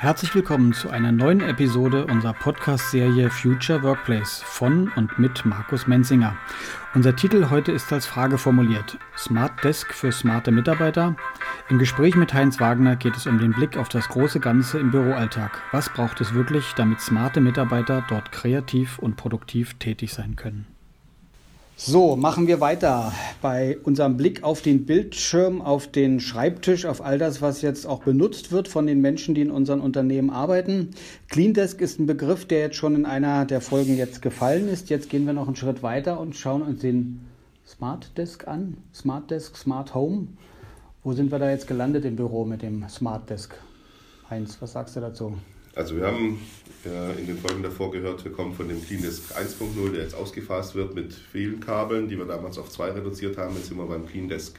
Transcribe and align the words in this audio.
Herzlich 0.00 0.34
willkommen 0.34 0.72
zu 0.72 0.88
einer 0.88 1.12
neuen 1.12 1.42
Episode 1.42 2.06
unserer 2.06 2.32
Podcast-Serie 2.32 3.28
Future 3.28 3.82
Workplace 3.82 4.40
von 4.42 4.90
und 4.96 5.18
mit 5.18 5.44
Markus 5.44 5.86
Menzinger. 5.86 6.38
Unser 6.94 7.14
Titel 7.14 7.50
heute 7.50 7.70
ist 7.72 7.92
als 7.92 8.06
Frage 8.06 8.38
formuliert: 8.38 8.96
Smart 9.14 9.62
Desk 9.62 9.92
für 9.92 10.10
smarte 10.10 10.52
Mitarbeiter. 10.52 11.16
Im 11.68 11.78
Gespräch 11.78 12.16
mit 12.16 12.32
Heinz 12.32 12.60
Wagner 12.60 12.96
geht 12.96 13.14
es 13.14 13.26
um 13.26 13.38
den 13.38 13.52
Blick 13.52 13.76
auf 13.76 13.90
das 13.90 14.08
große 14.08 14.40
Ganze 14.40 14.78
im 14.78 14.90
Büroalltag. 14.90 15.60
Was 15.70 15.90
braucht 15.90 16.22
es 16.22 16.32
wirklich, 16.32 16.72
damit 16.76 17.02
smarte 17.02 17.42
Mitarbeiter 17.42 18.02
dort 18.08 18.32
kreativ 18.32 18.98
und 18.98 19.18
produktiv 19.18 19.74
tätig 19.74 20.14
sein 20.14 20.34
können? 20.34 20.69
So, 21.82 22.14
machen 22.14 22.46
wir 22.46 22.60
weiter 22.60 23.10
bei 23.40 23.78
unserem 23.84 24.18
Blick 24.18 24.42
auf 24.42 24.60
den 24.60 24.84
Bildschirm, 24.84 25.62
auf 25.62 25.86
den 25.86 26.20
Schreibtisch, 26.20 26.84
auf 26.84 27.00
all 27.00 27.16
das, 27.16 27.40
was 27.40 27.62
jetzt 27.62 27.86
auch 27.86 28.02
benutzt 28.02 28.52
wird 28.52 28.68
von 28.68 28.86
den 28.86 29.00
Menschen, 29.00 29.34
die 29.34 29.40
in 29.40 29.50
unseren 29.50 29.80
Unternehmen 29.80 30.28
arbeiten. 30.28 30.90
Clean 31.30 31.54
Desk 31.54 31.80
ist 31.80 31.98
ein 31.98 32.04
Begriff, 32.04 32.44
der 32.44 32.60
jetzt 32.60 32.76
schon 32.76 32.96
in 32.96 33.06
einer 33.06 33.46
der 33.46 33.62
Folgen 33.62 33.96
jetzt 33.96 34.20
gefallen 34.20 34.68
ist. 34.68 34.90
Jetzt 34.90 35.08
gehen 35.08 35.24
wir 35.24 35.32
noch 35.32 35.46
einen 35.46 35.56
Schritt 35.56 35.82
weiter 35.82 36.20
und 36.20 36.36
schauen 36.36 36.60
uns 36.60 36.82
den 36.82 37.22
Smart 37.66 38.10
Desk 38.18 38.46
an. 38.46 38.76
Smart 38.94 39.30
Desk, 39.30 39.56
Smart 39.56 39.94
Home. 39.94 40.26
Wo 41.02 41.14
sind 41.14 41.32
wir 41.32 41.38
da 41.38 41.48
jetzt 41.48 41.66
gelandet 41.66 42.04
im 42.04 42.14
Büro 42.14 42.44
mit 42.44 42.60
dem 42.60 42.86
Smart 42.90 43.30
Desk? 43.30 43.54
Heinz, 44.28 44.58
was 44.60 44.72
sagst 44.72 44.96
du 44.96 45.00
dazu? 45.00 45.38
Also 45.74 45.96
wir 45.96 46.06
haben 46.08 46.40
äh, 46.86 47.20
in 47.20 47.26
den 47.26 47.38
Folgen 47.38 47.62
davor 47.62 47.90
gehört, 47.90 48.24
wir 48.24 48.32
kommen 48.32 48.54
von 48.54 48.68
dem 48.68 48.84
CleanDesk 48.84 49.36
1.0, 49.36 49.92
der 49.92 50.02
jetzt 50.02 50.14
ausgefasst 50.14 50.74
wird 50.74 50.94
mit 50.94 51.12
vielen 51.12 51.60
Kabeln, 51.60 52.08
die 52.08 52.16
wir 52.16 52.24
damals 52.24 52.58
auf 52.58 52.70
zwei 52.70 52.90
reduziert 52.90 53.36
haben. 53.36 53.54
Jetzt 53.56 53.66
sind 53.66 53.76
wir 53.76 53.86
beim 53.86 54.06
CleanDesk 54.06 54.58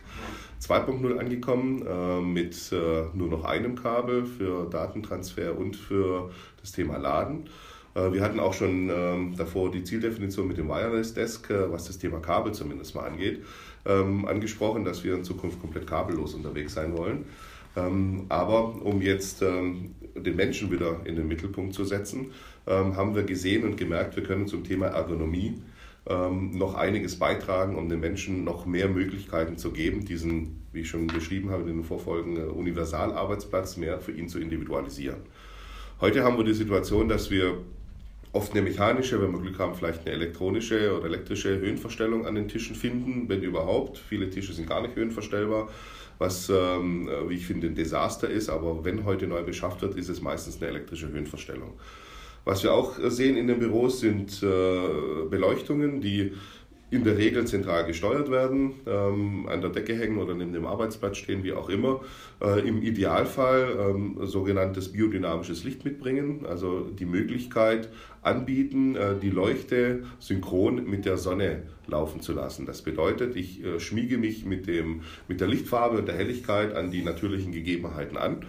2.0 0.62 1.18
angekommen 1.18 1.86
äh, 1.88 2.22
mit 2.22 2.72
äh, 2.72 3.04
nur 3.14 3.30
noch 3.30 3.46
einem 3.46 3.76
Kabel 3.76 4.26
für 4.26 4.70
Datentransfer 4.70 5.58
und 5.58 5.76
für 5.76 6.32
das 6.60 6.72
Thema 6.72 6.98
Laden. 6.98 7.50
Wir 7.94 8.22
hatten 8.22 8.40
auch 8.40 8.54
schon 8.54 8.90
ähm, 8.90 9.36
davor 9.36 9.70
die 9.70 9.84
Zieldefinition 9.84 10.48
mit 10.48 10.56
dem 10.58 10.70
Wireless 10.70 11.14
Desk, 11.14 11.50
was 11.50 11.88
das 11.88 11.98
Thema 11.98 12.22
Kabel 12.22 12.54
zumindest 12.54 12.96
mal 12.96 13.06
angeht, 13.06 13.44
ähm, 13.86 14.24
angesprochen, 14.26 14.86
dass 14.86 15.04
wir 15.04 15.14
in 15.14 15.26
Zukunft 15.26 15.60
komplett 15.60 15.88
kabellos 15.88 16.34
unterwegs 16.34 16.74
sein 16.74 16.96
wollen. 16.96 17.26
Ähm, 17.76 18.26
aber 18.30 18.84
um 18.84 19.02
jetzt 19.02 19.42
ähm, 19.42 19.96
den 20.16 20.36
Menschen 20.36 20.72
wieder 20.72 21.02
in 21.06 21.16
den 21.16 21.28
Mittelpunkt 21.28 21.74
zu 21.74 21.86
setzen, 21.86 22.32
ähm, 22.68 22.96
haben 22.96 23.16
wir 23.16 23.24
gesehen 23.24 23.64
und 23.64 23.78
gemerkt, 23.78 24.16
wir 24.16 24.24
können 24.24 24.48
zum 24.48 24.64
Thema 24.64 24.88
Ergonomie 24.88 25.62
noch 26.04 26.74
einiges 26.74 27.20
beitragen, 27.20 27.76
um 27.76 27.88
den 27.88 28.00
Menschen 28.00 28.44
noch 28.44 28.66
mehr 28.66 28.90
Möglichkeiten 28.90 29.58
zu 29.58 29.72
geben, 29.72 30.04
diesen, 30.04 30.64
wie 30.74 30.80
ich 30.80 30.90
schon 30.90 31.06
beschrieben 31.06 31.52
habe 31.52 31.62
in 31.62 31.68
den 31.68 31.84
Vorfolgen, 31.84 32.38
äh, 32.38 32.46
Universalarbeitsplatz 32.46 33.78
mehr 33.78 34.00
für 34.00 34.12
ihn 34.12 34.28
zu 34.28 34.40
individualisieren. 34.40 35.20
Heute 36.00 36.24
haben 36.24 36.38
wir 36.38 36.44
die 36.44 36.56
Situation, 36.56 37.08
dass 37.08 37.30
wir 37.30 37.60
oft 38.34 38.52
eine 38.54 38.62
mechanische, 38.62 39.22
wenn 39.22 39.32
wir 39.32 39.40
Glück 39.40 39.60
haben, 39.60 39.76
vielleicht 39.76 40.02
eine 40.02 40.16
elektronische 40.16 40.96
oder 40.96 41.06
elektrische 41.06 41.60
Höhenverstellung 41.60 42.26
an 42.26 42.36
den 42.36 42.48
Tischen 42.48 42.76
finden, 42.76 43.28
wenn 43.28 43.42
überhaupt. 43.42 43.98
Viele 43.98 44.30
Tische 44.30 44.54
sind 44.54 44.68
gar 44.68 44.82
nicht 44.82 44.96
höhenverstellbar 44.96 45.70
was, 46.22 46.50
ähm, 46.50 47.10
wie 47.28 47.36
ich 47.36 47.48
finde, 47.48 47.68
ein 47.68 47.76
Desaster 47.76 48.30
ist. 48.30 48.48
Aber 48.48 48.86
wenn 48.86 49.06
heute 49.06 49.26
neu 49.26 49.42
beschafft 49.44 49.82
wird, 49.82 49.96
ist 49.96 50.08
es 50.08 50.22
meistens 50.22 50.62
eine 50.62 50.70
elektrische 50.70 51.10
Höhenverstellung. 51.10 51.74
Was 52.46 52.64
wir 52.64 52.74
auch 52.74 52.98
sehen 53.08 53.38
in 53.38 53.48
den 53.48 53.60
Büros 53.60 54.00
sind 54.00 54.42
äh, 54.44 55.26
Beleuchtungen, 55.30 56.00
die 56.00 56.34
in 56.92 57.06
der 57.06 57.18
Regel 57.18 57.48
zentral 57.48 57.86
gesteuert 57.86 58.30
werden, 58.30 58.74
ähm, 58.86 59.48
an 59.48 59.62
der 59.62 59.70
Decke 59.70 59.96
hängen 59.96 60.18
oder 60.18 60.34
neben 60.36 60.52
dem 60.52 60.68
Arbeitsplatz 60.68 61.18
stehen, 61.18 61.42
wie 61.44 61.54
auch 61.54 61.70
immer. 61.70 62.02
Äh, 62.42 62.68
Im 62.68 62.82
Idealfall 62.84 63.78
ähm, 63.80 64.18
sogenanntes 64.24 64.92
biodynamisches 64.92 65.64
Licht 65.64 65.86
mitbringen, 65.86 66.46
also 66.46 66.82
die 66.82 67.06
Möglichkeit 67.06 67.90
anbieten, 68.22 68.96
äh, 68.96 69.16
die 69.22 69.30
Leuchte 69.30 70.04
synchron 70.20 70.86
mit 70.86 71.06
der 71.06 71.18
Sonne 71.18 71.64
laufen 71.88 72.20
zu 72.20 72.34
lassen. 72.34 72.66
Das 72.66 72.82
bedeutet, 72.82 73.38
ich 73.38 73.64
äh, 73.64 73.80
schmiege 73.80 74.18
mich 74.18 74.46
mit, 74.46 74.68
dem, 74.68 75.02
mit 75.30 75.40
der 75.40 75.48
Lichtfarbe 75.48 75.98
und 75.98 76.10
der 76.10 76.16
Helligkeit 76.16 76.76
an 76.76 76.92
die 76.92 77.04
natürlichen 77.04 77.54
Gegebenheiten 77.54 78.18
an 78.18 78.46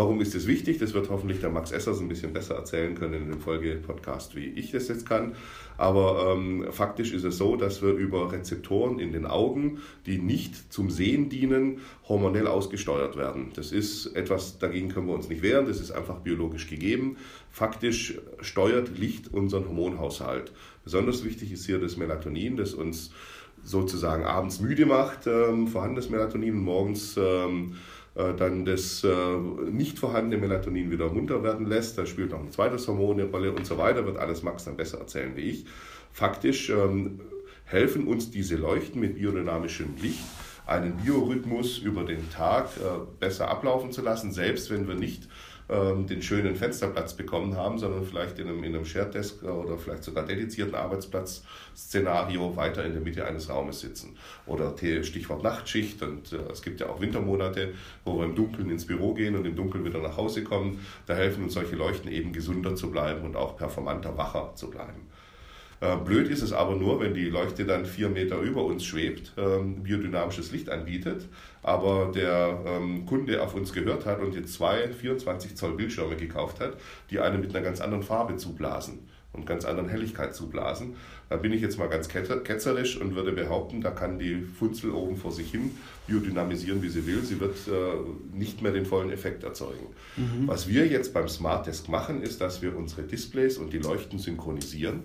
Warum 0.00 0.22
ist 0.22 0.34
das 0.34 0.46
wichtig? 0.46 0.78
Das 0.78 0.94
wird 0.94 1.10
hoffentlich 1.10 1.40
der 1.40 1.50
Max 1.50 1.72
Essers 1.72 2.00
ein 2.00 2.08
bisschen 2.08 2.32
besser 2.32 2.54
erzählen 2.54 2.94
können 2.94 3.12
in 3.12 3.30
dem 3.32 3.38
Folge-Podcast, 3.38 4.34
wie 4.34 4.46
ich 4.46 4.70
das 4.70 4.88
jetzt 4.88 5.06
kann. 5.06 5.34
Aber 5.76 6.32
ähm, 6.32 6.68
faktisch 6.70 7.12
ist 7.12 7.24
es 7.24 7.36
so, 7.36 7.54
dass 7.54 7.82
wir 7.82 7.90
über 7.90 8.32
Rezeptoren 8.32 8.98
in 8.98 9.12
den 9.12 9.26
Augen, 9.26 9.82
die 10.06 10.16
nicht 10.16 10.72
zum 10.72 10.88
Sehen 10.88 11.28
dienen, 11.28 11.80
hormonell 12.08 12.46
ausgesteuert 12.46 13.18
werden. 13.18 13.50
Das 13.54 13.72
ist 13.72 14.16
etwas, 14.16 14.58
dagegen 14.58 14.88
können 14.88 15.06
wir 15.06 15.12
uns 15.12 15.28
nicht 15.28 15.42
wehren, 15.42 15.66
das 15.66 15.80
ist 15.80 15.90
einfach 15.90 16.20
biologisch 16.20 16.66
gegeben. 16.66 17.18
Faktisch 17.50 18.18
steuert 18.40 18.96
Licht 18.96 19.34
unseren 19.34 19.68
Hormonhaushalt. 19.68 20.50
Besonders 20.82 21.26
wichtig 21.26 21.52
ist 21.52 21.66
hier 21.66 21.78
das 21.78 21.98
Melatonin, 21.98 22.56
das 22.56 22.72
uns 22.72 23.12
sozusagen 23.62 24.24
abends 24.24 24.60
müde 24.60 24.86
macht, 24.86 25.26
ähm, 25.26 25.68
vorhandenes 25.68 26.08
Melatonin, 26.08 26.58
morgens 26.58 27.18
ähm, 27.18 27.74
äh, 27.74 27.76
dann 28.14 28.64
das 28.64 29.04
äh, 29.04 29.36
nicht 29.70 29.98
vorhandene 29.98 30.40
Melatonin 30.40 30.90
wieder 30.90 31.10
munter 31.10 31.42
werden 31.42 31.66
lässt. 31.66 31.96
Da 31.96 32.06
spielt 32.06 32.30
noch 32.30 32.40
ein 32.40 32.50
zweites 32.50 32.88
Hormon 32.88 33.20
eine 33.20 33.30
Rolle 33.30 33.52
und 33.52 33.66
so 33.66 33.78
weiter. 33.78 34.04
Wird 34.04 34.18
alles 34.18 34.42
Max 34.42 34.64
dann 34.64 34.76
besser 34.76 34.98
erzählen 34.98 35.36
wie 35.36 35.42
ich. 35.42 35.66
Faktisch 36.12 36.70
ähm, 36.70 37.20
helfen 37.64 38.06
uns 38.06 38.30
diese 38.30 38.56
Leuchten 38.56 39.00
mit 39.00 39.14
biodynamischem 39.14 39.94
Licht, 40.02 40.24
einen 40.66 40.96
Biorhythmus 40.96 41.78
über 41.78 42.04
den 42.04 42.30
Tag 42.30 42.70
äh, 42.76 42.80
besser 43.20 43.48
ablaufen 43.48 43.92
zu 43.92 44.02
lassen, 44.02 44.32
selbst 44.32 44.70
wenn 44.70 44.88
wir 44.88 44.96
nicht 44.96 45.28
ähm, 45.70 46.06
den 46.06 46.20
schönen 46.20 46.56
Fensterplatz 46.56 47.14
bekommen 47.14 47.56
haben, 47.56 47.78
sondern 47.78 48.04
vielleicht 48.04 48.38
in 48.38 48.48
einem, 48.48 48.64
in 48.64 48.74
einem 48.74 48.84
Shared 48.84 49.14
Desk 49.14 49.42
oder 49.42 49.78
vielleicht 49.78 50.02
sogar 50.02 50.26
dedizierten 50.26 50.74
Arbeitsplatz-Szenario 50.74 52.56
weiter 52.56 52.84
in 52.84 52.92
der 52.92 53.00
Mitte 53.00 53.24
eines 53.24 53.48
Raumes 53.48 53.80
sitzen. 53.80 54.16
Oder 54.46 54.74
Stichwort 55.02 55.42
Nachtschicht 55.42 56.02
und 56.02 56.32
äh, 56.32 56.38
es 56.52 56.62
gibt 56.62 56.80
ja 56.80 56.88
auch 56.88 57.00
Wintermonate, 57.00 57.74
wo 58.04 58.18
wir 58.18 58.24
im 58.24 58.34
Dunkeln 58.34 58.70
ins 58.70 58.86
Büro 58.86 59.14
gehen 59.14 59.36
und 59.36 59.46
im 59.46 59.54
Dunkeln 59.54 59.84
wieder 59.84 60.00
nach 60.00 60.16
Hause 60.16 60.42
kommen. 60.42 60.84
Da 61.06 61.14
helfen 61.14 61.44
uns 61.44 61.54
solche 61.54 61.76
Leuchten 61.76 62.10
eben 62.10 62.32
gesunder 62.32 62.74
zu 62.74 62.90
bleiben 62.90 63.24
und 63.24 63.36
auch 63.36 63.56
performanter, 63.56 64.16
wacher 64.16 64.52
zu 64.56 64.70
bleiben. 64.70 65.09
Äh, 65.80 65.96
blöd 65.96 66.28
ist 66.28 66.42
es 66.42 66.52
aber 66.52 66.76
nur, 66.76 67.00
wenn 67.00 67.14
die 67.14 67.30
Leuchte 67.30 67.64
dann 67.64 67.86
vier 67.86 68.10
Meter 68.10 68.38
über 68.38 68.64
uns 68.64 68.84
schwebt, 68.84 69.32
ähm, 69.38 69.82
biodynamisches 69.82 70.52
Licht 70.52 70.68
anbietet, 70.68 71.26
aber 71.62 72.12
der 72.14 72.60
ähm, 72.66 73.06
Kunde 73.06 73.42
auf 73.42 73.54
uns 73.54 73.72
gehört 73.72 74.04
hat 74.04 74.20
und 74.20 74.34
jetzt 74.34 74.52
zwei 74.52 74.88
24 74.88 75.56
Zoll 75.56 75.74
Bildschirme 75.76 76.16
gekauft 76.16 76.60
hat, 76.60 76.76
die 77.10 77.18
eine 77.18 77.38
mit 77.38 77.54
einer 77.54 77.64
ganz 77.64 77.80
anderen 77.80 78.02
Farbe 78.02 78.36
zublasen 78.36 78.98
und 79.32 79.46
ganz 79.46 79.64
anderen 79.64 79.88
Helligkeit 79.88 80.34
zublasen. 80.34 80.96
Da 81.28 81.36
bin 81.36 81.52
ich 81.52 81.62
jetzt 81.62 81.78
mal 81.78 81.88
ganz 81.88 82.08
ketzerisch 82.08 83.00
und 83.00 83.14
würde 83.14 83.32
behaupten, 83.32 83.80
da 83.80 83.90
kann 83.90 84.18
die 84.18 84.42
Funzel 84.42 84.90
oben 84.90 85.16
vor 85.16 85.30
sich 85.30 85.50
hin 85.50 85.70
biodynamisieren, 86.06 86.82
wie 86.82 86.88
sie 86.88 87.06
will. 87.06 87.22
Sie 87.22 87.38
wird 87.38 87.56
äh, 87.68 88.36
nicht 88.36 88.60
mehr 88.60 88.72
den 88.72 88.84
vollen 88.84 89.10
Effekt 89.10 89.44
erzeugen. 89.44 89.86
Mhm. 90.16 90.48
Was 90.48 90.68
wir 90.68 90.86
jetzt 90.88 91.14
beim 91.14 91.28
Smart 91.28 91.66
Desk 91.68 91.88
machen, 91.88 92.22
ist, 92.22 92.40
dass 92.40 92.60
wir 92.60 92.76
unsere 92.76 93.04
Displays 93.04 93.56
und 93.58 93.72
die 93.72 93.78
Leuchten 93.78 94.18
synchronisieren. 94.18 95.04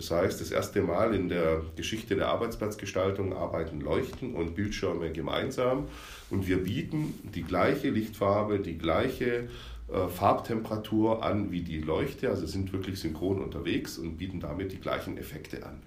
Das 0.00 0.10
heißt, 0.10 0.40
das 0.40 0.50
erste 0.50 0.80
Mal 0.80 1.14
in 1.14 1.28
der 1.28 1.60
Geschichte 1.76 2.16
der 2.16 2.28
Arbeitsplatzgestaltung 2.28 3.36
arbeiten 3.36 3.82
Leuchten 3.82 4.34
und 4.34 4.54
Bildschirme 4.54 5.12
gemeinsam. 5.12 5.88
Und 6.30 6.48
wir 6.48 6.64
bieten 6.64 7.12
die 7.34 7.42
gleiche 7.42 7.90
Lichtfarbe, 7.90 8.60
die 8.60 8.78
gleiche 8.78 9.50
äh, 9.92 10.08
Farbtemperatur 10.08 11.22
an 11.22 11.52
wie 11.52 11.60
die 11.60 11.82
Leuchte, 11.82 12.30
also 12.30 12.46
sind 12.46 12.72
wirklich 12.72 12.98
synchron 12.98 13.42
unterwegs 13.42 13.98
und 13.98 14.16
bieten 14.16 14.40
damit 14.40 14.72
die 14.72 14.80
gleichen 14.80 15.18
Effekte 15.18 15.66
an. 15.66 15.82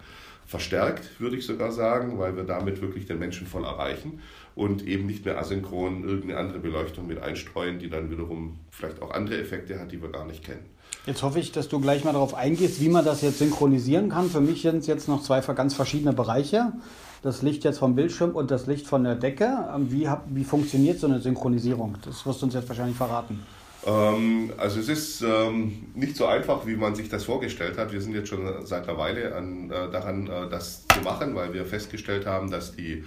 Verstärkt 0.46 1.20
würde 1.20 1.38
ich 1.38 1.46
sogar 1.48 1.72
sagen, 1.72 2.20
weil 2.20 2.36
wir 2.36 2.44
damit 2.44 2.82
wirklich 2.82 3.08
den 3.08 3.18
Menschen 3.18 3.48
voll 3.48 3.64
erreichen 3.64 4.22
und 4.56 4.86
eben 4.86 5.06
nicht 5.06 5.26
mehr 5.26 5.38
asynchron 5.40 6.04
irgendeine 6.04 6.40
andere 6.40 6.60
Beleuchtung 6.60 7.08
mit 7.08 7.22
einstreuen, 7.22 7.80
die 7.80 7.90
dann 7.90 8.12
wiederum 8.12 8.60
vielleicht 8.70 9.02
auch 9.02 9.12
andere 9.12 9.40
Effekte 9.40 9.80
hat, 9.80 9.92
die 9.92 10.02
wir 10.02 10.10
gar 10.10 10.26
nicht 10.26 10.44
kennen. 10.44 10.66
Jetzt 11.06 11.22
hoffe 11.22 11.40
ich, 11.40 11.52
dass 11.52 11.68
du 11.68 11.82
gleich 11.82 12.06
mal 12.06 12.14
darauf 12.14 12.34
eingehst, 12.34 12.80
wie 12.80 12.88
man 12.88 13.04
das 13.04 13.22
jetzt 13.22 13.40
synchronisieren 13.40 14.10
kann. 14.10 14.30
Für 14.30 14.40
mich 14.40 14.62
sind 14.62 14.78
es 14.78 14.88
jetzt 14.88 15.10
noch 15.10 15.22
zwei 15.22 15.42
ganz 15.42 15.74
verschiedene 15.74 16.14
Bereiche. 16.14 16.72
Das 17.24 17.42
Licht 17.42 17.64
jetzt 17.64 17.80
vom 17.80 17.96
Bildschirm 17.96 18.32
und 18.32 18.52
das 18.52 18.68
Licht 18.68 18.88
von 18.88 19.04
der 19.04 19.16
Decke. 19.16 19.70
Ähm, 19.76 19.92
wie, 19.92 20.08
wie 20.28 20.44
funktioniert 20.44 21.00
so 21.00 21.08
eine 21.08 21.20
Synchronisierung? 21.20 21.98
Das 22.06 22.26
wirst 22.26 22.42
du 22.42 22.46
uns 22.46 22.54
jetzt 22.54 22.70
wahrscheinlich 22.70 22.96
verraten. 22.96 23.42
Ähm, 23.86 24.54
also 24.58 24.80
es 24.80 24.88
ist 24.88 25.22
ähm, 25.22 25.88
nicht 25.94 26.16
so 26.16 26.26
einfach, 26.26 26.66
wie 26.66 26.76
man 26.76 26.96
sich 26.96 27.10
das 27.10 27.26
vorgestellt 27.26 27.78
hat. 27.78 27.92
Wir 27.92 28.02
sind 28.02 28.14
jetzt 28.14 28.30
schon 28.30 28.66
seit 28.66 28.88
einer 28.88 28.98
Weile 28.98 29.36
an, 29.36 29.72
äh, 29.72 29.92
daran, 29.92 30.28
äh, 30.28 30.50
das 30.50 30.86
zu 30.88 31.02
machen, 31.02 31.36
weil 31.36 31.54
wir 31.54 31.66
festgestellt 31.66 32.26
haben, 32.26 32.50
dass 32.50 32.76
die 32.76 33.04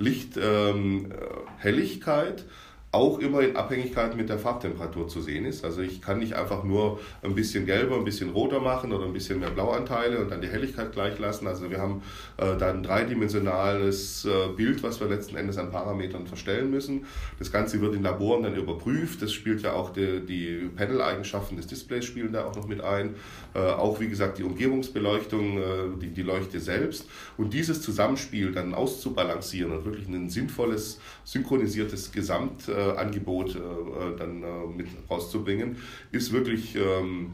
Lichthelligkeit 0.00 2.44
auch 2.92 3.20
immer 3.20 3.40
in 3.42 3.54
Abhängigkeit 3.54 4.16
mit 4.16 4.28
der 4.28 4.38
Farbtemperatur 4.38 5.06
zu 5.06 5.20
sehen 5.20 5.44
ist. 5.44 5.64
Also 5.64 5.80
ich 5.80 6.02
kann 6.02 6.18
nicht 6.18 6.34
einfach 6.34 6.64
nur 6.64 6.98
ein 7.22 7.36
bisschen 7.36 7.64
gelber, 7.64 7.94
ein 7.94 8.04
bisschen 8.04 8.30
roter 8.30 8.58
machen 8.58 8.92
oder 8.92 9.04
ein 9.04 9.12
bisschen 9.12 9.38
mehr 9.38 9.50
Blauanteile 9.50 10.18
und 10.18 10.30
dann 10.30 10.40
die 10.40 10.48
Helligkeit 10.48 10.90
gleich 10.90 11.16
lassen. 11.20 11.46
Also 11.46 11.70
wir 11.70 11.78
haben 11.78 12.02
äh, 12.36 12.56
dann 12.56 12.78
ein 12.78 12.82
dreidimensionales 12.82 14.24
äh, 14.24 14.48
Bild, 14.56 14.82
was 14.82 14.98
wir 14.98 15.06
letzten 15.06 15.36
Endes 15.36 15.56
an 15.56 15.70
Parametern 15.70 16.26
verstellen 16.26 16.68
müssen. 16.72 17.06
Das 17.38 17.52
Ganze 17.52 17.80
wird 17.80 17.94
in 17.94 18.02
Laboren 18.02 18.42
dann 18.42 18.56
überprüft. 18.56 19.22
Das 19.22 19.32
spielt 19.32 19.62
ja 19.62 19.74
auch 19.74 19.92
die, 19.92 20.26
die 20.26 20.68
Panel-Eigenschaften 20.74 21.56
des 21.56 21.68
Displays 21.68 22.04
spielen 22.04 22.32
da 22.32 22.44
auch 22.44 22.56
noch 22.56 22.66
mit 22.66 22.80
ein. 22.80 23.14
Äh, 23.54 23.60
auch 23.60 24.00
wie 24.00 24.08
gesagt 24.08 24.38
die 24.38 24.42
Umgebungsbeleuchtung, 24.42 25.58
äh, 25.58 25.62
die, 26.02 26.08
die 26.08 26.22
Leuchte 26.22 26.58
selbst. 26.58 27.06
Und 27.36 27.54
dieses 27.54 27.82
Zusammenspiel 27.82 28.50
dann 28.50 28.74
auszubalancieren 28.74 29.70
und 29.70 29.84
wirklich 29.84 30.08
ein 30.08 30.28
sinnvolles, 30.28 30.98
synchronisiertes 31.22 32.10
Gesamt 32.10 32.68
äh, 32.80 32.96
Angebot 32.96 33.54
äh, 33.54 33.58
äh, 33.58 34.16
dann 34.16 34.42
äh, 34.42 34.46
mit 34.76 34.88
rauszubringen, 35.08 35.76
ist 36.12 36.32
wirklich 36.32 36.76
ähm, 36.76 37.32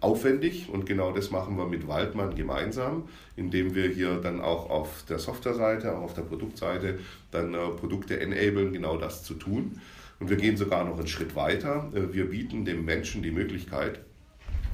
aufwendig 0.00 0.68
und 0.70 0.86
genau 0.86 1.12
das 1.12 1.30
machen 1.30 1.56
wir 1.56 1.66
mit 1.66 1.88
Waldmann 1.88 2.34
gemeinsam, 2.34 3.08
indem 3.34 3.74
wir 3.74 3.88
hier 3.88 4.16
dann 4.16 4.40
auch 4.40 4.70
auf 4.70 5.04
der 5.08 5.18
Softwareseite, 5.18 5.96
auch 5.96 6.02
auf 6.02 6.14
der 6.14 6.22
Produktseite 6.22 6.98
dann 7.30 7.52
Produkte 7.76 8.20
enablen, 8.20 8.72
genau 8.72 8.96
das 8.96 9.24
zu 9.24 9.34
tun. 9.34 9.80
Und 10.20 10.30
wir 10.30 10.36
gehen 10.36 10.56
sogar 10.56 10.84
noch 10.84 10.98
einen 10.98 11.08
Schritt 11.08 11.34
weiter. 11.36 11.90
Wir 11.92 12.30
bieten 12.30 12.64
dem 12.64 12.84
Menschen 12.84 13.22
die 13.22 13.30
Möglichkeit, 13.30 14.00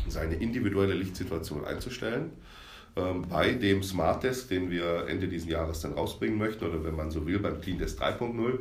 seine 0.09 0.35
individuelle 0.35 0.95
Lichtsituation 0.95 1.65
einzustellen. 1.65 2.31
Ähm, 2.95 3.23
bei 3.29 3.53
dem 3.53 3.83
Smart 3.83 4.23
Desk, 4.23 4.49
den 4.49 4.71
wir 4.71 5.07
Ende 5.09 5.27
dieses 5.27 5.49
Jahres 5.49 5.81
dann 5.81 5.95
rausbringen 5.95 6.37
möchten, 6.37 6.65
oder 6.65 6.85
wenn 6.85 6.95
man 6.95 7.11
so 7.11 7.27
will, 7.27 7.39
beim 7.39 7.61
Clean 7.61 7.79
Desk 7.79 7.99
3.0, 8.03 8.37
ähm, 8.39 8.59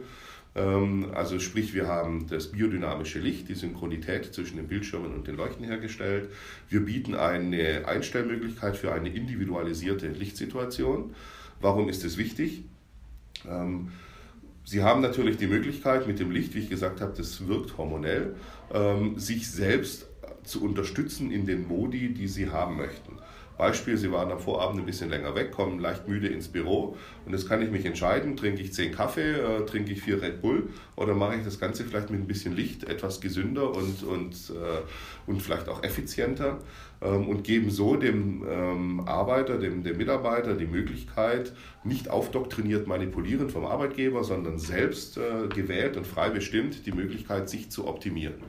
also 0.54 1.40
sprich, 1.40 1.74
wir 1.74 1.88
haben 1.88 2.28
das 2.28 2.52
biodynamische 2.52 3.20
Licht, 3.20 3.48
die 3.48 3.56
Synchronität 3.56 4.34
zwischen 4.34 4.58
den 4.58 4.68
Bildschirmen 4.68 5.14
und 5.14 5.26
den 5.26 5.38
Leuchten 5.38 5.64
hergestellt. 5.64 6.30
Wir 6.68 6.82
bieten 6.82 7.16
eine 7.16 7.88
Einstellmöglichkeit 7.88 8.76
für 8.76 8.92
eine 8.92 9.10
individualisierte 9.10 10.10
Lichtsituation. 10.10 11.16
Warum 11.62 11.88
ist 11.88 12.04
das 12.04 12.18
wichtig? 12.18 12.64
Ähm, 13.48 13.92
Sie 14.64 14.84
haben 14.84 15.02
natürlich 15.02 15.38
die 15.38 15.48
Möglichkeit, 15.48 16.06
mit 16.06 16.20
dem 16.20 16.32
Licht, 16.32 16.54
wie 16.54 16.60
ich 16.60 16.70
gesagt 16.70 17.02
habe, 17.02 17.14
das 17.16 17.48
wirkt 17.48 17.78
hormonell, 17.78 18.36
ähm, 18.74 19.18
sich 19.18 19.50
selbst 19.50 20.08
zu 20.44 20.64
unterstützen 20.64 21.32
in 21.32 21.46
den 21.46 21.68
Modi, 21.68 22.14
die 22.14 22.28
Sie 22.28 22.50
haben 22.50 22.78
möchten. 22.78 23.18
Beispiel, 23.62 23.96
Sie 23.96 24.12
waren 24.12 24.32
am 24.32 24.40
Vorabend 24.40 24.80
ein 24.80 24.88
bisschen 24.88 25.12
länger 25.12 25.36
weg, 25.36 25.52
kommen 25.52 25.78
leicht 25.78 26.08
müde 26.08 26.28
ins 26.28 26.48
Büro 26.48 26.98
und 27.28 27.32
jetzt 27.32 27.48
kann 27.48 27.62
ich 27.62 27.70
mich 27.70 27.86
entscheiden, 27.86 28.36
trinke 28.36 28.60
ich 28.60 28.74
zehn 28.74 28.92
Kaffee, 28.92 29.34
äh, 29.34 29.66
trinke 29.68 29.92
ich 29.92 30.02
vier 30.02 30.20
Red 30.20 30.42
Bull 30.42 30.70
oder 30.96 31.14
mache 31.14 31.36
ich 31.36 31.44
das 31.44 31.60
Ganze 31.60 31.84
vielleicht 31.84 32.10
mit 32.10 32.22
ein 32.22 32.26
bisschen 32.26 32.56
Licht 32.56 32.86
etwas 32.86 33.22
gesünder 33.22 33.70
und, 33.70 34.02
und, 34.02 34.34
äh, 34.50 35.30
und 35.30 35.44
vielleicht 35.44 35.70
auch 35.70 35.84
effizienter 35.84 36.58
ähm, 37.04 37.30
und 37.30 37.44
geben 37.44 37.70
so 37.70 37.96
dem 37.98 38.44
ähm, 38.50 39.02
Arbeiter, 39.02 39.60
dem, 39.60 39.84
dem 39.84 39.96
Mitarbeiter 39.96 40.56
die 40.56 40.66
Möglichkeit, 40.66 41.54
nicht 41.84 42.10
aufdoktriniert 42.10 42.88
manipulierend 42.88 43.52
vom 43.52 43.68
Arbeitgeber, 43.68 44.24
sondern 44.24 44.58
selbst 44.58 45.18
äh, 45.18 45.48
gewählt 45.50 45.98
und 45.98 46.08
frei 46.08 46.32
bestimmt 46.32 46.88
die 46.88 46.94
Möglichkeit, 46.94 47.48
sich 47.48 47.70
zu 47.70 47.88
optimieren. 47.88 48.42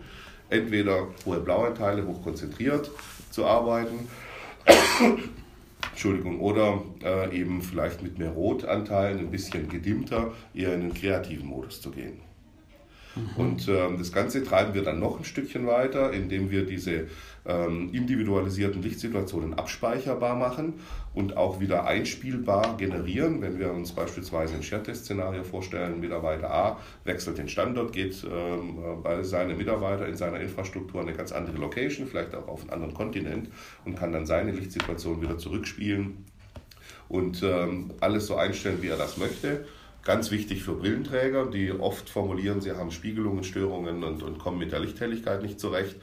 Entweder 0.49 1.09
hohe 1.27 1.41
Blauanteile, 1.41 2.07
hoch 2.07 2.23
konzentriert 2.23 2.91
zu 3.31 3.45
arbeiten 3.45 4.09
Entschuldigung, 5.91 6.41
oder 6.41 6.83
äh, 7.05 7.39
eben 7.39 7.63
vielleicht 7.63 8.03
mit 8.03 8.19
mehr 8.19 8.31
Rotanteilen, 8.31 9.19
ein 9.21 9.31
bisschen 9.31 9.69
gedimmter, 9.69 10.33
eher 10.55 10.75
in 10.75 10.81
den 10.81 10.95
kreativen 10.95 11.47
Modus 11.47 11.81
zu 11.81 11.91
gehen. 11.91 12.21
Mhm. 13.15 13.37
Und 13.37 13.69
ähm, 13.69 13.99
das 13.99 14.13
Ganze 14.13 14.43
treiben 14.43 14.75
wir 14.75 14.83
dann 14.83 15.01
noch 15.01 15.19
ein 15.19 15.25
Stückchen 15.25 15.67
weiter, 15.67 16.13
indem 16.13 16.51
wir 16.51 16.65
diese 16.65 17.09
ähm, 17.45 17.91
individualisierten 17.93 18.83
Lichtsituationen 18.83 19.55
abspeicherbar 19.55 20.37
machen 20.37 20.75
und 21.15 21.37
auch 21.37 21.61
wieder 21.61 21.87
einspielbar 21.87 22.77
generieren. 22.77 23.43
Wenn 23.43 23.59
wir 23.59 23.73
uns 23.73 23.93
beispielsweise 23.93 24.55
ein 24.55 24.63
Shared-Test-Szenario 24.63 25.45
vorstellen, 25.45 26.01
Mitarbeiter 26.01 26.51
A 26.53 26.79
wechselt 27.05 27.39
den 27.39 27.49
Standort, 27.49 27.93
geht 27.93 28.25
ähm, 28.25 29.03
bei 29.03 29.23
seinem 29.23 29.59
Mitarbeiter 29.59 30.07
in 30.07 30.17
seiner 30.17 30.41
Infrastruktur 30.41 31.01
eine 31.01 31.13
ganz 31.13 31.33
andere 31.33 31.57
Location, 31.59 32.07
vielleicht 32.07 32.35
auch 32.35 32.49
auf 32.49 32.63
einen 32.63 32.71
anderen 32.71 32.95
Kontinent 32.95 33.49
und 33.85 33.97
kann 33.97 34.13
dann 34.13 34.27
seine 34.27 34.53
Lichtsituation 34.53 35.21
wieder 35.21 35.39
zurückspielen 35.39 36.25
und 37.09 37.43
ähm, 37.43 37.93
alles 38.01 38.27
so 38.27 38.37
einstellen, 38.37 38.79
wie 38.81 38.89
er 38.89 38.97
das 38.97 39.17
möchte. 39.19 39.67
Ganz 40.05 40.31
wichtig 40.31 40.65
für 40.65 40.73
Brillenträger, 40.73 41.47
die 41.47 41.71
oft 41.73 42.11
formulieren, 42.11 42.61
sie 42.61 42.73
haben 42.73 42.91
Spiegelungen, 42.91 43.45
Störungen 43.45 44.03
und, 44.03 44.23
und 44.23 44.39
kommen 44.39 44.59
mit 44.59 44.73
der 44.73 44.81
Lichthelligkeit 44.81 45.43
nicht 45.43 45.61
zurecht. 45.61 45.97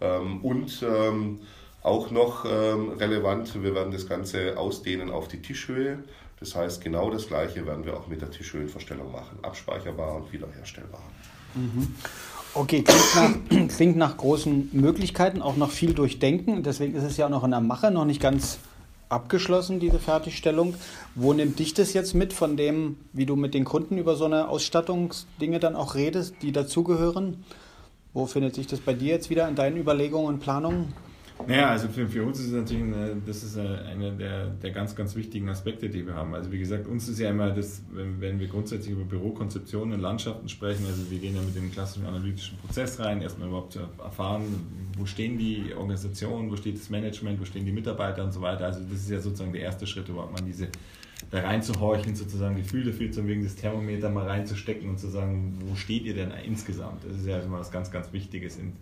Ähm, 0.00 0.44
und 0.44 0.82
ähm, 0.82 1.40
auch 1.82 2.10
noch 2.10 2.44
ähm, 2.46 2.90
relevant, 2.98 3.62
wir 3.62 3.74
werden 3.74 3.92
das 3.92 4.08
Ganze 4.08 4.56
ausdehnen 4.58 5.10
auf 5.10 5.28
die 5.28 5.40
Tischhöhe. 5.40 5.98
Das 6.40 6.56
heißt, 6.56 6.82
genau 6.82 7.10
das 7.10 7.28
Gleiche 7.28 7.64
werden 7.66 7.84
wir 7.84 7.96
auch 7.96 8.08
mit 8.08 8.22
der 8.22 8.30
Tischhöhenverstellung 8.30 9.12
machen. 9.12 9.38
Abspeicherbar 9.42 10.16
und 10.16 10.32
wiederherstellbar. 10.32 11.02
Mhm. 11.54 11.94
Okay, 12.54 12.82
klingt 12.82 13.14
nach, 13.14 13.68
klingt 13.76 13.96
nach 13.96 14.16
großen 14.16 14.70
Möglichkeiten, 14.72 15.42
auch 15.42 15.56
noch 15.56 15.70
viel 15.70 15.94
durchdenken. 15.94 16.62
Deswegen 16.62 16.94
ist 16.94 17.04
es 17.04 17.16
ja 17.16 17.26
auch 17.26 17.30
noch 17.30 17.44
in 17.44 17.50
der 17.50 17.60
Mache, 17.60 17.90
noch 17.90 18.04
nicht 18.04 18.20
ganz 18.20 18.58
abgeschlossen, 19.14 19.80
diese 19.80 19.98
Fertigstellung. 19.98 20.74
Wo 21.14 21.32
nimmt 21.32 21.58
dich 21.58 21.72
das 21.72 21.94
jetzt 21.94 22.14
mit 22.14 22.32
von 22.32 22.56
dem, 22.56 22.98
wie 23.12 23.24
du 23.24 23.36
mit 23.36 23.54
den 23.54 23.64
Kunden 23.64 23.96
über 23.96 24.16
so 24.16 24.26
eine 24.26 24.48
Ausstattungsdinge 24.48 25.60
dann 25.60 25.76
auch 25.76 25.94
redest, 25.94 26.34
die 26.42 26.52
dazugehören? 26.52 27.44
Wo 28.12 28.26
findet 28.26 28.54
sich 28.54 28.66
das 28.66 28.80
bei 28.80 28.92
dir 28.92 29.08
jetzt 29.08 29.30
wieder 29.30 29.48
in 29.48 29.54
deinen 29.54 29.76
Überlegungen 29.76 30.26
und 30.26 30.40
Planungen? 30.40 30.92
Naja, 31.46 31.70
also 31.70 31.88
für, 31.88 32.08
für 32.08 32.24
uns 32.24 32.38
ist 32.38 32.46
es 32.46 32.52
natürlich 32.52 32.84
eine, 32.84 33.16
das 33.26 33.42
ist 33.42 33.58
einer 33.58 34.12
der, 34.12 34.46
der 34.46 34.70
ganz, 34.70 34.94
ganz 34.94 35.16
wichtigen 35.16 35.48
Aspekte, 35.48 35.88
die 35.90 36.06
wir 36.06 36.14
haben. 36.14 36.34
Also 36.34 36.50
wie 36.52 36.58
gesagt, 36.58 36.86
uns 36.86 37.08
ist 37.08 37.18
ja 37.18 37.30
immer 37.30 37.50
das, 37.50 37.82
wenn, 37.92 38.20
wenn 38.20 38.38
wir 38.38 38.46
grundsätzlich 38.46 38.92
über 38.92 39.04
Bürokonzeptionen 39.04 39.94
und 39.94 40.00
Landschaften 40.00 40.48
sprechen, 40.48 40.86
also 40.86 41.10
wir 41.10 41.18
gehen 41.18 41.34
ja 41.34 41.42
mit 41.42 41.56
dem 41.56 41.70
klassischen 41.72 42.06
analytischen 42.06 42.56
Prozess 42.58 42.98
rein, 43.00 43.20
erstmal 43.20 43.48
überhaupt 43.48 43.72
zu 43.72 43.80
erfahren, 44.02 44.44
wo 44.96 45.06
stehen 45.06 45.36
die 45.36 45.74
Organisationen, 45.76 46.50
wo 46.50 46.56
steht 46.56 46.78
das 46.78 46.88
Management, 46.88 47.40
wo 47.40 47.44
stehen 47.44 47.66
die 47.66 47.72
Mitarbeiter 47.72 48.24
und 48.24 48.32
so 48.32 48.40
weiter. 48.40 48.66
Also 48.66 48.80
das 48.80 49.00
ist 49.00 49.10
ja 49.10 49.20
sozusagen 49.20 49.52
der 49.52 49.62
erste 49.62 49.86
Schritt, 49.86 50.08
überhaupt 50.08 50.32
mal 50.32 50.46
diese 50.46 50.68
da 51.30 51.40
reinzuhorchen, 51.40 52.14
sozusagen 52.14 52.56
Gefühl 52.56 52.84
dafür 52.84 53.10
zu 53.10 53.26
wegen 53.26 53.42
des 53.42 53.56
Thermometer 53.56 54.10
mal 54.10 54.26
reinzustecken 54.26 54.88
und 54.88 54.98
zu 54.98 55.08
sagen, 55.08 55.58
wo 55.66 55.74
steht 55.74 56.04
ihr 56.04 56.14
denn 56.14 56.30
insgesamt? 56.30 57.04
Das 57.04 57.16
ist 57.16 57.26
ja 57.26 57.38
immer 57.40 57.58
was 57.58 57.70
ganz, 57.70 57.90
ganz 57.90 58.12
Wichtiges 58.12 58.56
in, 58.58 58.74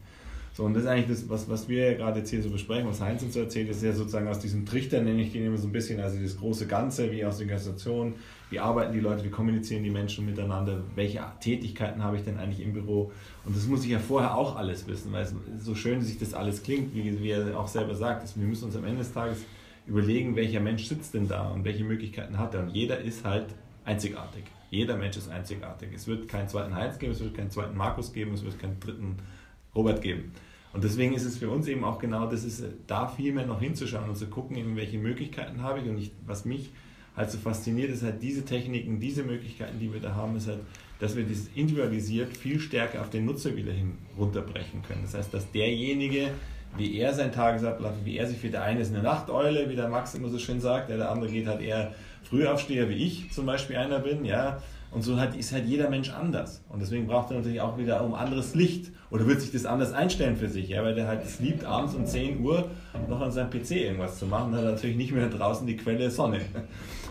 so, 0.54 0.64
und 0.64 0.74
das 0.74 0.82
ist 0.82 0.88
eigentlich 0.88 1.08
das, 1.08 1.28
was, 1.30 1.48
was 1.48 1.66
wir 1.66 1.94
gerade 1.94 2.18
jetzt 2.18 2.28
hier 2.28 2.42
so 2.42 2.50
besprechen, 2.50 2.86
was 2.86 3.00
Heinz 3.00 3.22
uns 3.22 3.34
erzählt, 3.34 3.70
ist 3.70 3.82
ja 3.82 3.92
sozusagen 3.94 4.28
aus 4.28 4.38
diesem 4.38 4.66
Trichter, 4.66 5.00
nenne 5.00 5.22
ich 5.22 5.32
den 5.32 5.46
immer 5.46 5.56
so 5.56 5.66
ein 5.66 5.72
bisschen, 5.72 5.98
also 5.98 6.20
das 6.20 6.36
große 6.36 6.66
Ganze, 6.66 7.10
wie 7.10 7.24
aus 7.24 7.38
der 7.38 7.46
Organisation, 7.46 8.14
wie 8.50 8.58
arbeiten 8.58 8.92
die 8.92 9.00
Leute, 9.00 9.24
wie 9.24 9.30
kommunizieren 9.30 9.82
die 9.82 9.90
Menschen 9.90 10.26
miteinander, 10.26 10.82
welche 10.94 11.24
Tätigkeiten 11.40 12.04
habe 12.04 12.18
ich 12.18 12.24
denn 12.24 12.38
eigentlich 12.38 12.60
im 12.60 12.74
Büro. 12.74 13.12
Und 13.46 13.56
das 13.56 13.66
muss 13.66 13.82
ich 13.84 13.90
ja 13.92 13.98
vorher 13.98 14.36
auch 14.36 14.56
alles 14.56 14.86
wissen, 14.86 15.10
weil 15.12 15.22
es 15.22 15.34
so 15.58 15.74
schön 15.74 16.02
sich 16.02 16.18
das 16.18 16.34
alles 16.34 16.62
klingt, 16.62 16.94
wie, 16.94 17.22
wie 17.22 17.30
er 17.30 17.58
auch 17.58 17.68
selber 17.68 17.94
sagt, 17.94 18.36
wir 18.36 18.46
müssen 18.46 18.66
uns 18.66 18.76
am 18.76 18.84
Ende 18.84 18.98
des 18.98 19.12
Tages 19.14 19.38
überlegen, 19.86 20.36
welcher 20.36 20.60
Mensch 20.60 20.84
sitzt 20.84 21.14
denn 21.14 21.28
da 21.28 21.48
und 21.48 21.64
welche 21.64 21.82
Möglichkeiten 21.82 22.38
hat 22.38 22.54
er. 22.54 22.64
Und 22.64 22.70
jeder 22.74 22.98
ist 22.98 23.24
halt 23.24 23.46
einzigartig. 23.86 24.44
Jeder 24.70 24.98
Mensch 24.98 25.16
ist 25.16 25.30
einzigartig. 25.30 25.88
Es 25.94 26.06
wird 26.06 26.28
keinen 26.28 26.48
zweiten 26.48 26.74
Heinz 26.74 26.98
geben, 26.98 27.12
es 27.12 27.20
wird 27.20 27.34
keinen 27.34 27.50
zweiten 27.50 27.76
Markus 27.76 28.12
geben, 28.12 28.34
es 28.34 28.44
wird 28.44 28.58
keinen 28.58 28.78
dritten 28.80 29.16
Robert 29.74 30.02
geben. 30.02 30.32
Und 30.72 30.84
deswegen 30.84 31.12
ist 31.12 31.24
es 31.24 31.36
für 31.36 31.50
uns 31.50 31.68
eben 31.68 31.84
auch 31.84 31.98
genau, 31.98 32.26
das 32.26 32.44
ist 32.44 32.64
da 32.86 33.06
viel 33.06 33.32
mehr 33.32 33.46
noch 33.46 33.60
hinzuschauen 33.60 34.08
und 34.08 34.16
zu 34.16 34.26
gucken, 34.28 34.56
eben 34.56 34.76
welche 34.76 34.98
Möglichkeiten 34.98 35.62
habe 35.62 35.80
ich. 35.80 35.88
Und 35.88 35.98
ich, 35.98 36.12
was 36.26 36.44
mich 36.44 36.70
halt 37.14 37.30
so 37.30 37.38
fasziniert, 37.38 37.90
ist 37.90 38.02
halt 38.02 38.22
diese 38.22 38.44
Techniken, 38.44 38.98
diese 38.98 39.22
Möglichkeiten, 39.22 39.78
die 39.78 39.92
wir 39.92 40.00
da 40.00 40.14
haben, 40.14 40.36
ist 40.36 40.48
halt, 40.48 40.60
dass 40.98 41.14
wir 41.14 41.24
dieses 41.24 41.48
individualisiert 41.54 42.34
viel 42.34 42.58
stärker 42.58 43.02
auf 43.02 43.10
den 43.10 43.26
Nutzer 43.26 43.54
wieder 43.54 43.72
hin 43.72 43.98
runterbrechen 44.16 44.82
können. 44.82 45.02
Das 45.02 45.14
heißt, 45.14 45.34
dass 45.34 45.50
derjenige, 45.50 46.30
wie 46.78 46.96
er 46.96 47.12
sein 47.12 47.32
Tagesablauf, 47.32 47.92
wie 48.04 48.16
er 48.16 48.26
sich 48.26 48.38
für 48.38 48.48
der 48.48 48.62
eine 48.62 48.80
ist 48.80 48.94
eine 48.94 49.02
Nachteule, 49.02 49.68
wie 49.68 49.76
der 49.76 49.88
Max 49.88 50.14
immer 50.14 50.28
so 50.28 50.38
schön 50.38 50.60
sagt, 50.60 50.88
der, 50.88 50.96
der 50.96 51.10
andere 51.10 51.30
geht 51.30 51.46
halt 51.46 51.60
eher 51.60 51.94
Frühaufsteher, 52.22 52.88
wie 52.88 52.94
ich 52.94 53.30
zum 53.32 53.44
Beispiel 53.44 53.76
einer 53.76 53.98
bin, 53.98 54.24
ja, 54.24 54.62
und 54.92 55.00
so 55.02 55.18
hat, 55.18 55.34
ist 55.34 55.52
halt 55.52 55.64
jeder 55.66 55.88
Mensch 55.88 56.10
anders. 56.10 56.62
Und 56.68 56.80
deswegen 56.80 57.06
braucht 57.06 57.30
er 57.30 57.38
natürlich 57.38 57.62
auch 57.62 57.78
wieder 57.78 58.04
um 58.04 58.14
anderes 58.14 58.54
Licht. 58.54 58.92
Oder 59.10 59.26
wird 59.26 59.40
sich 59.40 59.50
das 59.50 59.64
anders 59.64 59.92
einstellen 59.92 60.36
für 60.36 60.48
sich, 60.48 60.68
ja? 60.68 60.82
weil 60.84 60.94
der 60.94 61.06
halt 61.06 61.24
es 61.24 61.40
liebt, 61.40 61.64
abends 61.64 61.94
um 61.94 62.04
10 62.04 62.40
Uhr 62.40 62.68
noch 63.08 63.20
an 63.20 63.32
seinem 63.32 63.48
PC 63.48 63.70
irgendwas 63.72 64.18
zu 64.18 64.26
machen. 64.26 64.52
Dann 64.52 64.60
hat 64.60 64.66
er 64.66 64.72
natürlich 64.72 64.96
nicht 64.96 65.12
mehr 65.12 65.28
draußen 65.30 65.66
die 65.66 65.76
Quelle 65.76 66.10
Sonne. 66.10 66.40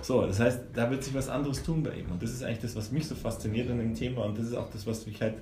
So, 0.04 0.26
das 0.26 0.40
heißt, 0.40 0.62
da 0.74 0.90
wird 0.90 1.04
sich 1.04 1.14
was 1.14 1.30
anderes 1.30 1.62
tun 1.62 1.84
bei 1.84 1.94
ihm. 1.94 2.12
Und 2.12 2.24
das 2.24 2.32
ist 2.32 2.44
eigentlich 2.44 2.62
das, 2.62 2.76
was 2.76 2.92
mich 2.92 3.08
so 3.08 3.14
fasziniert 3.14 3.70
an 3.70 3.78
dem 3.78 3.94
Thema. 3.94 4.26
Und 4.26 4.36
das 4.36 4.48
ist 4.48 4.56
auch 4.56 4.68
das, 4.72 4.88
was 4.88 5.06
ich 5.06 5.22
halt 5.22 5.36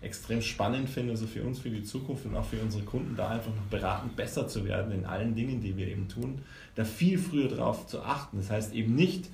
extrem 0.00 0.40
spannend 0.40 0.88
finde, 0.88 1.14
so 1.18 1.26
für 1.26 1.42
uns, 1.42 1.58
für 1.58 1.68
die 1.68 1.82
Zukunft 1.82 2.24
und 2.24 2.34
auch 2.34 2.46
für 2.46 2.58
unsere 2.60 2.82
Kunden, 2.84 3.14
da 3.14 3.28
einfach 3.28 3.54
noch 3.54 3.66
beratend 3.70 4.16
besser 4.16 4.48
zu 4.48 4.64
werden 4.64 4.90
in 4.92 5.04
allen 5.04 5.34
Dingen, 5.34 5.60
die 5.60 5.76
wir 5.76 5.86
eben 5.86 6.08
tun, 6.08 6.40
da 6.76 6.84
viel 6.84 7.18
früher 7.18 7.48
drauf 7.48 7.86
zu 7.86 8.00
achten. 8.00 8.38
Das 8.38 8.50
heißt 8.50 8.74
eben 8.74 8.94
nicht, 8.94 9.28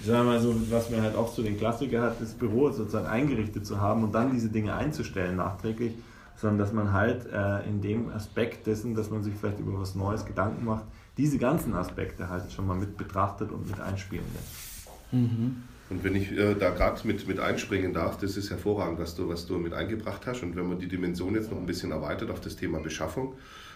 ich 0.00 0.06
sage 0.06 0.24
mal 0.24 0.40
so, 0.40 0.54
was 0.70 0.90
mir 0.90 1.02
halt 1.02 1.14
auch 1.14 1.32
zu 1.32 1.42
den 1.42 1.56
Klassiker 1.56 2.02
hat, 2.02 2.20
das 2.20 2.34
Büro 2.34 2.70
sozusagen 2.70 3.06
eingerichtet 3.06 3.66
zu 3.66 3.80
haben 3.80 4.02
und 4.04 4.12
dann 4.12 4.32
diese 4.32 4.48
Dinge 4.48 4.74
einzustellen 4.74 5.36
nachträglich, 5.36 5.92
sondern 6.36 6.58
dass 6.58 6.72
man 6.72 6.92
halt 6.92 7.26
äh, 7.32 7.68
in 7.68 7.80
dem 7.80 8.08
Aspekt 8.10 8.66
dessen, 8.66 8.94
dass 8.94 9.10
man 9.10 9.22
sich 9.22 9.34
vielleicht 9.34 9.60
über 9.60 9.78
was 9.80 9.94
Neues 9.94 10.24
Gedanken 10.24 10.64
macht, 10.64 10.84
diese 11.16 11.38
ganzen 11.38 11.74
Aspekte 11.74 12.28
halt 12.28 12.50
schon 12.52 12.66
mal 12.66 12.76
mit 12.76 12.96
betrachtet 12.96 13.52
und 13.52 13.68
mit 13.68 13.80
einspielen 13.80 14.24
lässt. 14.34 15.12
Mhm. 15.12 15.62
Und 15.90 16.04
wenn 16.04 16.14
ich 16.14 16.32
äh, 16.32 16.54
da 16.54 16.70
gerade 16.70 17.06
mit, 17.06 17.28
mit 17.28 17.38
einspringen 17.38 17.92
darf, 17.92 18.16
das 18.16 18.36
ist 18.36 18.50
hervorragend, 18.50 18.98
was 18.98 19.14
du, 19.14 19.28
was 19.28 19.46
du 19.46 19.58
mit 19.58 19.74
eingebracht 19.74 20.26
hast. 20.26 20.42
Und 20.42 20.56
wenn 20.56 20.66
man 20.66 20.78
die 20.78 20.88
Dimension 20.88 21.34
jetzt 21.34 21.50
noch 21.50 21.58
ein 21.58 21.66
bisschen 21.66 21.90
erweitert 21.90 22.30
auf 22.30 22.40
das 22.40 22.56
Thema 22.56 22.80
Beschaffung, 22.80 23.34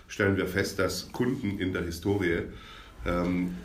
stellen 0.09 0.37
wir 0.37 0.47
fest, 0.47 0.79
dass 0.79 1.13
Kunden 1.13 1.59
in 1.59 1.75
der 1.75 1.83
Historie 1.83 2.45
ähm, 3.05 3.57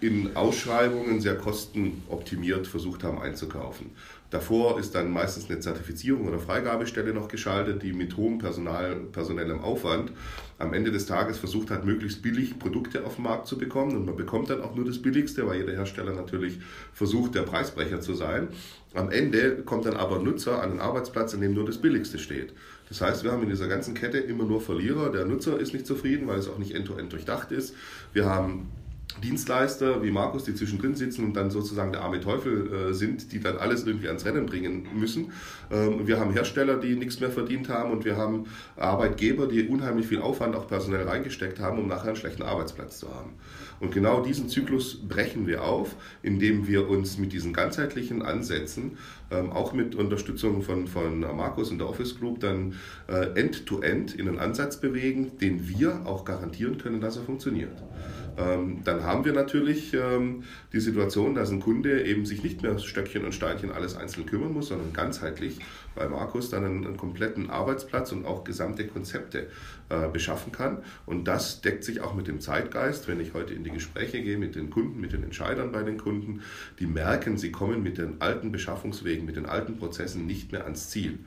in 0.00 0.36
Ausschreibungen 0.36 1.20
sehr 1.20 1.36
kostenoptimiert 1.36 2.66
versucht 2.66 3.04
haben 3.04 3.20
einzukaufen. 3.20 3.90
Davor 4.34 4.80
ist 4.80 4.96
dann 4.96 5.12
meistens 5.12 5.48
eine 5.48 5.60
Zertifizierung 5.60 6.26
oder 6.26 6.40
Freigabestelle 6.40 7.14
noch 7.14 7.28
geschaltet, 7.28 7.84
die 7.84 7.92
mit 7.92 8.16
hohem 8.16 8.38
Personal, 8.38 8.96
personellem 9.12 9.60
Aufwand 9.60 10.10
am 10.58 10.72
Ende 10.72 10.90
des 10.90 11.06
Tages 11.06 11.38
versucht 11.38 11.70
hat, 11.70 11.84
möglichst 11.84 12.20
billig 12.20 12.58
Produkte 12.58 13.04
auf 13.06 13.14
den 13.14 13.22
Markt 13.24 13.46
zu 13.46 13.56
bekommen. 13.56 13.96
Und 13.96 14.06
man 14.06 14.16
bekommt 14.16 14.50
dann 14.50 14.60
auch 14.62 14.74
nur 14.74 14.84
das 14.84 15.00
Billigste, 15.00 15.46
weil 15.46 15.60
jeder 15.60 15.74
Hersteller 15.74 16.14
natürlich 16.14 16.58
versucht, 16.92 17.36
der 17.36 17.42
Preisbrecher 17.42 18.00
zu 18.00 18.14
sein. 18.14 18.48
Am 18.92 19.10
Ende 19.10 19.62
kommt 19.64 19.86
dann 19.86 19.94
aber 19.96 20.18
ein 20.18 20.24
Nutzer 20.24 20.60
an 20.60 20.72
einen 20.72 20.80
Arbeitsplatz, 20.80 21.32
an 21.34 21.40
dem 21.40 21.54
nur 21.54 21.64
das 21.64 21.78
Billigste 21.78 22.18
steht. 22.18 22.54
Das 22.88 23.00
heißt, 23.00 23.22
wir 23.22 23.30
haben 23.30 23.44
in 23.44 23.50
dieser 23.50 23.68
ganzen 23.68 23.94
Kette 23.94 24.18
immer 24.18 24.44
nur 24.44 24.60
Verlierer. 24.60 25.12
Der 25.12 25.26
Nutzer 25.26 25.60
ist 25.60 25.72
nicht 25.72 25.86
zufrieden, 25.86 26.26
weil 26.26 26.40
es 26.40 26.48
auch 26.48 26.58
nicht 26.58 26.74
end-to-end 26.74 27.06
-end 27.06 27.10
durchdacht 27.10 27.52
ist. 27.52 27.74
Wir 28.12 28.26
haben 28.26 28.68
Dienstleister 29.22 30.02
wie 30.02 30.10
Markus, 30.10 30.44
die 30.44 30.54
zwischendrin 30.54 30.94
sitzen 30.94 31.24
und 31.24 31.34
dann 31.34 31.50
sozusagen 31.50 31.92
der 31.92 32.02
arme 32.02 32.20
Teufel 32.20 32.72
äh, 32.72 32.92
sind, 32.94 33.32
die 33.32 33.40
dann 33.40 33.56
alles 33.56 33.86
irgendwie 33.86 34.08
ans 34.08 34.24
Rennen 34.24 34.46
bringen 34.46 34.86
müssen. 34.94 35.32
Ähm, 35.70 36.06
wir 36.06 36.18
haben 36.18 36.32
Hersteller, 36.32 36.76
die 36.76 36.96
nichts 36.96 37.20
mehr 37.20 37.30
verdient 37.30 37.68
haben 37.68 37.92
und 37.92 38.04
wir 38.04 38.16
haben 38.16 38.46
Arbeitgeber, 38.76 39.46
die 39.46 39.68
unheimlich 39.68 40.06
viel 40.06 40.20
Aufwand 40.20 40.56
auch 40.56 40.66
personell 40.66 41.06
reingesteckt 41.06 41.60
haben, 41.60 41.78
um 41.78 41.88
nachher 41.88 42.08
einen 42.08 42.16
schlechten 42.16 42.42
Arbeitsplatz 42.42 42.98
zu 42.98 43.08
haben. 43.14 43.34
Und 43.80 43.92
genau 43.92 44.22
diesen 44.22 44.48
Zyklus 44.48 44.96
brechen 45.06 45.46
wir 45.46 45.64
auf, 45.64 45.96
indem 46.22 46.66
wir 46.66 46.88
uns 46.88 47.18
mit 47.18 47.32
diesen 47.32 47.52
ganzheitlichen 47.52 48.22
Ansätzen, 48.22 48.98
ähm, 49.30 49.52
auch 49.52 49.72
mit 49.72 49.94
Unterstützung 49.94 50.62
von, 50.62 50.86
von 50.86 51.20
Markus 51.20 51.70
und 51.70 51.78
der 51.78 51.88
Office 51.88 52.18
Group, 52.18 52.40
dann 52.40 52.74
äh, 53.08 53.38
end-to-end 53.38 54.12
-end 54.12 54.18
in 54.18 54.28
einen 54.28 54.38
Ansatz 54.38 54.80
bewegen, 54.80 55.38
den 55.38 55.68
wir 55.68 56.02
auch 56.06 56.24
garantieren 56.24 56.78
können, 56.78 57.00
dass 57.00 57.16
er 57.16 57.24
funktioniert. 57.24 57.72
Ähm, 58.36 58.82
dann 58.84 59.04
haben 59.04 59.24
wir 59.24 59.32
natürlich 59.32 59.94
ähm, 59.94 60.44
die 60.72 60.80
Situation, 60.80 61.34
dass 61.34 61.50
ein 61.50 61.60
Kunde 61.60 62.04
eben 62.04 62.26
sich 62.26 62.42
nicht 62.42 62.62
mehr 62.62 62.78
Stöckchen 62.78 63.24
und 63.24 63.32
Steinchen 63.32 63.70
alles 63.70 63.96
einzeln 63.96 64.26
kümmern 64.26 64.52
muss, 64.52 64.68
sondern 64.68 64.92
ganzheitlich 64.92 65.58
bei 65.94 66.08
Markus 66.08 66.50
dann 66.50 66.64
einen, 66.64 66.86
einen 66.86 66.96
kompletten 66.96 67.50
Arbeitsplatz 67.50 68.12
und 68.12 68.26
auch 68.26 68.44
gesamte 68.44 68.86
Konzepte 68.86 69.48
äh, 69.88 70.08
beschaffen 70.08 70.52
kann. 70.52 70.78
Und 71.06 71.24
das 71.28 71.60
deckt 71.60 71.84
sich 71.84 72.00
auch 72.00 72.14
mit 72.14 72.26
dem 72.26 72.40
Zeitgeist, 72.40 73.06
wenn 73.06 73.20
ich 73.20 73.34
heute 73.34 73.54
in 73.54 73.64
die 73.64 73.70
Gespräche 73.70 74.22
gehe 74.22 74.38
mit 74.38 74.56
den 74.56 74.70
Kunden, 74.70 75.00
mit 75.00 75.12
den 75.12 75.22
Entscheidern 75.22 75.72
bei 75.72 75.82
den 75.82 75.98
Kunden, 75.98 76.42
die 76.80 76.86
merken, 76.86 77.36
sie 77.36 77.52
kommen 77.52 77.82
mit 77.82 77.98
den 77.98 78.20
alten 78.20 78.50
Beschaffungswegen, 78.50 79.24
mit 79.24 79.36
den 79.36 79.46
alten 79.46 79.76
Prozessen 79.76 80.26
nicht 80.26 80.52
mehr 80.52 80.64
ans 80.64 80.90
Ziel. 80.90 81.20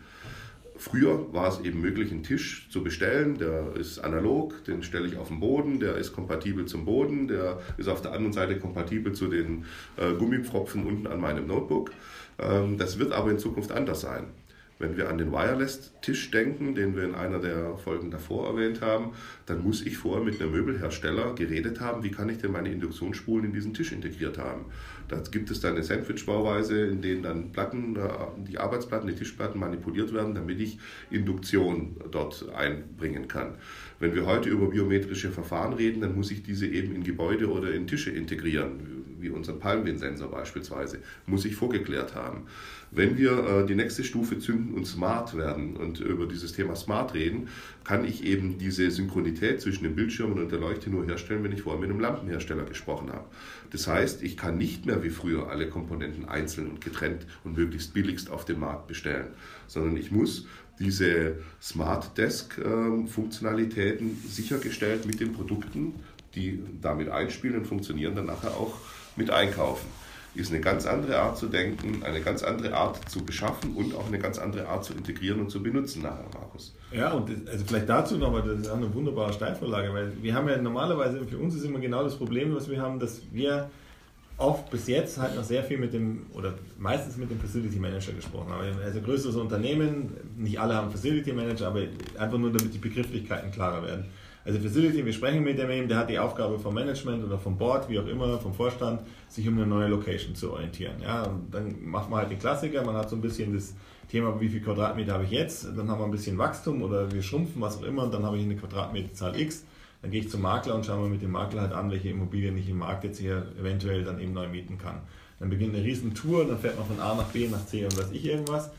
Früher 0.77 1.33
war 1.33 1.47
es 1.47 1.59
eben 1.61 1.81
möglich, 1.81 2.11
einen 2.11 2.23
Tisch 2.23 2.69
zu 2.69 2.83
bestellen, 2.83 3.37
der 3.37 3.75
ist 3.75 3.99
analog, 3.99 4.63
den 4.65 4.83
stelle 4.83 5.07
ich 5.07 5.17
auf 5.17 5.29
den 5.29 5.39
Boden, 5.39 5.79
der 5.79 5.95
ist 5.95 6.13
kompatibel 6.13 6.65
zum 6.65 6.85
Boden, 6.85 7.27
der 7.27 7.59
ist 7.77 7.87
auf 7.87 8.01
der 8.01 8.11
anderen 8.11 8.33
Seite 8.33 8.59
kompatibel 8.59 9.13
zu 9.13 9.27
den 9.27 9.65
äh, 9.97 10.13
Gummipfropfen 10.13 10.85
unten 10.85 11.07
an 11.07 11.19
meinem 11.19 11.47
Notebook. 11.47 11.91
Ähm, 12.39 12.77
das 12.77 12.99
wird 12.99 13.11
aber 13.11 13.31
in 13.31 13.39
Zukunft 13.39 13.71
anders 13.71 14.01
sein. 14.01 14.25
Wenn 14.79 14.95
wir 14.95 15.09
an 15.09 15.17
den 15.17 15.31
Wireless-Tisch 15.31 16.29
denken, 16.31 16.75
den 16.75 16.95
wir 16.95 17.03
in 17.03 17.15
einer 17.15 17.39
der 17.39 17.77
Folgen 17.77 18.11
davor 18.11 18.47
erwähnt 18.47 18.81
haben, 18.81 19.13
dann 19.45 19.63
muss 19.63 19.85
ich 19.85 19.97
vorher 19.97 20.23
mit 20.23 20.39
einem 20.39 20.51
Möbelhersteller 20.51 21.33
geredet 21.33 21.79
haben, 21.79 22.03
wie 22.03 22.11
kann 22.11 22.29
ich 22.29 22.37
denn 22.37 22.51
meine 22.51 22.71
Induktionsspulen 22.71 23.45
in 23.45 23.53
diesen 23.53 23.73
Tisch 23.73 23.91
integriert 23.91 24.37
haben. 24.37 24.65
Da 25.07 25.21
gibt 25.31 25.49
es 25.49 25.61
dann 25.61 25.73
eine 25.73 25.83
Sandwich-Bauweise, 25.83 26.85
in 26.85 27.01
denen 27.01 27.23
dann 27.23 27.51
Platten, 27.51 27.95
äh, 27.95 28.09
die 28.47 28.57
Arbeitsplatten, 28.57 29.07
die 29.07 29.15
Tischplatten 29.15 29.59
manipuliert 29.59 30.13
werden, 30.13 30.35
damit 30.35 30.59
ich 30.59 30.79
Induktion 31.09 31.95
dort 32.11 32.47
einbringen 32.55 33.27
kann. 33.27 33.55
Wenn 33.99 34.13
wir 34.13 34.25
heute 34.25 34.49
über 34.49 34.67
biometrische 34.67 35.31
Verfahren 35.31 35.73
reden, 35.73 36.01
dann 36.01 36.15
muss 36.15 36.31
ich 36.31 36.43
diese 36.43 36.67
eben 36.67 36.93
in 36.93 37.03
Gebäude 37.03 37.49
oder 37.49 37.71
in 37.71 37.87
Tische 37.87 38.11
integrieren, 38.11 39.05
wie 39.19 39.29
unseren 39.29 39.59
Palmwind-Sensor 39.59 40.29
beispielsweise, 40.29 40.99
muss 41.25 41.45
ich 41.45 41.55
vorgeklärt 41.55 42.13
haben. 42.13 42.43
Wenn 42.91 43.17
wir 43.17 43.31
äh, 43.31 43.65
die 43.65 43.75
nächste 43.75 44.03
Stufe 44.03 44.39
zünden 44.39 44.73
und 44.73 44.85
smart 44.85 45.35
werden 45.35 45.75
und 45.75 45.99
über 45.99 46.25
dieses 46.25 46.53
Thema 46.53 46.75
smart 46.75 47.13
reden, 47.13 47.49
kann 47.83 48.05
ich 48.05 48.23
eben 48.23 48.57
diese 48.57 48.89
Synchronität 48.91 49.61
zwischen 49.61 49.83
den 49.83 49.95
Bildschirmen 49.95 50.39
und 50.39 50.51
der 50.51 50.59
Leuchte 50.59 50.89
nur 50.89 51.05
herstellen, 51.05 51.43
wenn 51.43 51.51
ich 51.51 51.63
vorher 51.63 51.81
mit 51.81 51.89
einem 51.89 51.99
Lampenhersteller 51.99 52.63
gesprochen 52.63 53.09
habe. 53.11 53.25
Das 53.71 53.87
heißt, 53.87 54.23
ich 54.23 54.37
kann 54.37 54.57
nicht 54.57 54.85
mehr 54.85 55.03
wie 55.03 55.09
früher 55.09 55.49
alle 55.49 55.69
Komponenten 55.69 56.25
einzeln 56.25 56.67
und 56.67 56.81
getrennt 56.81 57.25
und 57.43 57.57
möglichst 57.57 57.93
billigst 57.93 58.29
auf 58.29 58.45
dem 58.45 58.59
Markt 58.59 58.87
bestellen, 58.87 59.27
sondern 59.67 59.97
ich 59.97 60.11
muss 60.11 60.45
diese 60.79 61.37
Smart 61.61 62.17
Desk 62.17 62.57
ähm, 62.63 63.07
sichergestellt 64.27 65.05
mit 65.05 65.19
den 65.19 65.33
Produkten, 65.33 65.95
die 66.35 66.63
damit 66.81 67.09
einspielen 67.09 67.59
und 67.59 67.65
funktionieren, 67.65 68.15
dann 68.15 68.25
nachher 68.25 68.51
auch 68.51 68.75
mit 69.15 69.31
einkaufen 69.31 69.87
ist 70.37 70.51
eine 70.51 70.61
ganz 70.61 70.85
andere 70.85 71.19
Art 71.19 71.37
zu 71.37 71.47
denken, 71.47 72.03
eine 72.03 72.21
ganz 72.21 72.43
andere 72.43 72.75
Art 72.75 73.09
zu 73.09 73.25
beschaffen 73.25 73.75
und 73.75 73.95
auch 73.95 74.07
eine 74.07 74.19
ganz 74.19 74.37
andere 74.37 74.67
Art 74.67 74.85
zu 74.85 74.93
integrieren 74.93 75.39
und 75.39 75.49
zu 75.49 75.63
benutzen 75.63 76.03
nachher, 76.03 76.25
Markus. 76.33 76.75
Ja, 76.91 77.11
und 77.11 77.29
das, 77.29 77.51
also 77.51 77.65
vielleicht 77.65 77.89
dazu 77.89 78.17
nochmal, 78.17 78.43
das 78.43 78.59
ist 78.59 78.69
auch 78.69 78.77
eine 78.77 78.93
wunderbare 78.93 79.33
Steilvorlage, 79.33 79.93
weil 79.93 80.13
wir 80.21 80.33
haben 80.33 80.47
ja 80.47 80.57
normalerweise, 80.57 81.25
für 81.25 81.37
uns 81.37 81.55
ist 81.55 81.65
immer 81.65 81.79
genau 81.79 82.03
das 82.03 82.15
Problem, 82.15 82.55
was 82.55 82.69
wir 82.69 82.79
haben, 82.79 82.99
dass 82.99 83.21
wir 83.31 83.69
oft 84.37 84.69
bis 84.69 84.87
jetzt 84.87 85.17
halt 85.17 85.35
noch 85.35 85.43
sehr 85.43 85.63
viel 85.63 85.79
mit 85.79 85.93
dem, 85.93 86.27
oder 86.33 86.53
meistens 86.77 87.17
mit 87.17 87.29
dem 87.31 87.39
Facility 87.39 87.77
Manager 87.77 88.13
gesprochen 88.13 88.51
haben. 88.51 88.79
Also 88.83 89.01
größeres 89.01 89.35
Unternehmen, 89.35 90.13
nicht 90.37 90.59
alle 90.59 90.75
haben 90.75 90.91
Facility 90.91 91.33
Manager, 91.33 91.67
aber 91.67 91.81
einfach 92.17 92.37
nur 92.37 92.51
damit 92.51 92.73
die 92.73 92.77
Begrifflichkeiten 92.77 93.51
klarer 93.51 93.83
werden. 93.83 94.05
Also 94.45 94.59
Facility, 94.59 95.05
wir 95.05 95.11
sprechen 95.11 95.43
mit 95.43 95.57
dem, 95.59 95.89
der 95.89 95.97
hat 95.97 96.09
die 96.09 96.19
Aufgabe 96.19 96.57
vom 96.57 96.73
Management 96.73 97.25
oder 97.25 97.37
vom 97.37 97.57
Board, 97.57 97.89
wie 97.89 97.99
auch 97.99 98.07
immer, 98.07 98.37
vom 98.37 98.53
Vorstand, 98.53 99.01
sich 99.27 99.45
um 99.47 99.55
eine 99.55 99.67
neue 99.67 99.87
Location 99.87 100.35
zu 100.35 100.53
orientieren. 100.53 101.01
Ja, 101.01 101.23
und 101.23 101.53
dann 101.53 101.75
macht 101.83 102.09
man 102.09 102.19
halt 102.19 102.31
den 102.31 102.39
Klassiker, 102.39 102.85
man 102.85 102.95
hat 102.95 103.09
so 103.09 103.17
ein 103.17 103.21
bisschen 103.21 103.53
das 103.53 103.73
Thema, 104.09 104.39
wie 104.39 104.47
viel 104.47 104.61
Quadratmeter 104.61 105.13
habe 105.13 105.25
ich 105.25 105.31
jetzt, 105.31 105.65
dann 105.75 105.89
haben 105.89 105.99
wir 105.99 106.05
ein 106.05 106.11
bisschen 106.11 106.37
Wachstum 106.37 106.81
oder 106.81 107.11
wir 107.11 107.21
schrumpfen, 107.21 107.61
was 107.61 107.79
auch 107.79 107.83
immer, 107.83 108.03
und 108.03 108.13
dann 108.13 108.23
habe 108.23 108.37
ich 108.37 108.43
eine 108.43 108.55
Quadratmeterzahl 108.55 109.37
X. 109.37 109.65
Dann 110.01 110.11
gehe 110.11 110.21
ich 110.21 110.29
zum 110.29 110.41
Makler 110.41 110.75
und 110.75 110.85
schaue 110.85 111.03
mir 111.03 111.09
mit 111.09 111.21
dem 111.21 111.31
Makler 111.31 111.61
halt 111.61 111.73
an, 111.73 111.89
welche 111.91 112.09
Immobilien 112.09 112.57
ich 112.57 112.69
im 112.69 112.77
Markt 112.77 113.03
jetzt 113.03 113.19
hier 113.19 113.47
eventuell 113.59 114.03
dann 114.03 114.19
eben 114.19 114.33
neu 114.33 114.47
mieten 114.47 114.77
kann. 114.77 115.01
Dann 115.39 115.49
beginnt 115.49 115.75
eine 115.75 115.83
riesen 115.83 116.13
Tour, 116.13 116.45
dann 116.45 116.59
fährt 116.59 116.77
man 116.77 116.87
von 116.87 116.99
A 116.99 117.15
nach 117.15 117.27
B 117.27 117.47
nach 117.47 117.65
C 117.65 117.83
und 117.83 117.97
weiß 117.97 118.11
ich 118.11 118.25
irgendwas. 118.25 118.69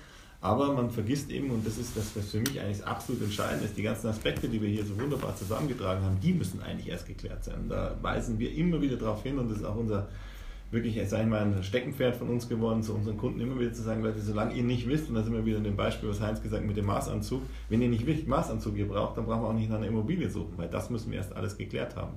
Aber 0.40 0.72
man 0.72 0.90
vergisst 0.90 1.30
eben, 1.30 1.50
und 1.50 1.66
das 1.66 1.78
ist 1.78 1.96
das, 1.96 2.14
was 2.14 2.30
für 2.30 2.38
mich 2.38 2.60
eigentlich 2.60 2.84
absolut 2.84 3.22
entscheidend 3.22 3.64
ist, 3.64 3.76
die 3.76 3.82
ganzen 3.82 4.06
Aspekte, 4.06 4.48
die 4.48 4.62
wir 4.62 4.68
hier 4.68 4.84
so 4.84 4.98
wunderbar 5.00 5.34
zusammengetragen 5.34 6.04
haben, 6.04 6.20
die 6.20 6.32
müssen 6.32 6.62
eigentlich 6.62 6.88
erst 6.88 7.06
geklärt 7.06 7.42
sein. 7.42 7.68
Da 7.68 7.96
weisen 8.02 8.38
wir 8.38 8.54
immer 8.54 8.80
wieder 8.80 8.96
darauf 8.96 9.24
hin 9.24 9.38
und 9.38 9.50
das 9.50 9.58
ist 9.58 9.64
auch 9.64 9.76
unser 9.76 10.08
wirklich, 10.70 11.00
sag 11.08 11.22
ich 11.22 11.26
mal, 11.26 11.40
ein 11.40 11.62
Steckenpferd 11.62 12.16
von 12.16 12.28
uns 12.28 12.48
geworden, 12.48 12.82
zu 12.82 12.94
unseren 12.94 13.16
Kunden 13.16 13.40
immer 13.40 13.58
wieder 13.58 13.72
zu 13.72 13.82
sagen, 13.82 14.02
Leute, 14.02 14.20
solange 14.20 14.54
ihr 14.54 14.62
nicht 14.62 14.86
wisst, 14.86 15.08
und 15.08 15.14
da 15.14 15.22
sind 15.22 15.32
wir 15.32 15.44
wieder 15.44 15.58
in 15.58 15.64
dem 15.64 15.76
Beispiel, 15.76 16.08
was 16.08 16.20
Heinz 16.20 16.42
gesagt 16.42 16.62
hat, 16.62 16.68
mit 16.68 16.76
dem 16.76 16.86
Maßanzug, 16.86 17.42
wenn 17.68 17.80
ihr 17.80 17.88
nicht 17.88 18.06
wisst, 18.06 18.28
Maßanzug 18.28 18.76
ihr 18.76 18.86
braucht, 18.86 19.16
dann 19.16 19.24
brauchen 19.24 19.42
wir 19.42 19.48
auch 19.48 19.54
nicht 19.54 19.70
nach 19.70 19.76
einer 19.76 19.86
Immobilie 19.86 20.28
suchen, 20.28 20.52
weil 20.56 20.68
das 20.68 20.90
müssen 20.90 21.10
wir 21.10 21.18
erst 21.18 21.34
alles 21.34 21.56
geklärt 21.56 21.96
haben. 21.96 22.12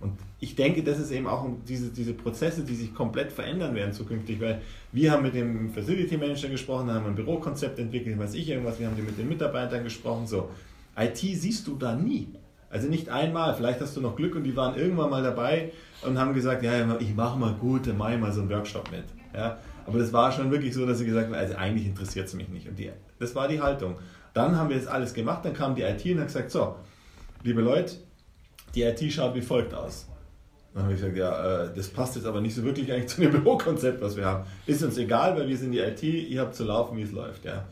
Und 0.00 0.12
ich 0.40 0.54
denke, 0.54 0.82
das 0.82 0.98
ist 0.98 1.12
eben 1.12 1.26
auch 1.26 1.46
diese, 1.66 1.88
diese 1.90 2.12
Prozesse, 2.12 2.62
die 2.62 2.74
sich 2.74 2.94
komplett 2.94 3.32
verändern 3.32 3.74
werden 3.74 3.92
zukünftig, 3.92 4.38
weil 4.40 4.60
wir 4.92 5.12
haben 5.12 5.22
mit 5.22 5.34
dem 5.34 5.70
Facility 5.70 6.18
Manager 6.18 6.48
gesprochen, 6.48 6.90
haben 6.92 7.06
ein 7.06 7.14
Bürokonzept 7.14 7.78
entwickelt, 7.78 8.18
weiß 8.18 8.34
ich 8.34 8.50
irgendwas, 8.50 8.78
wir 8.78 8.86
haben 8.86 8.96
mit 8.96 9.16
den 9.16 9.28
Mitarbeitern 9.28 9.82
gesprochen, 9.82 10.26
so. 10.26 10.50
IT 10.96 11.16
siehst 11.16 11.66
du 11.66 11.76
da 11.76 11.96
nie. 11.96 12.28
Also 12.74 12.88
nicht 12.88 13.08
einmal, 13.08 13.54
vielleicht 13.54 13.80
hast 13.80 13.96
du 13.96 14.00
noch 14.00 14.16
Glück 14.16 14.34
und 14.34 14.42
die 14.42 14.56
waren 14.56 14.76
irgendwann 14.76 15.08
mal 15.08 15.22
dabei 15.22 15.70
und 16.02 16.18
haben 16.18 16.34
gesagt, 16.34 16.64
ja, 16.64 16.98
ich 16.98 17.14
mache 17.14 17.38
mal 17.38 17.54
gut, 17.54 17.86
dann 17.86 17.96
mache 17.96 18.14
ich 18.14 18.20
mal 18.20 18.32
so 18.32 18.40
einen 18.40 18.50
Workshop 18.50 18.90
mit. 18.90 19.04
Ja, 19.32 19.58
aber 19.86 20.00
das 20.00 20.12
war 20.12 20.32
schon 20.32 20.50
wirklich 20.50 20.74
so, 20.74 20.84
dass 20.84 20.98
sie 20.98 21.04
gesagt 21.04 21.26
haben, 21.26 21.34
also 21.34 21.54
eigentlich 21.54 21.86
interessiert 21.86 22.26
es 22.26 22.34
mich 22.34 22.48
nicht. 22.48 22.68
Und 22.68 22.76
die, 22.76 22.90
das 23.20 23.32
war 23.36 23.46
die 23.46 23.60
Haltung. 23.60 23.94
Dann 24.32 24.58
haben 24.58 24.70
wir 24.70 24.76
das 24.76 24.88
alles 24.88 25.14
gemacht, 25.14 25.44
dann 25.44 25.54
kam 25.54 25.76
die 25.76 25.82
IT 25.82 26.04
und 26.04 26.18
hat 26.18 26.26
gesagt, 26.26 26.50
so, 26.50 26.74
liebe 27.44 27.60
Leute, 27.60 27.94
die 28.74 28.82
IT 28.82 29.00
schaut 29.12 29.36
wie 29.36 29.40
folgt 29.40 29.72
aus. 29.72 30.08
Dann 30.72 30.82
habe 30.82 30.94
ich 30.94 31.00
gesagt, 31.00 31.16
ja, 31.16 31.66
äh, 31.66 31.74
das 31.76 31.86
passt 31.86 32.16
jetzt 32.16 32.26
aber 32.26 32.40
nicht 32.40 32.56
so 32.56 32.64
wirklich 32.64 32.92
eigentlich 32.92 33.06
zu 33.06 33.20
dem 33.20 33.30
Bürokonzept, 33.40 34.02
was 34.02 34.16
wir 34.16 34.24
haben. 34.24 34.46
Ist 34.66 34.82
uns 34.82 34.98
egal, 34.98 35.36
weil 35.36 35.46
wir 35.46 35.56
sind 35.56 35.70
die 35.70 35.78
IT, 35.78 36.02
ihr 36.02 36.40
habt 36.40 36.56
zu 36.56 36.64
laufen, 36.64 36.96
wie 36.96 37.02
es 37.02 37.12
läuft. 37.12 37.44
Ja. 37.44 37.66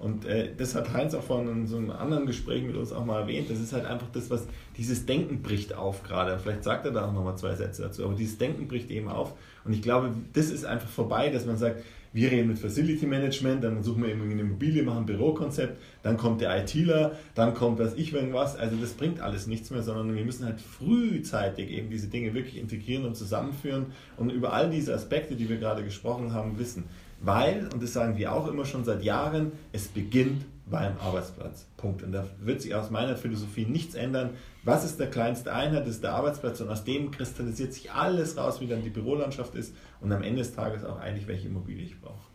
Und 0.00 0.24
äh, 0.26 0.50
das 0.56 0.74
hat 0.74 0.92
Heinz 0.92 1.14
auch 1.14 1.22
von 1.22 1.48
in 1.48 1.66
so 1.66 1.76
einem 1.76 1.90
anderen 1.90 2.26
Gespräch 2.26 2.62
mit 2.62 2.76
uns 2.76 2.92
auch 2.92 3.04
mal 3.04 3.22
erwähnt. 3.22 3.50
Das 3.50 3.58
ist 3.58 3.72
halt 3.72 3.84
einfach 3.84 4.08
das, 4.12 4.30
was 4.30 4.46
dieses 4.76 5.06
Denken 5.06 5.42
bricht 5.42 5.74
auf 5.74 6.04
gerade. 6.04 6.38
Vielleicht 6.38 6.64
sagt 6.64 6.86
er 6.86 6.92
da 6.92 7.06
auch 7.06 7.12
nochmal 7.12 7.36
zwei 7.36 7.54
Sätze 7.56 7.82
dazu. 7.82 8.04
Aber 8.04 8.14
dieses 8.14 8.38
Denken 8.38 8.68
bricht 8.68 8.90
eben 8.90 9.08
auf. 9.08 9.34
Und 9.64 9.72
ich 9.72 9.82
glaube, 9.82 10.12
das 10.32 10.50
ist 10.50 10.64
einfach 10.64 10.88
vorbei, 10.88 11.30
dass 11.30 11.46
man 11.46 11.56
sagt, 11.56 11.82
wir 12.12 12.30
reden 12.30 12.48
mit 12.48 12.58
Facility 12.58 13.06
Management, 13.06 13.62
dann 13.64 13.82
suchen 13.82 14.02
wir 14.02 14.08
irgendwie 14.08 14.32
eine 14.32 14.40
Immobilie, 14.40 14.82
machen 14.82 15.00
ein 15.00 15.06
Bürokonzept, 15.06 15.78
dann 16.02 16.16
kommt 16.16 16.40
der 16.40 16.56
ITler, 16.58 17.12
dann 17.34 17.52
kommt 17.52 17.78
was 17.78 17.94
ich 17.94 18.14
irgendwas. 18.14 18.56
Also 18.56 18.76
das 18.76 18.94
bringt 18.94 19.20
alles 19.20 19.46
nichts 19.46 19.70
mehr, 19.70 19.82
sondern 19.82 20.14
wir 20.14 20.24
müssen 20.24 20.46
halt 20.46 20.60
frühzeitig 20.60 21.70
eben 21.70 21.90
diese 21.90 22.08
Dinge 22.08 22.32
wirklich 22.32 22.56
integrieren 22.56 23.04
und 23.04 23.14
zusammenführen 23.14 23.86
und 24.16 24.30
über 24.30 24.52
all 24.52 24.70
diese 24.70 24.94
Aspekte, 24.94 25.36
die 25.36 25.48
wir 25.48 25.58
gerade 25.58 25.84
gesprochen 25.84 26.32
haben, 26.32 26.58
wissen. 26.58 26.84
Weil, 27.20 27.68
und 27.72 27.82
das 27.82 27.92
sagen 27.92 28.16
wir 28.16 28.32
auch 28.32 28.46
immer 28.48 28.64
schon 28.64 28.84
seit 28.84 29.02
Jahren, 29.02 29.52
es 29.72 29.88
beginnt 29.88 30.44
beim 30.70 30.96
Arbeitsplatz. 30.98 31.66
Punkt. 31.76 32.02
Und 32.02 32.12
da 32.12 32.26
wird 32.40 32.62
sich 32.62 32.74
aus 32.74 32.90
meiner 32.90 33.16
Philosophie 33.16 33.66
nichts 33.66 33.94
ändern. 33.94 34.30
Was 34.64 34.84
ist 34.84 35.00
der 35.00 35.08
kleinste 35.08 35.52
Einheit? 35.52 35.82
Das 35.82 35.94
ist 35.94 36.04
der 36.04 36.14
Arbeitsplatz 36.14 36.60
und 36.60 36.68
aus 36.68 36.84
dem 36.84 37.10
kristallisiert 37.10 37.72
sich 37.72 37.90
alles 37.90 38.36
raus, 38.36 38.60
wie 38.60 38.66
dann 38.66 38.82
die 38.82 38.90
Bürolandschaft 38.90 39.54
ist 39.54 39.74
und 40.00 40.12
am 40.12 40.22
Ende 40.22 40.42
des 40.42 40.54
Tages 40.54 40.84
auch 40.84 40.98
eigentlich, 40.98 41.26
welche 41.26 41.48
Immobilie 41.48 41.84
ich 41.84 42.00
brauche. 42.00 42.28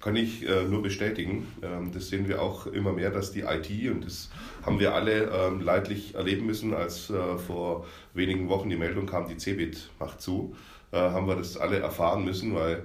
Kann 0.00 0.16
ich 0.16 0.46
äh, 0.46 0.64
nur 0.64 0.82
bestätigen. 0.82 1.46
Ähm, 1.62 1.90
das 1.92 2.08
sehen 2.08 2.28
wir 2.28 2.42
auch 2.42 2.66
immer 2.66 2.92
mehr, 2.92 3.10
dass 3.10 3.32
die 3.32 3.40
IT, 3.40 3.90
und 3.90 4.04
das 4.04 4.28
haben 4.62 4.78
wir 4.78 4.94
alle 4.94 5.30
ähm, 5.30 5.62
leidlich 5.62 6.14
erleben 6.14 6.44
müssen, 6.44 6.74
als 6.74 7.08
äh, 7.08 7.38
vor 7.38 7.86
wenigen 8.12 8.50
Wochen 8.50 8.68
die 8.68 8.76
Meldung 8.76 9.06
kam, 9.06 9.28
die 9.28 9.38
Cebit 9.38 9.88
macht 9.98 10.20
zu, 10.20 10.54
äh, 10.92 10.98
haben 10.98 11.26
wir 11.26 11.36
das 11.36 11.56
alle 11.56 11.78
erfahren 11.78 12.22
müssen, 12.22 12.54
weil 12.54 12.84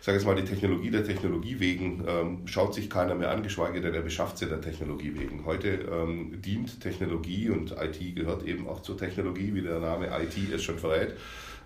sage 0.00 0.16
jetzt 0.16 0.26
mal, 0.26 0.34
die 0.34 0.44
Technologie 0.44 0.90
der 0.90 1.04
Technologie 1.04 1.60
wegen 1.60 2.04
ähm, 2.06 2.46
schaut 2.46 2.74
sich 2.74 2.88
keiner 2.88 3.14
mehr 3.14 3.30
an, 3.30 3.42
geschweige 3.42 3.80
denn 3.80 3.94
er 3.94 4.02
beschafft 4.02 4.38
sie 4.38 4.46
der 4.46 4.60
Technologie 4.60 5.14
wegen. 5.14 5.44
Heute 5.44 5.68
ähm, 5.90 6.40
dient 6.40 6.80
Technologie 6.80 7.50
und 7.50 7.72
IT 7.72 8.16
gehört 8.16 8.44
eben 8.46 8.66
auch 8.68 8.80
zur 8.80 8.96
Technologie, 8.96 9.54
wie 9.54 9.62
der 9.62 9.78
Name 9.78 10.06
IT 10.06 10.52
es 10.54 10.62
schon 10.62 10.78
verrät, 10.78 11.14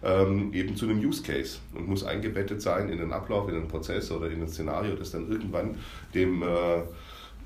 ähm, 0.02 0.52
eben 0.52 0.76
zu 0.76 0.86
einem 0.86 0.98
Use 0.98 1.22
Case 1.22 1.58
und 1.74 1.88
muss 1.88 2.04
eingebettet 2.04 2.60
sein 2.60 2.88
in 2.88 2.98
den 2.98 3.12
Ablauf, 3.12 3.48
in 3.48 3.54
den 3.54 3.68
Prozess 3.68 4.10
oder 4.10 4.30
in 4.30 4.42
ein 4.42 4.48
Szenario, 4.48 4.96
das 4.96 5.12
dann 5.12 5.30
irgendwann 5.30 5.76
dem 6.14 6.42
äh, 6.42 6.78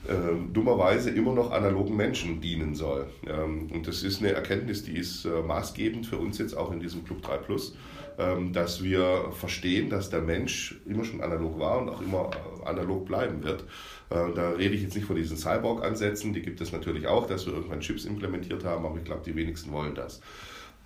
äh, 0.06 0.36
dummerweise 0.52 1.10
immer 1.10 1.32
noch 1.32 1.50
analogen 1.50 1.96
Menschen 1.96 2.40
dienen 2.40 2.74
soll. 2.74 3.06
Ähm, 3.26 3.68
und 3.72 3.86
das 3.86 4.02
ist 4.02 4.20
eine 4.20 4.32
Erkenntnis, 4.32 4.84
die 4.84 4.96
ist 4.96 5.24
äh, 5.24 5.42
maßgebend 5.42 6.06
für 6.06 6.16
uns 6.16 6.38
jetzt 6.38 6.56
auch 6.56 6.72
in 6.72 6.80
diesem 6.80 7.04
Club 7.04 7.20
3 7.22 7.36
Plus, 7.38 7.74
ähm, 7.74 7.76
dass 8.52 8.82
wir 8.82 9.30
verstehen, 9.32 9.90
dass 9.90 10.10
der 10.10 10.22
Mensch 10.22 10.80
immer 10.86 11.04
schon 11.04 11.20
analog 11.20 11.58
war 11.58 11.78
und 11.78 11.88
auch 11.88 12.00
immer 12.00 12.30
äh, 12.32 12.68
analog 12.68 13.06
bleiben 13.06 13.44
wird. 13.44 13.62
Äh, 14.10 14.34
da 14.34 14.50
rede 14.50 14.74
ich 14.74 14.82
jetzt 14.82 14.96
nicht 14.96 15.06
von 15.06 15.16
diesen 15.16 15.36
Cyborg-Ansätzen, 15.36 16.32
die 16.32 16.42
gibt 16.42 16.60
es 16.60 16.72
natürlich 16.72 17.06
auch, 17.06 17.26
dass 17.26 17.46
wir 17.46 17.54
irgendwann 17.54 17.80
Chips 17.80 18.04
implementiert 18.04 18.64
haben, 18.64 18.84
aber 18.84 18.98
ich 18.98 19.04
glaube, 19.04 19.22
die 19.24 19.36
wenigsten 19.36 19.70
wollen 19.72 19.94
das. 19.94 20.20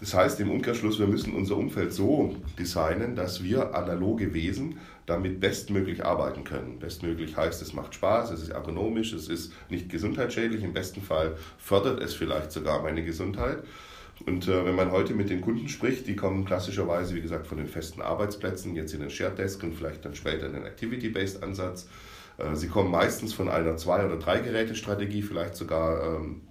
Das 0.03 0.15
heißt 0.15 0.41
im 0.41 0.51
Umkehrschluss, 0.51 0.99
wir 0.99 1.07
müssen 1.07 1.33
unser 1.33 1.57
Umfeld 1.57 1.93
so 1.93 2.35
designen, 2.59 3.15
dass 3.15 3.45
wir 3.45 3.75
analoge 3.75 4.35
Wesen 4.35 4.79
damit 5.07 5.39
bestmöglich 5.39 6.05
arbeiten 6.05 6.43
können. 6.43 6.81
Bestmöglich 6.81 7.37
heißt, 7.37 7.63
es 7.63 7.73
macht 7.73 7.95
Spaß, 7.95 8.33
es 8.33 8.43
ist 8.43 8.49
ergonomisch, 8.49 9.13
es 9.13 9.29
ist 9.29 9.53
nicht 9.71 9.89
gesundheitsschädlich, 9.89 10.65
im 10.65 10.73
besten 10.73 11.03
Fall 11.03 11.37
fördert 11.57 12.01
es 12.01 12.15
vielleicht 12.15 12.51
sogar 12.51 12.83
meine 12.83 13.05
Gesundheit. 13.05 13.63
Und 14.27 14.47
äh, 14.49 14.65
wenn 14.65 14.77
man 14.77 14.93
heute 14.93 15.15
mit 15.15 15.31
den 15.31 15.41
Kunden 15.41 15.69
spricht, 15.69 16.07
die 16.07 16.17
kommen 16.17 16.45
klassischerweise, 16.45 17.15
wie 17.15 17.21
gesagt, 17.23 17.47
von 17.47 17.59
den 17.59 17.67
festen 17.67 18.03
Arbeitsplätzen, 18.03 18.77
jetzt 18.77 18.95
in 18.95 19.01
den 19.01 19.11
Shared 19.11 19.39
Desk 19.39 19.63
und 19.63 19.75
vielleicht 19.75 20.05
dann 20.05 20.15
später 20.15 20.47
in 20.47 20.53
den 20.53 20.65
Activity-Based 20.65 21.43
Ansatz. 21.43 21.89
Äh, 22.39 22.55
sie 22.55 22.69
kommen 22.69 22.91
meistens 22.91 23.33
von 23.33 23.49
einer 23.49 23.77
Zwei- 23.77 24.05
oder 24.05 24.17
Drei-Geräte-Strategie, 24.17 25.23
vielleicht 25.23 25.57
sogar 25.57 26.17
ähm, 26.17 26.43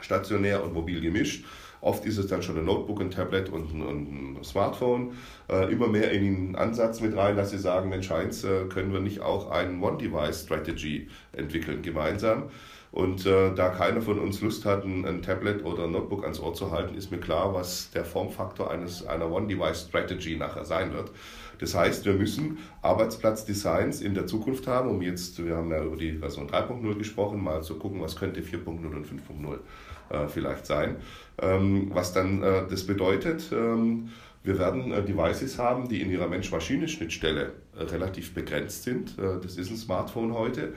stationär 0.00 0.64
und 0.64 0.72
mobil 0.72 1.00
gemischt. 1.00 1.44
Oft 1.82 2.04
ist 2.04 2.18
es 2.18 2.26
dann 2.26 2.42
schon 2.42 2.58
ein 2.58 2.66
Notebook, 2.66 3.00
ein 3.00 3.10
Tablet 3.10 3.48
und 3.48 3.72
ein, 3.72 3.82
und 3.82 4.38
ein 4.38 4.44
Smartphone. 4.44 5.12
Äh, 5.48 5.72
immer 5.72 5.88
mehr 5.88 6.10
in 6.12 6.22
den 6.24 6.56
Ansatz 6.56 7.00
mit 7.00 7.16
rein, 7.16 7.36
dass 7.36 7.50
sie 7.50 7.58
sagen, 7.58 7.88
Mensch 7.88 8.10
Heinz, 8.10 8.44
äh, 8.44 8.66
können 8.66 8.92
wir 8.92 9.00
nicht 9.00 9.20
auch 9.20 9.50
ein 9.50 9.82
One-Device-Strategy 9.82 11.08
entwickeln 11.32 11.82
gemeinsam? 11.82 12.50
Und 12.92 13.24
äh, 13.24 13.54
da 13.54 13.68
keiner 13.68 14.02
von 14.02 14.18
uns 14.18 14.40
Lust 14.40 14.64
hat, 14.64 14.84
ein, 14.84 15.04
ein, 15.04 15.22
Tablet 15.22 15.64
oder 15.64 15.84
ein 15.84 15.92
Notebook 15.92 16.24
ans 16.24 16.40
Ohr 16.40 16.54
zu 16.54 16.72
halten, 16.72 16.96
ist 16.96 17.12
mir 17.12 17.20
klar, 17.20 17.54
was 17.54 17.90
der 17.92 18.04
Formfaktor 18.04 18.70
eines, 18.70 19.06
einer 19.06 19.30
One-Device-Strategy 19.30 20.36
nachher 20.36 20.64
sein 20.64 20.92
wird. 20.92 21.12
Das 21.60 21.74
heißt, 21.74 22.04
wir 22.04 22.14
müssen 22.14 22.58
Arbeitsplatzdesigns 22.82 24.00
in 24.00 24.14
der 24.14 24.26
Zukunft 24.26 24.66
haben, 24.66 24.90
um 24.90 25.02
jetzt, 25.02 25.44
wir 25.44 25.56
haben 25.56 25.70
ja 25.70 25.84
über 25.84 25.96
die 25.96 26.14
Version 26.14 26.48
3.0 26.48 26.96
gesprochen, 26.96 27.42
mal 27.42 27.62
zu 27.62 27.78
gucken, 27.78 28.00
was 28.00 28.16
könnte 28.16 28.40
4.0 28.40 28.66
und 28.66 29.06
5.0 29.06 29.58
äh, 30.10 30.26
vielleicht 30.26 30.66
sein. 30.66 30.96
Ähm, 31.40 31.90
was 31.94 32.12
dann 32.12 32.42
äh, 32.42 32.62
das 32.68 32.86
bedeutet, 32.86 33.52
ähm, 33.52 34.08
wir 34.42 34.58
werden 34.58 34.90
äh, 34.90 35.02
Devices 35.04 35.58
haben, 35.58 35.88
die 35.88 36.00
in 36.00 36.10
ihrer 36.10 36.28
Mensch-Maschine-Schnittstelle 36.28 37.52
relativ 37.80 38.34
begrenzt 38.34 38.84
sind. 38.84 39.18
Äh, 39.18 39.40
das 39.42 39.56
ist 39.56 39.70
ein 39.70 39.76
Smartphone 39.76 40.34
heute. 40.34 40.74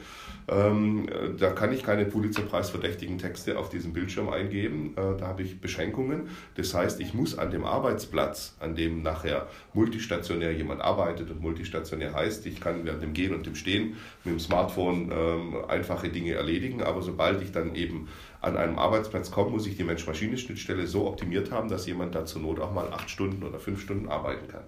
Ähm, 0.47 1.07
da 1.37 1.51
kann 1.51 1.71
ich 1.73 1.83
keine 1.83 2.05
Pulitzerpreisverdächtigen 2.05 3.17
Texte 3.17 3.57
auf 3.57 3.69
diesem 3.69 3.93
Bildschirm 3.93 4.29
eingeben. 4.29 4.93
Da 4.95 5.27
habe 5.27 5.43
ich 5.43 5.61
Beschränkungen. 5.61 6.27
Das 6.55 6.73
heißt, 6.73 6.99
ich 6.99 7.13
muss 7.13 7.37
an 7.37 7.51
dem 7.51 7.63
Arbeitsplatz, 7.63 8.55
an 8.59 8.75
dem 8.75 9.03
nachher 9.03 9.47
multistationär 9.73 10.53
jemand 10.53 10.81
arbeitet 10.81 11.31
und 11.31 11.41
multistationär 11.41 12.13
heißt, 12.13 12.45
ich 12.45 12.59
kann 12.59 12.85
während 12.85 13.03
dem 13.03 13.13
Gehen 13.13 13.33
und 13.33 13.45
dem 13.45 13.55
Stehen 13.55 13.95
mit 14.23 14.33
dem 14.33 14.39
Smartphone 14.39 15.11
ähm, 15.11 15.55
einfache 15.67 16.09
Dinge 16.09 16.33
erledigen. 16.33 16.83
Aber 16.83 17.01
sobald 17.01 17.41
ich 17.41 17.51
dann 17.51 17.75
eben 17.75 18.09
an 18.41 18.57
einem 18.57 18.77
Arbeitsplatz 18.77 19.31
komme, 19.31 19.51
muss 19.51 19.67
ich 19.67 19.77
die 19.77 19.83
Mensch-Maschine-Schnittstelle 19.83 20.85
so 20.85 21.07
optimiert 21.07 21.51
haben, 21.51 21.69
dass 21.69 21.85
jemand 21.87 22.13
da 22.13 22.25
zur 22.25 22.41
Not 22.41 22.59
auch 22.59 22.73
mal 22.73 22.91
acht 22.91 23.09
Stunden 23.09 23.43
oder 23.43 23.59
fünf 23.59 23.81
Stunden 23.81 24.09
arbeiten 24.09 24.47
kann. 24.49 24.63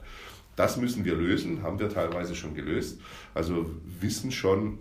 Das 0.55 0.77
müssen 0.77 1.05
wir 1.05 1.15
lösen, 1.15 1.63
haben 1.63 1.79
wir 1.79 1.89
teilweise 1.89 2.35
schon 2.35 2.55
gelöst. 2.55 2.99
Also 3.33 3.69
wissen 3.99 4.31
schon 4.31 4.79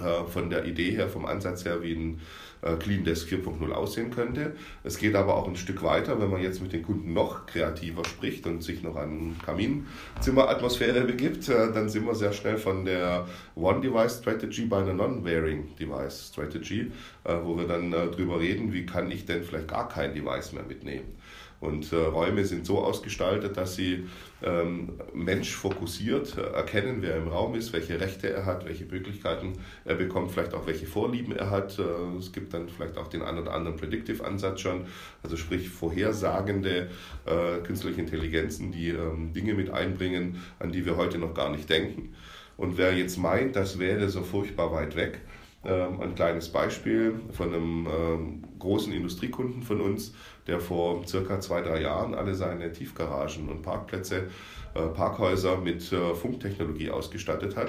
äh, 0.00 0.24
von 0.24 0.50
der 0.50 0.64
Idee 0.64 0.90
her, 0.90 1.08
vom 1.08 1.26
Ansatz 1.26 1.64
her, 1.64 1.82
wie 1.82 1.94
ein 1.94 2.20
äh, 2.62 2.76
Clean 2.76 3.04
Desk 3.04 3.28
4.0 3.28 3.70
aussehen 3.72 4.10
könnte. 4.10 4.54
Es 4.84 4.98
geht 4.98 5.14
aber 5.14 5.36
auch 5.36 5.48
ein 5.48 5.56
Stück 5.56 5.82
weiter, 5.82 6.20
wenn 6.20 6.30
man 6.30 6.42
jetzt 6.42 6.60
mit 6.62 6.72
den 6.72 6.82
Kunden 6.82 7.12
noch 7.12 7.46
kreativer 7.46 8.04
spricht 8.04 8.46
und 8.46 8.62
sich 8.62 8.82
noch 8.82 8.96
an 8.96 9.36
Kaminzimmeratmosphäre 9.44 11.02
begibt, 11.02 11.48
äh, 11.48 11.72
dann 11.72 11.88
sind 11.88 12.06
wir 12.06 12.14
sehr 12.14 12.32
schnell 12.32 12.58
von 12.58 12.84
der 12.84 13.26
One-Device-Strategy 13.54 14.66
bei 14.66 14.78
einer 14.78 14.94
Non-Wearing-Device-Strategy, 14.94 16.92
äh, 17.24 17.36
wo 17.42 17.56
wir 17.56 17.66
dann 17.66 17.90
drüber 17.90 18.40
reden, 18.40 18.72
wie 18.72 18.86
kann 18.86 19.10
ich 19.10 19.24
denn 19.26 19.42
vielleicht 19.42 19.68
gar 19.68 19.88
kein 19.88 20.14
Device 20.14 20.52
mehr 20.52 20.64
mitnehmen. 20.64 21.17
Und 21.60 21.92
äh, 21.92 21.96
Räume 21.96 22.44
sind 22.44 22.66
so 22.66 22.78
ausgestaltet, 22.78 23.56
dass 23.56 23.74
sie 23.74 24.06
ähm, 24.44 24.90
menschfokussiert 25.12 26.38
äh, 26.38 26.42
erkennen, 26.42 26.98
wer 27.00 27.16
im 27.16 27.26
Raum 27.26 27.56
ist, 27.56 27.72
welche 27.72 28.00
Rechte 28.00 28.30
er 28.30 28.46
hat, 28.46 28.64
welche 28.64 28.84
Möglichkeiten 28.84 29.54
er 29.84 29.96
bekommt, 29.96 30.30
vielleicht 30.30 30.54
auch 30.54 30.66
welche 30.68 30.86
Vorlieben 30.86 31.34
er 31.34 31.50
hat. 31.50 31.78
Äh, 31.78 31.82
es 32.16 32.32
gibt 32.32 32.54
dann 32.54 32.68
vielleicht 32.68 32.96
auch 32.96 33.08
den 33.08 33.22
einen 33.22 33.38
oder 33.38 33.54
anderen 33.54 33.76
Predictive-Ansatz 33.76 34.60
schon, 34.60 34.86
also 35.24 35.36
sprich 35.36 35.68
vorhersagende 35.68 36.90
äh, 37.26 37.58
künstliche 37.64 38.00
Intelligenzen, 38.00 38.70
die 38.70 38.90
ähm, 38.90 39.32
Dinge 39.32 39.54
mit 39.54 39.70
einbringen, 39.70 40.40
an 40.60 40.70
die 40.70 40.86
wir 40.86 40.96
heute 40.96 41.18
noch 41.18 41.34
gar 41.34 41.50
nicht 41.50 41.68
denken. 41.68 42.14
Und 42.56 42.78
wer 42.78 42.96
jetzt 42.96 43.18
meint, 43.18 43.56
das 43.56 43.80
wäre 43.80 44.08
so 44.08 44.22
furchtbar 44.22 44.72
weit 44.72 44.94
weg, 44.94 45.20
ähm, 45.64 46.00
ein 46.00 46.14
kleines 46.14 46.50
Beispiel 46.50 47.20
von 47.32 47.52
einem 47.52 47.86
ähm, 47.86 48.44
großen 48.60 48.92
Industriekunden 48.92 49.62
von 49.62 49.80
uns, 49.80 50.14
der 50.48 50.60
vor 50.60 51.06
circa 51.06 51.40
zwei, 51.40 51.60
drei 51.60 51.82
Jahren 51.82 52.14
alle 52.14 52.34
seine 52.34 52.72
Tiefgaragen 52.72 53.48
und 53.48 53.62
Parkplätze, 53.62 54.28
äh, 54.74 54.80
Parkhäuser 54.88 55.58
mit 55.58 55.92
äh, 55.92 56.14
Funktechnologie 56.14 56.90
ausgestattet 56.90 57.56
hat 57.56 57.68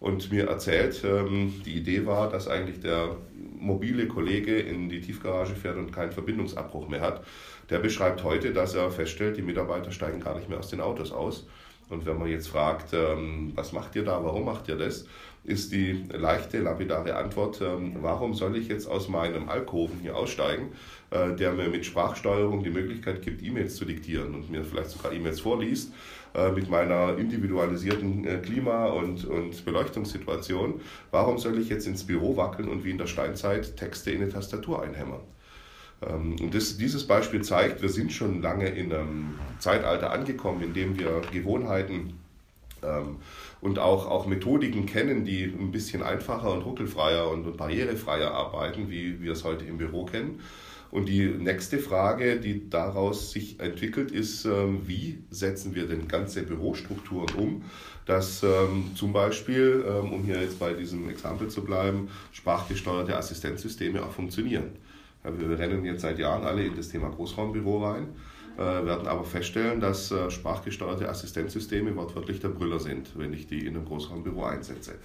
und 0.00 0.30
mir 0.30 0.46
erzählt, 0.46 1.02
ähm, 1.04 1.54
die 1.64 1.74
Idee 1.74 2.06
war, 2.06 2.28
dass 2.28 2.46
eigentlich 2.46 2.80
der 2.80 3.16
mobile 3.58 4.06
Kollege 4.06 4.58
in 4.58 4.88
die 4.88 5.00
Tiefgarage 5.00 5.54
fährt 5.54 5.76
und 5.76 5.92
keinen 5.92 6.12
Verbindungsabbruch 6.12 6.88
mehr 6.88 7.00
hat. 7.00 7.24
Der 7.70 7.78
beschreibt 7.78 8.22
heute, 8.22 8.52
dass 8.52 8.74
er 8.74 8.90
feststellt, 8.90 9.36
die 9.36 9.42
Mitarbeiter 9.42 9.90
steigen 9.90 10.20
gar 10.20 10.36
nicht 10.36 10.48
mehr 10.48 10.58
aus 10.58 10.68
den 10.68 10.80
Autos 10.80 11.12
aus. 11.12 11.46
Und 11.90 12.06
wenn 12.06 12.18
man 12.18 12.28
jetzt 12.28 12.48
fragt, 12.48 12.92
ähm, 12.92 13.52
was 13.54 13.72
macht 13.72 13.96
ihr 13.96 14.04
da, 14.04 14.22
warum 14.22 14.44
macht 14.44 14.68
ihr 14.68 14.76
das, 14.76 15.06
ist 15.44 15.72
die 15.72 16.04
leichte, 16.12 16.60
lapidare 16.60 17.16
Antwort, 17.16 17.60
ähm, 17.62 17.96
warum 18.00 18.34
soll 18.34 18.56
ich 18.56 18.68
jetzt 18.68 18.86
aus 18.86 19.08
meinem 19.08 19.48
Alkoven 19.48 19.98
hier 20.00 20.16
aussteigen, 20.16 20.72
äh, 21.10 21.34
der 21.34 21.52
mir 21.52 21.68
mit 21.68 21.86
Sprachsteuerung 21.86 22.62
die 22.62 22.70
Möglichkeit 22.70 23.22
gibt, 23.22 23.42
E-Mails 23.42 23.76
zu 23.76 23.86
diktieren 23.86 24.34
und 24.34 24.50
mir 24.50 24.64
vielleicht 24.64 24.90
sogar 24.90 25.12
E-Mails 25.12 25.40
vorliest, 25.40 25.92
äh, 26.34 26.50
mit 26.52 26.68
meiner 26.68 27.16
individualisierten 27.16 28.26
äh, 28.26 28.38
Klima- 28.38 28.88
und, 28.88 29.24
und 29.24 29.64
Beleuchtungssituation. 29.64 30.80
Warum 31.10 31.38
soll 31.38 31.58
ich 31.58 31.70
jetzt 31.70 31.86
ins 31.86 32.04
Büro 32.04 32.36
wackeln 32.36 32.68
und 32.68 32.84
wie 32.84 32.90
in 32.90 32.98
der 32.98 33.06
Steinzeit 33.06 33.76
Texte 33.76 34.10
in 34.10 34.22
eine 34.22 34.30
Tastatur 34.30 34.82
einhämmern? 34.82 35.20
Ähm, 36.02 36.36
und 36.40 36.54
das, 36.54 36.76
dieses 36.76 37.06
Beispiel 37.06 37.42
zeigt, 37.42 37.82
wir 37.82 37.88
sind 37.88 38.12
schon 38.12 38.42
lange 38.42 38.68
in 38.68 38.92
einem 38.92 39.34
Zeitalter 39.58 40.12
angekommen, 40.12 40.62
in 40.62 40.74
dem 40.74 40.98
wir 40.98 41.22
Gewohnheiten 41.32 42.14
Ähm, 42.82 43.16
und 43.60 43.80
auch, 43.80 44.06
auch 44.06 44.26
Methodiken 44.26 44.86
kennen, 44.86 45.24
die 45.24 45.42
ein 45.42 45.72
bisschen 45.72 46.04
einfacher 46.04 46.52
und 46.52 46.62
ruckelfreier 46.62 47.28
und, 47.28 47.44
und 47.44 47.56
barrierefreier 47.56 48.30
arbeiten, 48.30 48.88
wie 48.88 49.20
wir 49.20 49.32
es 49.32 49.42
heute 49.42 49.64
im 49.64 49.78
Büro 49.78 50.04
kennen. 50.04 50.38
Und 50.92 51.08
die 51.08 51.26
nächste 51.26 51.78
Frage, 51.78 52.38
die 52.38 52.70
daraus 52.70 53.32
sich 53.32 53.58
entwickelt, 53.58 54.12
ist, 54.12 54.44
ähm, 54.44 54.82
wie 54.86 55.18
setzen 55.30 55.74
wir 55.74 55.88
denn 55.88 56.06
ganze 56.06 56.44
Bürostrukturen 56.44 57.34
um, 57.36 57.64
dass 58.06 58.42
zum 58.94 59.12
Beispiel, 59.12 59.84
um 60.02 60.24
hier 60.24 60.40
jetzt 60.40 60.58
bei 60.58 60.72
diesem 60.72 61.10
Exempel 61.10 61.48
zu 61.48 61.62
bleiben, 61.62 62.08
sprachgesteuerte 62.32 63.14
Assistenzsysteme 63.14 64.02
auch 64.02 64.12
funktionieren. 64.12 64.70
Wir 65.36 65.58
rennen 65.58 65.84
jetzt 65.84 66.02
seit 66.02 66.18
Jahren 66.18 66.44
alle 66.44 66.64
in 66.64 66.76
das 66.76 66.88
Thema 66.88 67.10
Großraumbüro 67.10 67.84
rein 67.84 68.08
äh, 68.58 68.84
werden 68.84 69.06
aber 69.06 69.22
feststellen, 69.22 69.80
dass 69.80 70.10
äh, 70.10 70.32
sprachgesteuerte 70.32 71.08
Assistenzsysteme 71.08 71.94
wortwörtlich 71.94 72.40
der 72.40 72.48
Brüller 72.48 72.80
sind, 72.80 73.10
wenn 73.16 73.32
ich 73.32 73.46
die 73.46 73.64
in 73.64 73.76
einem 73.76 73.84
Großraumbüro 73.84 74.44
einsetze. 74.44 74.96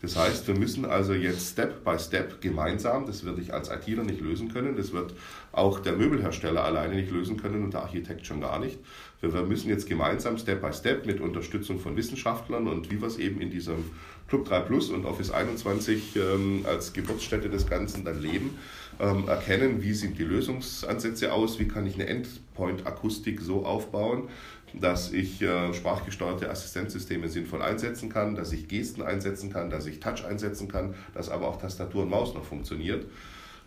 Das 0.00 0.16
heißt, 0.16 0.46
wir 0.46 0.54
müssen 0.54 0.84
also 0.84 1.12
jetzt 1.12 1.50
Step 1.50 1.84
by 1.84 1.98
Step 1.98 2.40
gemeinsam, 2.40 3.06
das 3.06 3.24
würde 3.24 3.42
ich 3.42 3.52
als 3.52 3.68
ITler 3.68 4.04
nicht 4.04 4.20
lösen 4.20 4.52
können, 4.52 4.76
das 4.76 4.92
wird 4.92 5.12
auch 5.50 5.80
der 5.80 5.94
Möbelhersteller 5.94 6.64
alleine 6.64 6.94
nicht 6.94 7.10
lösen 7.10 7.36
können 7.36 7.64
und 7.64 7.74
der 7.74 7.82
Architekt 7.82 8.26
schon 8.26 8.40
gar 8.40 8.60
nicht. 8.60 8.78
Wir 9.20 9.42
müssen 9.42 9.68
jetzt 9.68 9.88
gemeinsam 9.88 10.38
Step 10.38 10.62
by 10.62 10.72
Step 10.72 11.04
mit 11.04 11.20
Unterstützung 11.20 11.80
von 11.80 11.96
Wissenschaftlern 11.96 12.68
und 12.68 12.92
wie 12.92 13.00
wir 13.00 13.08
es 13.08 13.18
eben 13.18 13.40
in 13.40 13.50
diesem 13.50 13.90
Club 14.28 14.44
3 14.44 14.60
Plus 14.60 14.88
und 14.88 15.04
Office 15.04 15.32
21 15.32 16.14
ähm, 16.14 16.64
als 16.64 16.92
Geburtsstätte 16.92 17.50
des 17.50 17.66
Ganzen 17.66 18.04
dann 18.04 18.22
leben, 18.22 18.56
ähm, 19.00 19.28
erkennen, 19.28 19.82
wie 19.82 19.94
sind 19.94 20.18
die 20.18 20.24
Lösungsansätze 20.24 21.32
aus, 21.32 21.58
wie 21.58 21.68
kann 21.68 21.86
ich 21.86 21.94
eine 21.94 22.06
Endpoint-Akustik 22.06 23.40
so 23.40 23.64
aufbauen, 23.64 24.28
dass 24.74 25.12
ich 25.12 25.42
äh, 25.42 25.72
sprachgesteuerte 25.72 26.50
Assistenzsysteme 26.50 27.28
sinnvoll 27.28 27.62
einsetzen 27.62 28.08
kann, 28.08 28.34
dass 28.34 28.52
ich 28.52 28.68
Gesten 28.68 29.02
einsetzen 29.02 29.52
kann, 29.52 29.70
dass 29.70 29.86
ich 29.86 30.00
Touch 30.00 30.24
einsetzen 30.24 30.68
kann, 30.68 30.94
dass 31.14 31.28
aber 31.28 31.48
auch 31.48 31.60
Tastatur 31.60 32.02
und 32.02 32.10
Maus 32.10 32.34
noch 32.34 32.44
funktioniert. 32.44 33.06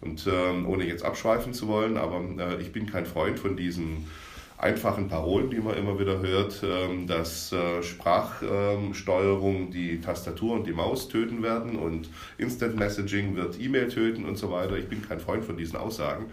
Und 0.02 0.28
ähm, 0.28 0.68
ohne 0.68 0.86
jetzt 0.86 1.04
abschweifen 1.04 1.54
zu 1.54 1.68
wollen, 1.68 1.98
aber 1.98 2.22
äh, 2.38 2.62
ich 2.62 2.72
bin 2.72 2.86
kein 2.86 3.06
Freund 3.06 3.40
von 3.40 3.56
diesen 3.56 4.06
einfachen 4.64 5.10
Parolen, 5.10 5.50
die 5.50 5.60
man 5.60 5.76
immer 5.76 6.00
wieder 6.00 6.20
hört, 6.22 6.64
ähm, 6.64 7.06
dass 7.06 7.52
äh, 7.52 7.84
Sprachsteuerung 7.84 9.72
die 9.72 10.00
Tastatur 10.00 10.54
und 10.54 10.66
die 10.66 10.72
Maus 10.72 11.10
töten 11.10 11.44
werden 11.44 11.76
und 11.76 12.10
Instant 12.38 12.78
Messaging 12.78 13.36
wird 13.36 13.60
E-Mail 13.60 13.90
töten 13.90 14.26
und 14.26 14.38
so 14.38 14.52
weiter. 14.52 14.78
Ich 14.78 14.88
bin 14.88 15.02
kein 15.02 15.20
Freund 15.20 15.44
von 15.44 15.58
diesen 15.58 15.76
Aussagen. 15.76 16.28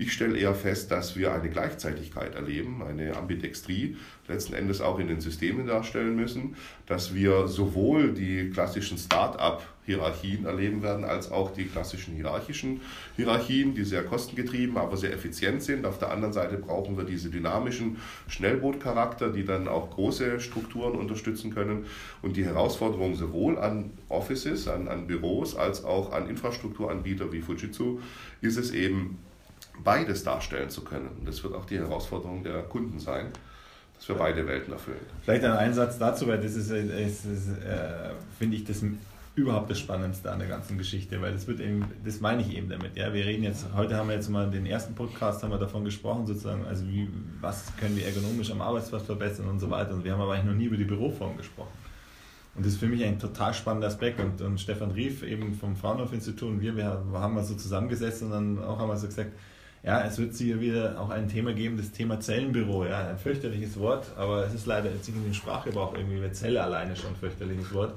Ich 0.00 0.14
stelle 0.14 0.38
eher 0.38 0.54
fest, 0.54 0.90
dass 0.90 1.14
wir 1.14 1.30
eine 1.34 1.50
Gleichzeitigkeit 1.50 2.34
erleben, 2.34 2.82
eine 2.82 3.18
Ambidextrie, 3.18 3.98
letzten 4.28 4.54
Endes 4.54 4.80
auch 4.80 4.98
in 4.98 5.08
den 5.08 5.20
Systemen 5.20 5.66
darstellen 5.66 6.16
müssen, 6.16 6.56
dass 6.86 7.14
wir 7.14 7.48
sowohl 7.48 8.14
die 8.14 8.48
klassischen 8.48 8.96
Start-up-Hierarchien 8.96 10.46
erleben 10.46 10.82
werden, 10.82 11.04
als 11.04 11.30
auch 11.30 11.52
die 11.52 11.66
klassischen 11.66 12.14
hierarchischen 12.14 12.80
Hierarchien, 13.16 13.74
die 13.74 13.84
sehr 13.84 14.02
kostengetrieben, 14.02 14.78
aber 14.78 14.96
sehr 14.96 15.12
effizient 15.12 15.62
sind. 15.62 15.84
Auf 15.84 15.98
der 15.98 16.10
anderen 16.10 16.32
Seite 16.32 16.56
brauchen 16.56 16.96
wir 16.96 17.04
diese 17.04 17.28
dynamischen 17.28 17.98
Schnellbootcharakter, 18.28 19.28
die 19.28 19.44
dann 19.44 19.68
auch 19.68 19.90
große 19.90 20.40
Strukturen 20.40 20.98
unterstützen 20.98 21.52
können. 21.52 21.84
Und 22.22 22.38
die 22.38 22.46
Herausforderung 22.46 23.16
sowohl 23.16 23.58
an 23.58 23.90
Offices, 24.08 24.66
an, 24.66 24.88
an 24.88 25.06
Büros, 25.06 25.56
als 25.56 25.84
auch 25.84 26.12
an 26.12 26.26
Infrastrukturanbieter 26.30 27.30
wie 27.34 27.42
Fujitsu 27.42 28.00
ist 28.40 28.56
es 28.56 28.70
eben, 28.70 29.18
beides 29.82 30.24
darstellen 30.24 30.70
zu 30.70 30.82
können. 30.82 31.08
Und 31.18 31.28
das 31.28 31.42
wird 31.42 31.54
auch 31.54 31.64
die 31.64 31.78
Herausforderung 31.78 32.42
der 32.42 32.62
Kunden 32.62 32.98
sein, 32.98 33.26
dass 33.96 34.08
wir 34.08 34.16
beide 34.16 34.46
Welten 34.46 34.72
erfüllen. 34.72 35.00
Vielleicht 35.22 35.44
ein 35.44 35.52
Einsatz 35.52 35.98
dazu, 35.98 36.26
weil 36.26 36.40
das 36.40 36.54
ist, 36.54 36.70
ist, 36.70 37.24
ist 37.24 37.48
äh, 37.48 38.10
finde 38.38 38.56
ich, 38.56 38.64
das 38.64 38.82
überhaupt 39.34 39.70
das 39.70 39.78
Spannendste 39.78 40.30
an 40.30 40.38
der 40.38 40.48
ganzen 40.48 40.76
Geschichte, 40.76 41.20
weil 41.22 41.32
das 41.32 41.46
wird 41.46 41.60
eben, 41.60 41.84
das 42.04 42.20
meine 42.20 42.42
ich 42.42 42.56
eben 42.56 42.68
damit. 42.68 42.96
Ja, 42.96 43.12
wir 43.12 43.24
reden 43.24 43.44
jetzt, 43.44 43.66
heute 43.74 43.96
haben 43.96 44.08
wir 44.08 44.16
jetzt 44.16 44.28
mal 44.28 44.50
den 44.50 44.66
ersten 44.66 44.94
Podcast, 44.94 45.42
haben 45.42 45.50
wir 45.50 45.58
davon 45.58 45.84
gesprochen, 45.84 46.26
sozusagen, 46.26 46.66
also 46.66 46.86
wie, 46.86 47.08
was 47.40 47.74
können 47.76 47.96
wir 47.96 48.06
ergonomisch 48.06 48.50
am 48.50 48.60
Arbeitsplatz 48.60 49.04
verbessern 49.04 49.48
und 49.48 49.60
so 49.60 49.70
weiter. 49.70 49.94
Und 49.94 50.04
wir 50.04 50.12
haben 50.12 50.20
aber 50.20 50.34
eigentlich 50.34 50.46
noch 50.46 50.54
nie 50.54 50.64
über 50.64 50.76
die 50.76 50.84
Büroform 50.84 51.36
gesprochen. 51.36 51.72
Und 52.54 52.66
das 52.66 52.74
ist 52.74 52.80
für 52.80 52.88
mich 52.88 53.04
ein 53.04 53.18
total 53.18 53.54
spannender 53.54 53.88
Aspekt. 53.88 54.20
Und, 54.20 54.40
und 54.42 54.60
Stefan 54.60 54.90
Rief 54.90 55.22
eben 55.22 55.54
vom 55.54 55.76
Fraunhofer-Institut 55.76 56.48
und 56.48 56.60
wir, 56.60 56.76
wir 56.76 56.84
haben 56.86 57.34
mal 57.34 57.44
so 57.44 57.54
zusammengesessen 57.54 58.26
und 58.26 58.58
dann 58.58 58.64
auch 58.64 58.86
wir 58.86 58.96
so 58.96 59.06
gesagt, 59.06 59.32
ja, 59.82 60.04
es 60.04 60.18
wird 60.18 60.34
sicher 60.34 60.60
wieder 60.60 61.00
auch 61.00 61.10
ein 61.10 61.28
Thema 61.28 61.54
geben, 61.54 61.76
das 61.78 61.90
Thema 61.90 62.20
Zellenbüro. 62.20 62.84
Ja, 62.84 63.08
ein 63.08 63.18
fürchterliches 63.18 63.78
Wort, 63.78 64.06
aber 64.16 64.46
es 64.46 64.52
ist 64.52 64.66
leider 64.66 64.90
jetzt 64.90 65.08
in 65.08 65.22
den 65.24 65.34
Sprachgebrauch 65.34 65.94
irgendwie 65.94 66.18
mit 66.18 66.36
Zelle 66.36 66.62
alleine 66.62 66.96
schon 66.96 67.10
ein 67.10 67.16
fürchterliches 67.16 67.72
Wort. 67.72 67.94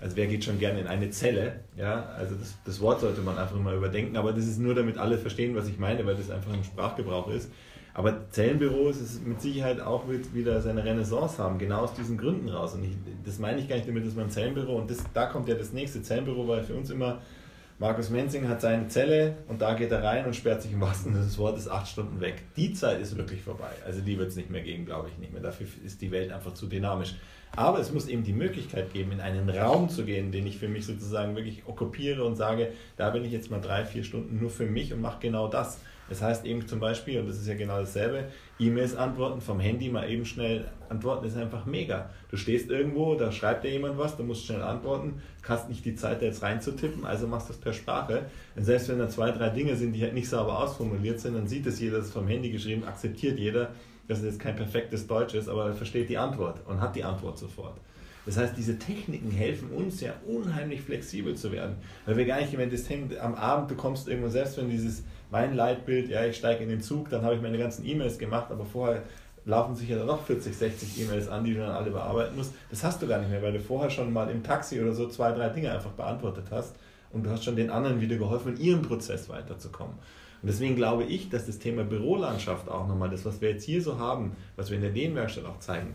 Also 0.00 0.14
wer 0.14 0.28
geht 0.28 0.44
schon 0.44 0.60
gerne 0.60 0.80
in 0.80 0.86
eine 0.86 1.10
Zelle? 1.10 1.60
Ja, 1.76 2.04
also 2.16 2.36
das, 2.36 2.56
das 2.64 2.80
Wort 2.80 3.00
sollte 3.00 3.20
man 3.20 3.36
einfach 3.36 3.58
mal 3.58 3.76
überdenken, 3.76 4.16
aber 4.16 4.32
das 4.32 4.46
ist 4.46 4.60
nur, 4.60 4.76
damit 4.76 4.96
alle 4.96 5.18
verstehen, 5.18 5.56
was 5.56 5.66
ich 5.68 5.78
meine, 5.78 6.06
weil 6.06 6.14
das 6.14 6.30
einfach 6.30 6.54
im 6.54 6.62
Sprachgebrauch 6.62 7.28
ist. 7.28 7.50
Aber 7.94 8.30
Zellenbüros 8.30 8.98
ist 8.98 9.26
mit 9.26 9.40
Sicherheit 9.40 9.80
auch 9.80 10.06
wird 10.06 10.32
wieder 10.32 10.60
seine 10.60 10.84
Renaissance 10.84 11.42
haben, 11.42 11.58
genau 11.58 11.80
aus 11.80 11.94
diesen 11.94 12.16
Gründen 12.16 12.48
raus. 12.48 12.74
Und 12.74 12.84
ich, 12.84 12.92
das 13.24 13.40
meine 13.40 13.60
ich 13.60 13.68
gar 13.68 13.74
nicht 13.74 13.88
damit, 13.88 14.06
dass 14.06 14.14
man 14.14 14.30
Zellenbüro, 14.30 14.76
und 14.76 14.88
das, 14.88 14.98
da 15.14 15.26
kommt 15.26 15.48
ja 15.48 15.56
das 15.56 15.72
nächste. 15.72 16.00
Zellenbüro 16.00 16.46
war 16.46 16.62
für 16.62 16.74
uns 16.74 16.90
immer 16.90 17.20
Markus 17.80 18.10
Menzing 18.10 18.48
hat 18.48 18.60
seine 18.60 18.88
Zelle 18.88 19.36
und 19.46 19.62
da 19.62 19.74
geht 19.74 19.92
er 19.92 20.02
rein 20.02 20.26
und 20.26 20.34
sperrt 20.34 20.62
sich 20.62 20.72
im 20.72 20.80
wahrsten 20.80 21.12
Sinne 21.12 21.24
des 21.24 21.38
Wortes 21.38 21.68
acht 21.68 21.86
Stunden 21.86 22.20
weg. 22.20 22.42
Die 22.56 22.72
Zeit 22.72 23.00
ist 23.00 23.16
wirklich 23.16 23.40
vorbei. 23.40 23.70
Also 23.86 24.00
die 24.00 24.18
wird 24.18 24.30
es 24.30 24.36
nicht 24.36 24.50
mehr 24.50 24.62
geben, 24.62 24.84
glaube 24.84 25.08
ich 25.08 25.18
nicht 25.18 25.32
mehr. 25.32 25.40
Dafür 25.40 25.68
ist 25.84 26.02
die 26.02 26.10
Welt 26.10 26.32
einfach 26.32 26.54
zu 26.54 26.66
dynamisch. 26.66 27.14
Aber 27.54 27.78
es 27.78 27.92
muss 27.92 28.08
eben 28.08 28.24
die 28.24 28.32
Möglichkeit 28.32 28.92
geben, 28.92 29.12
in 29.12 29.20
einen 29.20 29.48
Raum 29.48 29.88
zu 29.88 30.04
gehen, 30.04 30.32
den 30.32 30.44
ich 30.48 30.58
für 30.58 30.66
mich 30.66 30.86
sozusagen 30.86 31.36
wirklich 31.36 31.68
okkupiere 31.68 32.24
und 32.24 32.34
sage, 32.34 32.72
da 32.96 33.10
bin 33.10 33.24
ich 33.24 33.30
jetzt 33.30 33.48
mal 33.48 33.60
drei, 33.60 33.84
vier 33.84 34.02
Stunden 34.02 34.40
nur 34.40 34.50
für 34.50 34.66
mich 34.66 34.92
und 34.92 35.00
mache 35.00 35.20
genau 35.20 35.46
das. 35.46 35.78
Das 36.08 36.22
heißt 36.22 36.44
eben 36.46 36.66
zum 36.66 36.80
Beispiel, 36.80 37.20
und 37.20 37.28
das 37.28 37.36
ist 37.36 37.46
ja 37.46 37.54
genau 37.54 37.78
dasselbe, 37.78 38.24
E-Mails 38.58 38.96
antworten, 38.96 39.40
vom 39.40 39.60
Handy 39.60 39.88
mal 39.90 40.08
eben 40.08 40.24
schnell 40.24 40.66
antworten, 40.88 41.26
ist 41.26 41.36
einfach 41.36 41.66
mega. 41.66 42.10
Du 42.30 42.36
stehst 42.36 42.70
irgendwo, 42.70 43.14
da 43.14 43.30
schreibt 43.30 43.64
dir 43.64 43.70
jemand 43.70 43.98
was, 43.98 44.16
du 44.16 44.22
musst 44.22 44.46
schnell 44.46 44.62
antworten, 44.62 45.20
hast 45.46 45.68
nicht 45.68 45.84
die 45.84 45.94
Zeit, 45.94 46.20
da 46.22 46.26
jetzt 46.26 46.42
reinzutippen, 46.42 47.04
also 47.04 47.26
machst 47.26 47.48
du 47.48 47.52
es 47.52 47.58
per 47.58 47.72
Sprache. 47.72 48.26
Und 48.56 48.64
selbst 48.64 48.88
wenn 48.88 48.98
da 48.98 49.08
zwei, 49.08 49.30
drei 49.30 49.50
Dinge 49.50 49.76
sind, 49.76 49.92
die 49.92 50.02
halt 50.02 50.14
nicht 50.14 50.28
sauber 50.28 50.58
ausformuliert 50.58 51.20
sind, 51.20 51.34
dann 51.34 51.46
sieht 51.46 51.66
es 51.66 51.80
jeder, 51.80 51.98
das 51.98 52.06
ist 52.06 52.12
vom 52.12 52.26
Handy 52.26 52.50
geschrieben, 52.50 52.84
akzeptiert 52.84 53.38
jeder, 53.38 53.70
dass 54.08 54.18
es 54.18 54.24
jetzt 54.24 54.40
kein 54.40 54.56
perfektes 54.56 55.06
Deutsch 55.06 55.34
ist, 55.34 55.48
aber 55.48 55.66
er 55.66 55.74
versteht 55.74 56.08
die 56.08 56.18
Antwort 56.18 56.60
und 56.66 56.80
hat 56.80 56.96
die 56.96 57.04
Antwort 57.04 57.38
sofort. 57.38 57.76
Das 58.28 58.36
heißt, 58.36 58.54
diese 58.58 58.78
Techniken 58.78 59.30
helfen 59.30 59.70
uns 59.70 60.02
ja 60.02 60.12
unheimlich 60.26 60.82
flexibel 60.82 61.34
zu 61.34 61.50
werden, 61.50 61.76
weil 62.04 62.18
wir 62.18 62.26
gar 62.26 62.40
nicht, 62.40 62.56
wenn 62.58 62.70
das 62.70 62.84
am 63.20 63.34
Abend, 63.34 63.70
du 63.70 63.74
kommst 63.74 64.06
irgendwo, 64.06 64.28
selbst 64.28 64.58
wenn 64.58 64.68
dieses 64.68 65.02
mein 65.30 65.54
Leitbild, 65.54 66.08
ja, 66.08 66.24
ich 66.24 66.36
steige 66.36 66.62
in 66.62 66.70
den 66.70 66.80
Zug, 66.80 67.10
dann 67.10 67.22
habe 67.22 67.34
ich 67.34 67.42
meine 67.42 67.58
ganzen 67.58 67.86
E-Mails 67.86 68.18
gemacht, 68.18 68.50
aber 68.50 68.64
vorher 68.64 69.02
laufen 69.44 69.74
sich 69.74 69.88
ja 69.88 69.96
dann 69.96 70.06
noch 70.06 70.22
40, 70.24 70.56
60 70.56 71.02
E-Mails 71.02 71.28
an, 71.28 71.44
die 71.44 71.54
du 71.54 71.60
dann 71.60 71.70
alle 71.70 71.90
bearbeiten 71.90 72.36
musst. 72.36 72.52
Das 72.70 72.84
hast 72.84 73.00
du 73.00 73.06
gar 73.06 73.18
nicht 73.18 73.30
mehr, 73.30 73.42
weil 73.42 73.52
du 73.52 73.60
vorher 73.60 73.90
schon 73.90 74.12
mal 74.12 74.30
im 74.30 74.42
Taxi 74.42 74.80
oder 74.80 74.92
so 74.92 75.08
zwei, 75.08 75.32
drei 75.32 75.48
Dinge 75.48 75.72
einfach 75.72 75.90
beantwortet 75.90 76.46
hast 76.50 76.76
und 77.12 77.24
du 77.24 77.30
hast 77.30 77.44
schon 77.44 77.56
den 77.56 77.70
anderen 77.70 78.00
wieder 78.00 78.16
geholfen, 78.16 78.56
in 78.56 78.60
ihrem 78.60 78.82
Prozess 78.82 79.28
weiterzukommen. 79.28 79.94
Und 80.42 80.48
deswegen 80.48 80.76
glaube 80.76 81.04
ich, 81.04 81.30
dass 81.30 81.46
das 81.46 81.58
Thema 81.58 81.82
Bürolandschaft 81.84 82.68
auch 82.68 82.86
nochmal, 82.86 83.10
das, 83.10 83.24
was 83.24 83.40
wir 83.40 83.50
jetzt 83.50 83.64
hier 83.64 83.82
so 83.82 83.98
haben, 83.98 84.36
was 84.56 84.70
wir 84.70 84.76
in 84.76 84.82
der 84.82 84.92
Lehnwerkstatt 84.92 85.46
auch 85.46 85.58
zeigen, 85.58 85.94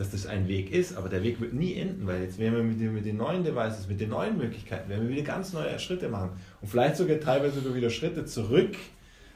dass 0.00 0.10
das 0.12 0.26
ein 0.26 0.48
Weg 0.48 0.72
ist, 0.72 0.96
aber 0.96 1.10
der 1.10 1.22
Weg 1.22 1.42
wird 1.42 1.52
nie 1.52 1.74
enden, 1.74 2.06
weil 2.06 2.22
jetzt 2.22 2.38
werden 2.38 2.56
wir 2.56 2.62
mit 2.62 2.80
den, 2.80 2.94
mit 2.94 3.04
den 3.04 3.18
neuen 3.18 3.44
Devices, 3.44 3.86
mit 3.86 4.00
den 4.00 4.08
neuen 4.08 4.38
Möglichkeiten, 4.38 4.88
werden 4.88 5.06
wir 5.06 5.14
wieder 5.14 5.26
ganz 5.26 5.52
neue 5.52 5.78
Schritte 5.78 6.08
machen. 6.08 6.30
Und 6.62 6.68
vielleicht 6.68 6.96
sogar 6.96 7.20
teilweise 7.20 7.60
sogar 7.60 7.74
wieder 7.74 7.90
Schritte 7.90 8.24
zurück, 8.24 8.74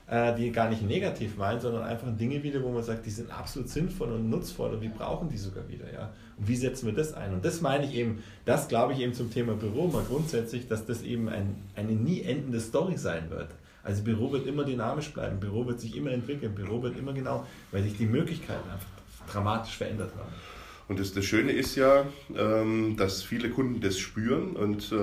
äh, 0.07 0.35
die 0.37 0.51
gar 0.53 0.71
nicht 0.71 0.81
negativ 0.81 1.37
meinen, 1.37 1.61
sondern 1.61 1.83
einfach 1.83 2.07
Dinge 2.17 2.43
wieder, 2.43 2.63
wo 2.63 2.71
man 2.71 2.83
sagt, 2.83 3.05
die 3.05 3.11
sind 3.11 3.31
absolut 3.31 3.69
sinnvoll 3.69 4.11
und 4.13 4.31
nutzvoll 4.31 4.73
und 4.73 4.81
wir 4.81 4.89
brauchen 4.89 5.29
die 5.29 5.37
sogar 5.37 5.69
wieder. 5.69 5.85
Ja? 5.93 6.15
Und 6.39 6.49
wie 6.49 6.57
setzen 6.57 6.87
wir 6.87 6.95
das 6.95 7.13
ein? 7.13 7.35
Und 7.35 7.45
das 7.45 7.61
meine 7.61 7.85
ich 7.85 7.95
eben, 7.95 8.23
das 8.47 8.67
glaube 8.67 8.95
ich 8.95 9.01
eben 9.01 9.13
zum 9.13 9.31
Thema 9.31 9.53
Büro 9.53 9.89
mal 9.89 10.05
grundsätzlich, 10.09 10.67
dass 10.67 10.87
das 10.87 11.03
eben 11.03 11.29
ein, 11.29 11.57
eine 11.77 11.93
nie 11.93 12.23
endende 12.23 12.61
Story 12.61 12.97
sein 12.97 13.29
wird. 13.29 13.49
Also 13.83 14.03
Büro 14.03 14.33
wird 14.33 14.47
immer 14.47 14.65
dynamisch 14.65 15.13
bleiben, 15.13 15.41
Büro 15.41 15.67
wird 15.67 15.79
sich 15.79 15.95
immer 15.95 16.11
entwickeln, 16.11 16.55
Büro 16.55 16.83
wird 16.83 16.97
immer 16.97 17.13
genau, 17.13 17.45
weil 17.71 17.83
sich 17.83 17.99
die 17.99 18.07
Möglichkeiten 18.07 18.71
einfach 18.71 18.89
dramatisch 19.31 19.77
verändert 19.77 20.11
haben. 20.17 20.33
Und 20.87 21.01
das, 21.01 21.15
das 21.15 21.25
Schöne 21.25 21.53
ist 21.53 21.77
ja, 21.77 22.05
ähm, 22.37 22.97
dass 22.99 23.23
viele 23.23 23.49
Kunden 23.49 23.81
das 23.81 23.99
spüren 23.99 24.55
und 24.55 24.93
äh, 24.93 24.97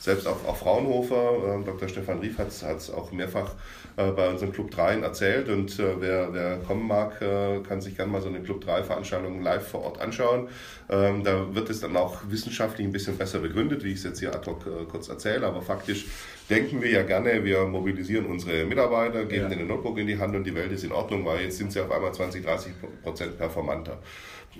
selbst 0.00 0.26
auch, 0.26 0.44
auch 0.46 0.56
Fraunhofer, 0.56 1.60
äh, 1.60 1.64
Dr. 1.64 1.88
Stefan 1.88 2.18
Rief 2.18 2.38
hat 2.38 2.48
es 2.48 2.90
auch 2.90 3.12
mehrfach 3.12 3.52
äh, 3.96 4.10
bei 4.10 4.28
unserem 4.28 4.52
Club 4.52 4.72
3 4.72 5.00
erzählt 5.00 5.48
und 5.48 5.78
wer, 5.78 6.32
wer 6.32 6.58
kommen 6.58 6.88
mag, 6.88 7.20
kann 7.68 7.80
sich 7.80 7.96
gerne 7.96 8.10
mal 8.10 8.20
so 8.20 8.28
eine 8.28 8.40
Club 8.40 8.60
3 8.62 8.82
Veranstaltung 8.82 9.42
live 9.42 9.66
vor 9.66 9.84
Ort 9.84 10.00
anschauen. 10.00 10.48
Ähm, 10.90 11.22
da 11.22 11.54
wird 11.54 11.70
es 11.70 11.80
dann 11.80 11.96
auch 11.96 12.22
wissenschaftlich 12.28 12.86
ein 12.86 12.92
bisschen 12.92 13.16
besser 13.16 13.38
begründet, 13.38 13.84
wie 13.84 13.92
ich 13.92 13.98
es 13.98 14.04
jetzt 14.04 14.18
hier 14.18 14.34
ad 14.34 14.50
hoc 14.50 14.64
kurz 14.88 15.08
erzähle, 15.08 15.46
aber 15.46 15.62
faktisch 15.62 16.06
denken 16.50 16.82
wir 16.82 16.90
ja 16.90 17.02
gerne, 17.02 17.44
wir 17.44 17.64
mobilisieren 17.66 18.26
unsere 18.26 18.64
Mitarbeiter, 18.64 19.24
geben 19.24 19.50
ja. 19.50 19.56
den 19.56 19.66
Notebook 19.68 19.98
in 19.98 20.06
die 20.06 20.18
Hand 20.18 20.34
und 20.34 20.44
die 20.44 20.54
Welt 20.54 20.72
ist 20.72 20.84
in 20.84 20.92
Ordnung, 20.92 21.24
weil 21.24 21.42
jetzt 21.42 21.58
sind 21.58 21.72
sie 21.72 21.80
auf 21.80 21.90
einmal 21.90 22.12
20, 22.12 22.44
30 22.44 22.72
Prozent 23.02 23.38
performanter. 23.38 23.98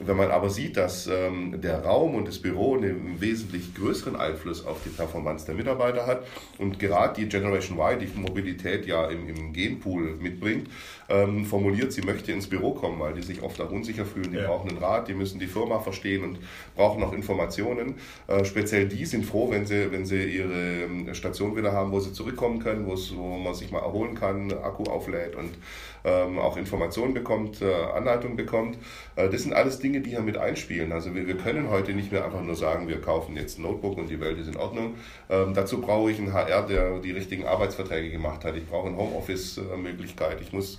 Wenn 0.00 0.16
man 0.16 0.30
aber 0.30 0.48
sieht, 0.48 0.76
dass 0.76 1.08
ähm, 1.08 1.60
der 1.60 1.84
Raum 1.84 2.14
und 2.14 2.28
das 2.28 2.38
Büro 2.38 2.76
einen 2.76 3.20
wesentlich 3.20 3.74
größeren 3.74 4.14
Einfluss 4.14 4.64
auf 4.64 4.78
die 4.84 4.90
Performance 4.90 5.44
der 5.46 5.56
Mitarbeiter 5.56 6.06
hat 6.06 6.24
und 6.58 6.78
gerade 6.78 7.20
die 7.20 7.28
Generation 7.28 7.78
Y, 7.78 7.98
die 7.98 8.18
Mobilität 8.18 8.86
ja 8.86 9.08
im, 9.08 9.28
im 9.28 9.52
Genpool 9.52 10.16
mitbringt, 10.20 10.68
ähm, 11.08 11.44
formuliert, 11.44 11.92
sie 11.92 12.02
möchte 12.02 12.32
ins 12.32 12.48
Büro 12.48 12.72
kommen, 12.72 13.00
weil 13.00 13.14
die 13.14 13.22
sich 13.22 13.42
oft 13.42 13.60
auch 13.60 13.70
unsicher 13.70 14.04
fühlen, 14.04 14.32
die 14.32 14.38
ja. 14.38 14.46
brauchen 14.46 14.68
einen 14.68 14.78
Rat, 14.78 15.08
die 15.08 15.14
müssen 15.14 15.38
die 15.38 15.46
Firma 15.46 15.80
verstehen 15.80 16.22
und 16.22 16.38
brauchen 16.76 17.02
auch 17.02 17.12
Informationen. 17.12 17.94
Äh, 18.26 18.44
speziell 18.44 18.86
die 18.88 19.04
sind 19.06 19.24
froh, 19.24 19.50
wenn 19.50 19.66
sie, 19.66 19.90
wenn 19.90 20.04
sie 20.04 20.22
ihre 20.24 20.84
ähm, 20.84 21.14
Station 21.14 21.56
wieder 21.56 21.72
haben, 21.72 21.92
wo 21.92 22.00
sie 22.00 22.12
zurückkommen 22.12 22.58
können, 22.58 22.86
wo 22.86 23.38
man 23.38 23.54
sich 23.54 23.70
mal 23.70 23.80
erholen 23.80 24.14
kann, 24.14 24.52
Akku 24.52 24.84
auflädt 24.84 25.34
und 25.34 25.50
ähm, 26.04 26.38
auch 26.38 26.56
Informationen 26.56 27.14
bekommt, 27.14 27.62
äh, 27.62 27.72
Anleitung 27.96 28.36
bekommt. 28.36 28.78
Äh, 29.16 29.28
das 29.28 29.42
sind 29.42 29.52
alles 29.52 29.78
Dinge, 29.78 30.00
die 30.00 30.10
hier 30.10 30.20
mit 30.20 30.36
einspielen. 30.36 30.92
Also 30.92 31.14
wir, 31.14 31.26
wir 31.26 31.36
können 31.36 31.70
heute 31.70 31.92
nicht 31.92 32.12
mehr 32.12 32.24
einfach 32.24 32.42
nur 32.42 32.54
sagen, 32.54 32.88
wir 32.88 33.00
kaufen 33.00 33.36
jetzt 33.36 33.58
ein 33.58 33.62
Notebook 33.62 33.98
und 33.98 34.08
die 34.08 34.20
Welt 34.20 34.38
ist 34.38 34.48
in 34.48 34.56
Ordnung. 34.56 34.94
Ähm, 35.28 35.54
dazu 35.54 35.80
brauche 35.80 36.10
ich 36.10 36.18
einen 36.18 36.32
HR, 36.32 36.66
der 36.66 36.98
die 37.00 37.12
richtigen 37.12 37.46
Arbeitsverträge 37.46 38.10
gemacht 38.10 38.44
hat. 38.44 38.56
Ich 38.56 38.66
brauche 38.66 38.88
eine 38.88 38.96
Homeoffice-Möglichkeit. 38.96 40.40
Ich 40.40 40.52
muss 40.52 40.78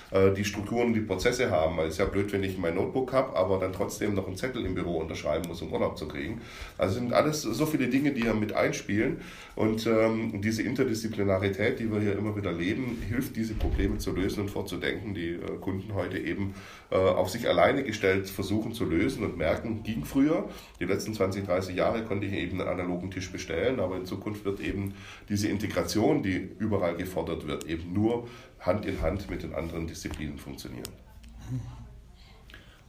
äh, 0.11 0.31
die 0.33 0.43
Strukturen, 0.43 0.93
die 0.93 0.99
Prozesse 0.99 1.49
haben. 1.49 1.77
Weil 1.77 1.87
es 1.87 1.93
ist 1.93 1.99
ja 1.99 2.05
blöd, 2.05 2.31
wenn 2.33 2.43
ich 2.43 2.57
mein 2.57 2.75
Notebook 2.75 3.13
habe, 3.13 3.35
aber 3.35 3.57
dann 3.59 3.73
trotzdem 3.73 4.13
noch 4.13 4.27
einen 4.27 4.35
Zettel 4.35 4.65
im 4.65 4.75
Büro 4.75 4.97
unterschreiben 4.97 5.47
muss, 5.47 5.61
um 5.61 5.71
Urlaub 5.71 5.97
zu 5.97 6.07
kriegen. 6.07 6.41
Also 6.77 6.95
sind 6.95 7.13
alles 7.13 7.41
so 7.41 7.65
viele 7.65 7.87
Dinge, 7.87 8.11
die 8.11 8.25
ja 8.25 8.33
mit 8.33 8.53
einspielen. 8.53 9.21
Und 9.55 9.87
ähm, 9.87 10.41
diese 10.41 10.63
Interdisziplinarität, 10.63 11.79
die 11.79 11.91
wir 11.91 12.01
hier 12.01 12.17
immer 12.17 12.35
wieder 12.35 12.51
leben, 12.51 13.01
hilft, 13.07 13.35
diese 13.35 13.53
Probleme 13.53 13.97
zu 13.97 14.11
lösen 14.11 14.41
und 14.41 14.49
vorzudenken, 14.49 15.13
die 15.13 15.31
äh, 15.31 15.57
Kunden 15.59 15.93
heute 15.93 16.17
eben 16.17 16.53
äh, 16.89 16.95
auf 16.95 17.29
sich 17.29 17.47
alleine 17.47 17.83
gestellt 17.83 18.29
versuchen 18.29 18.73
zu 18.73 18.85
lösen 18.85 19.23
und 19.23 19.37
merken, 19.37 19.83
ging 19.83 20.03
früher. 20.03 20.49
Die 20.79 20.85
letzten 20.85 21.13
20, 21.13 21.45
30 21.45 21.75
Jahre 21.75 22.03
konnte 22.03 22.27
ich 22.27 22.33
eben 22.33 22.59
einen 22.59 22.69
analogen 22.69 23.11
Tisch 23.11 23.31
bestellen, 23.31 23.79
aber 23.79 23.95
in 23.95 24.05
Zukunft 24.05 24.43
wird 24.43 24.59
eben 24.59 24.93
diese 25.29 25.47
Integration, 25.47 26.21
die 26.21 26.49
überall 26.59 26.95
gefordert 26.95 27.47
wird, 27.47 27.65
eben 27.65 27.93
nur 27.93 28.27
Hand 28.59 28.85
in 28.85 29.01
Hand 29.01 29.29
mit 29.29 29.41
den 29.41 29.55
anderen 29.55 29.87
Disziplinen 29.87 30.00
funktionieren. 30.37 30.83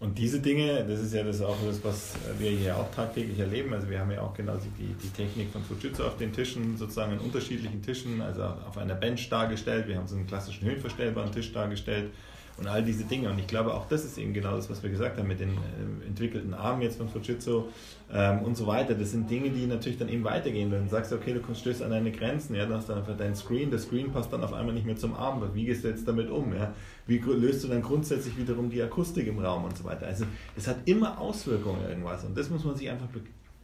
Und 0.00 0.18
diese 0.18 0.40
Dinge, 0.40 0.84
das 0.84 0.98
ist 0.98 1.14
ja 1.14 1.22
das 1.22 1.40
auch 1.40 1.56
das, 1.64 1.84
was 1.84 2.14
wir 2.38 2.50
hier 2.50 2.76
auch 2.76 2.90
tagtäglich 2.92 3.38
erleben. 3.38 3.72
Also 3.72 3.88
wir 3.88 4.00
haben 4.00 4.10
ja 4.10 4.20
auch 4.20 4.34
genau 4.34 4.56
die, 4.56 4.94
die 4.94 5.08
Technik 5.10 5.52
von 5.52 5.62
Fujitsu 5.62 6.02
auf 6.02 6.16
den 6.16 6.32
Tischen, 6.32 6.76
sozusagen 6.76 7.12
an 7.12 7.20
unterschiedlichen 7.20 7.82
Tischen, 7.82 8.20
also 8.20 8.42
auf 8.42 8.76
einer 8.78 8.96
Bench 8.96 9.28
dargestellt. 9.28 9.86
Wir 9.86 9.96
haben 9.96 10.08
so 10.08 10.16
einen 10.16 10.26
klassischen 10.26 10.66
höhenverstellbaren 10.66 11.30
Tisch 11.30 11.52
dargestellt 11.52 12.10
und 12.58 12.66
all 12.66 12.82
diese 12.82 13.04
Dinge. 13.04 13.30
Und 13.30 13.38
ich 13.38 13.46
glaube, 13.46 13.74
auch 13.74 13.86
das 13.88 14.04
ist 14.04 14.18
eben 14.18 14.32
genau 14.32 14.56
das, 14.56 14.68
was 14.70 14.82
wir 14.82 14.90
gesagt 14.90 15.18
haben 15.18 15.28
mit 15.28 15.40
den 15.40 15.50
äh, 15.50 16.06
entwickelten 16.06 16.54
Armen 16.54 16.82
jetzt 16.82 16.98
von 16.98 17.08
Fujitsu 17.08 17.64
ähm, 18.12 18.40
und 18.40 18.56
so 18.56 18.66
weiter. 18.66 18.94
Das 18.94 19.10
sind 19.10 19.30
Dinge, 19.30 19.50
die 19.50 19.66
natürlich 19.66 19.98
dann 19.98 20.08
eben 20.08 20.24
weitergehen. 20.24 20.70
Wenn 20.70 20.84
du 20.84 20.90
sagst, 20.90 21.12
okay, 21.12 21.34
du 21.34 21.54
stößt 21.54 21.82
an 21.82 21.90
deine 21.90 22.12
Grenzen, 22.12 22.54
ja, 22.54 22.66
dann 22.66 22.78
hast 22.78 22.88
du 22.88 22.92
einfach 22.92 23.16
dein 23.16 23.34
Screen, 23.34 23.70
das 23.70 23.84
Screen 23.84 24.12
passt 24.12 24.32
dann 24.32 24.42
auf 24.44 24.52
einmal 24.52 24.74
nicht 24.74 24.86
mehr 24.86 24.96
zum 24.96 25.14
Arm. 25.14 25.42
Wie 25.54 25.64
gehst 25.64 25.84
du 25.84 25.88
jetzt 25.88 26.06
damit 26.06 26.30
um? 26.30 26.54
Ja? 26.54 26.74
Wie 27.06 27.18
löst 27.18 27.64
du 27.64 27.68
dann 27.68 27.82
grundsätzlich 27.82 28.36
wiederum 28.36 28.70
die 28.70 28.82
Akustik 28.82 29.26
im 29.26 29.38
Raum 29.38 29.64
und 29.64 29.76
so 29.76 29.84
weiter? 29.84 30.06
Also 30.06 30.24
es 30.56 30.68
hat 30.68 30.76
immer 30.84 31.18
Auswirkungen 31.18 31.82
irgendwas 31.88 32.24
und 32.24 32.36
das 32.36 32.50
muss 32.50 32.64
man 32.64 32.76
sich 32.76 32.90
einfach 32.90 33.08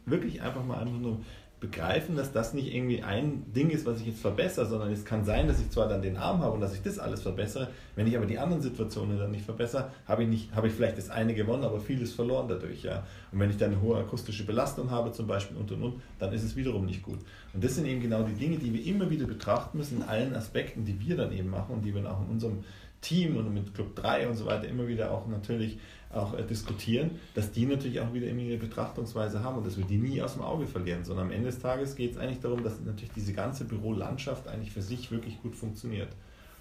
wirklich 0.05 0.41
einfach 0.41 0.63
mal 0.63 0.79
einfach 0.79 0.99
nur 0.99 1.19
begreifen, 1.59 2.15
dass 2.15 2.31
das 2.31 2.53
nicht 2.53 2.73
irgendwie 2.73 3.03
ein 3.03 3.43
Ding 3.53 3.69
ist, 3.69 3.85
was 3.85 3.99
ich 3.99 4.07
jetzt 4.07 4.21
verbessere, 4.21 4.65
sondern 4.65 4.91
es 4.91 5.03
kann 5.03 5.25
sein, 5.25 5.47
dass 5.47 5.59
ich 5.59 5.69
zwar 5.69 5.89
dann 5.89 6.01
den 6.01 6.15
Arm 6.15 6.41
habe 6.41 6.53
und 6.53 6.61
dass 6.61 6.73
ich 6.73 6.81
das 6.81 6.99
alles 6.99 7.21
verbessere, 7.21 7.67
wenn 7.95 8.07
ich 8.07 8.15
aber 8.15 8.25
die 8.25 8.39
anderen 8.39 8.61
Situationen 8.61 9.17
dann 9.17 9.31
nicht 9.31 9.43
verbessere, 9.43 9.91
habe 10.07 10.23
ich, 10.23 10.29
nicht, 10.29 10.55
habe 10.55 10.67
ich 10.67 10.73
vielleicht 10.73 10.97
das 10.97 11.09
eine 11.09 11.33
gewonnen, 11.33 11.63
aber 11.63 11.79
vieles 11.79 12.13
verloren 12.13 12.47
dadurch. 12.47 12.83
Ja? 12.83 13.03
Und 13.31 13.39
wenn 13.39 13.49
ich 13.49 13.57
dann 13.57 13.71
eine 13.71 13.81
hohe 13.81 13.97
akustische 13.97 14.45
Belastung 14.45 14.89
habe 14.89 15.11
zum 15.11 15.27
Beispiel 15.27 15.57
und 15.57 15.69
und 15.71 15.83
und, 15.83 16.01
dann 16.17 16.31
ist 16.31 16.43
es 16.43 16.55
wiederum 16.55 16.85
nicht 16.85 17.03
gut. 17.03 17.19
Und 17.53 17.63
das 17.63 17.75
sind 17.75 17.85
eben 17.85 18.01
genau 18.01 18.23
die 18.23 18.33
Dinge, 18.33 18.57
die 18.57 18.73
wir 18.73 18.85
immer 18.85 19.09
wieder 19.09 19.25
betrachten 19.25 19.77
müssen 19.77 19.97
in 19.97 20.03
allen 20.03 20.35
Aspekten, 20.35 20.85
die 20.85 20.99
wir 21.01 21.17
dann 21.17 21.33
eben 21.33 21.49
machen 21.49 21.75
und 21.75 21.81
die 21.83 21.93
wir 21.93 22.09
auch 22.09 22.21
in 22.21 22.27
unserem 22.27 22.63
Team 23.01 23.37
und 23.37 23.53
mit 23.53 23.73
Club 23.73 23.95
3 23.95 24.27
und 24.27 24.35
so 24.35 24.45
weiter 24.45 24.67
immer 24.67 24.87
wieder 24.87 25.11
auch 25.11 25.27
natürlich 25.27 25.79
auch 26.13 26.33
äh, 26.33 26.43
diskutieren, 26.43 27.11
dass 27.35 27.51
die 27.51 27.65
natürlich 27.65 27.99
auch 27.99 28.13
wieder 28.13 28.27
immer 28.27 28.41
ihre 28.41 28.57
Betrachtungsweise 28.57 29.43
haben 29.43 29.57
und 29.57 29.67
dass 29.67 29.77
wir 29.77 29.85
die 29.85 29.97
nie 29.97 30.21
aus 30.21 30.33
dem 30.33 30.41
Auge 30.41 30.65
verlieren, 30.65 31.03
sondern 31.03 31.27
am 31.27 31.31
Ende 31.31 31.47
des 31.47 31.59
Tages 31.59 31.95
geht 31.95 32.11
es 32.11 32.17
eigentlich 32.17 32.39
darum, 32.39 32.63
dass 32.63 32.79
natürlich 32.83 33.13
diese 33.13 33.33
ganze 33.33 33.65
Bürolandschaft 33.65 34.47
eigentlich 34.47 34.71
für 34.71 34.81
sich 34.81 35.11
wirklich 35.11 35.41
gut 35.41 35.55
funktioniert. 35.55 36.09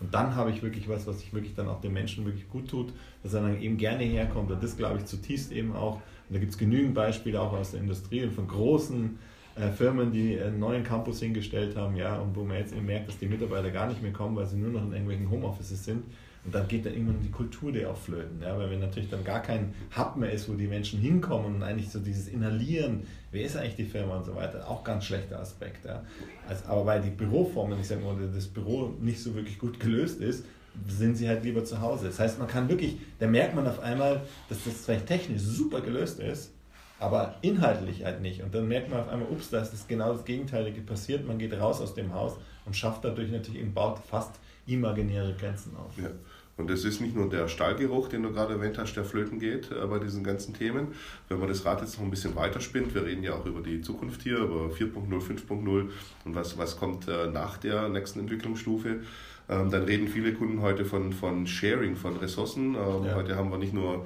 Und 0.00 0.14
dann 0.14 0.37
habe 0.37 0.50
ich 0.50 0.62
wirklich 0.62 0.88
was, 0.88 1.06
was 1.06 1.20
sich 1.20 1.32
wirklich 1.32 1.54
dann 1.54 1.68
auch 1.68 1.80
den 1.80 1.92
Menschen 1.92 2.24
wirklich 2.24 2.48
gut 2.48 2.68
tut, 2.68 2.92
dass 3.22 3.34
er 3.34 3.42
dann 3.42 3.61
eben 3.61 3.78
gerne 3.78 4.04
herkommt. 4.04 4.50
Und 4.50 4.62
das 4.62 4.76
glaube 4.76 4.98
ich 4.98 5.06
zutiefst 5.06 5.50
eben 5.50 5.74
auch. 5.74 5.96
Und 5.96 6.34
da 6.34 6.38
gibt 6.38 6.52
es 6.52 6.58
genügend 6.58 6.94
Beispiele 6.94 7.40
auch 7.40 7.52
aus 7.52 7.72
der 7.72 7.80
Industrie 7.80 8.22
und 8.22 8.32
von 8.32 8.46
großen 8.46 9.18
äh, 9.56 9.70
Firmen, 9.70 10.12
die 10.12 10.38
einen 10.38 10.61
neuen 10.61 10.84
Campus 10.84 11.20
hingestellt 11.20 11.74
haben, 11.74 11.96
ja, 11.96 12.16
und 12.20 12.37
wo 12.37 12.44
man 12.44 12.58
jetzt 12.58 12.72
eben 12.74 12.87
merkt, 12.87 13.08
dass 13.08 13.18
die 13.18 13.26
Mitarbeiter 13.26 13.70
gar 13.70 13.88
nicht 13.88 14.02
mehr 14.02 14.12
kommen, 14.12 14.37
weil 14.37 14.46
sie 14.46 14.56
nur 14.56 14.70
noch 14.70 14.84
in 14.84 14.92
irgendwelchen 14.92 15.30
Homeoffices 15.30 15.84
sind 15.84 16.04
und 16.48 16.54
dann 16.54 16.66
geht 16.66 16.87
dann 16.87 16.94
irgendwann 16.94 17.20
die 17.20 17.30
Kultur 17.30 17.70
der 17.70 17.90
auch 17.90 17.96
flöten. 17.98 18.40
Ja? 18.40 18.56
Weil 18.56 18.70
wenn 18.70 18.80
natürlich 18.80 19.11
dann 19.11 19.22
gar 19.22 19.42
kein 19.42 19.74
Hub 19.94 20.16
mehr 20.16 20.32
ist, 20.32 20.48
wo 20.48 20.54
die 20.54 20.66
Menschen 20.66 20.98
hinkommen 20.98 21.56
und 21.56 21.62
eigentlich 21.62 21.90
so 21.90 21.98
dieses 21.98 22.28
Inhalieren, 22.28 23.02
wer 23.32 23.44
ist 23.44 23.54
eigentlich 23.54 23.76
die 23.76 23.84
Firma 23.84 24.16
und 24.16 24.24
so 24.24 24.34
weiter, 24.34 24.66
auch 24.66 24.82
ganz 24.82 25.04
schlechter 25.04 25.40
Aspekt. 25.40 25.84
Ja? 25.84 26.02
Also, 26.48 26.64
aber 26.64 26.87
weil 26.87 27.02
die 27.02 27.11
Büroformen, 27.11 27.78
ich 27.78 27.87
sage 27.87 28.00
mal, 28.00 28.16
das 28.34 28.46
Büro 28.46 28.94
nicht 28.98 29.20
so 29.20 29.34
wirklich 29.34 29.58
gut 29.58 29.78
gelöst 29.78 30.22
ist, 30.22 30.46
sind 30.87 31.16
sie 31.16 31.28
halt 31.28 31.44
lieber 31.44 31.66
zu 31.66 31.82
Hause. 31.82 32.06
Das 32.06 32.18
heißt, 32.18 32.38
man 32.38 32.48
kann 32.48 32.66
wirklich, 32.70 32.96
da 33.18 33.26
merkt 33.26 33.54
man 33.54 33.66
auf 33.66 33.80
einmal, 33.80 34.22
dass 34.48 34.64
das 34.64 34.87
vielleicht 34.87 35.04
technisch 35.04 35.42
super 35.42 35.82
gelöst 35.82 36.18
ist, 36.18 36.54
aber 36.98 37.34
inhaltlich 37.42 38.06
halt 38.06 38.22
nicht. 38.22 38.42
Und 38.42 38.54
dann 38.54 38.66
merkt 38.68 38.88
man 38.88 39.00
auf 39.00 39.08
einmal, 39.11 39.28
ups, 39.28 39.50
da 39.50 39.61
ist 39.61 39.87
genau 39.87 40.14
das 40.14 40.24
Gegenteilige 40.24 40.80
passiert. 40.80 41.26
Man 41.26 41.37
geht 41.37 41.52
raus 41.52 41.82
aus 41.82 41.92
dem 41.92 42.14
Haus 42.14 42.38
und 42.64 42.74
schafft 42.74 43.04
dadurch 43.04 43.30
natürlich 43.30 43.61
und 43.61 43.74
baut 43.74 43.98
fast 43.98 44.40
imaginäre 44.68 45.34
Grenzen 45.34 45.76
auf. 45.76 45.96
Ja. 45.98 46.11
Und 46.58 46.70
es 46.70 46.84
ist 46.84 47.00
nicht 47.00 47.14
nur 47.14 47.30
der 47.30 47.48
Stallgeruch, 47.48 48.08
den 48.08 48.24
du 48.24 48.32
gerade 48.32 48.54
erwähnt 48.54 48.76
hast, 48.78 48.94
der 48.94 49.04
flöten 49.04 49.38
geht 49.38 49.70
äh, 49.70 49.86
bei 49.86 49.98
diesen 49.98 50.24
ganzen 50.24 50.52
Themen. 50.52 50.88
Wenn 51.28 51.38
man 51.38 51.48
das 51.48 51.64
Rad 51.64 51.80
jetzt 51.80 51.96
noch 51.96 52.04
ein 52.04 52.10
bisschen 52.10 52.36
weiterspinnt, 52.36 52.94
wir 52.94 53.04
reden 53.04 53.22
ja 53.22 53.34
auch 53.34 53.46
über 53.46 53.60
die 53.60 53.80
Zukunft 53.80 54.22
hier, 54.22 54.38
über 54.38 54.66
4.0, 54.66 55.08
5.0 55.08 55.88
und 56.24 56.34
was, 56.34 56.58
was 56.58 56.76
kommt 56.76 57.08
äh, 57.08 57.28
nach 57.28 57.56
der 57.56 57.88
nächsten 57.88 58.20
Entwicklungsstufe. 58.20 59.00
Ähm, 59.48 59.70
dann 59.70 59.84
reden 59.84 60.08
viele 60.08 60.34
Kunden 60.34 60.60
heute 60.60 60.84
von, 60.84 61.12
von 61.12 61.46
Sharing 61.46 61.96
von 61.96 62.16
Ressourcen. 62.16 62.74
Ähm, 62.74 63.04
ja. 63.06 63.14
Heute 63.14 63.36
haben 63.36 63.50
wir 63.50 63.58
nicht 63.58 63.72
nur 63.72 64.04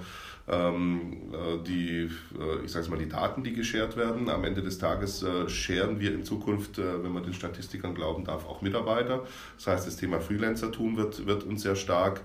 die, 0.49 2.11
äh, 2.39 2.65
ich 2.65 2.73
sage 2.73 2.91
mal, 2.91 2.99
die 2.99 3.09
Daten, 3.09 3.45
die 3.45 3.53
geshared 3.53 3.97
werden. 3.97 4.29
Am 4.29 4.45
Ende 4.45 4.63
des 4.63 4.79
Tages 4.79 5.23
äh, 5.23 5.49
sharen 5.49 6.01
wir 6.01 6.13
in 6.13 6.25
Zukunft, 6.25 6.79
wenn 6.79 7.13
man 7.13 7.23
den 7.23 7.35
Statistikern 7.35 7.95
glauben 7.95 8.25
darf, 8.25 8.47
auch 8.47 8.63
Mitarbeiter. 8.63 9.25
Das 9.57 9.67
heißt, 9.67 9.87
das 9.87 9.97
Thema 9.97 10.21
Freelancertum 10.21 10.97
wird, 10.97 11.27
wird 11.27 11.45
uns 11.45 11.63
sehr 11.63 11.77
stark 11.77 12.23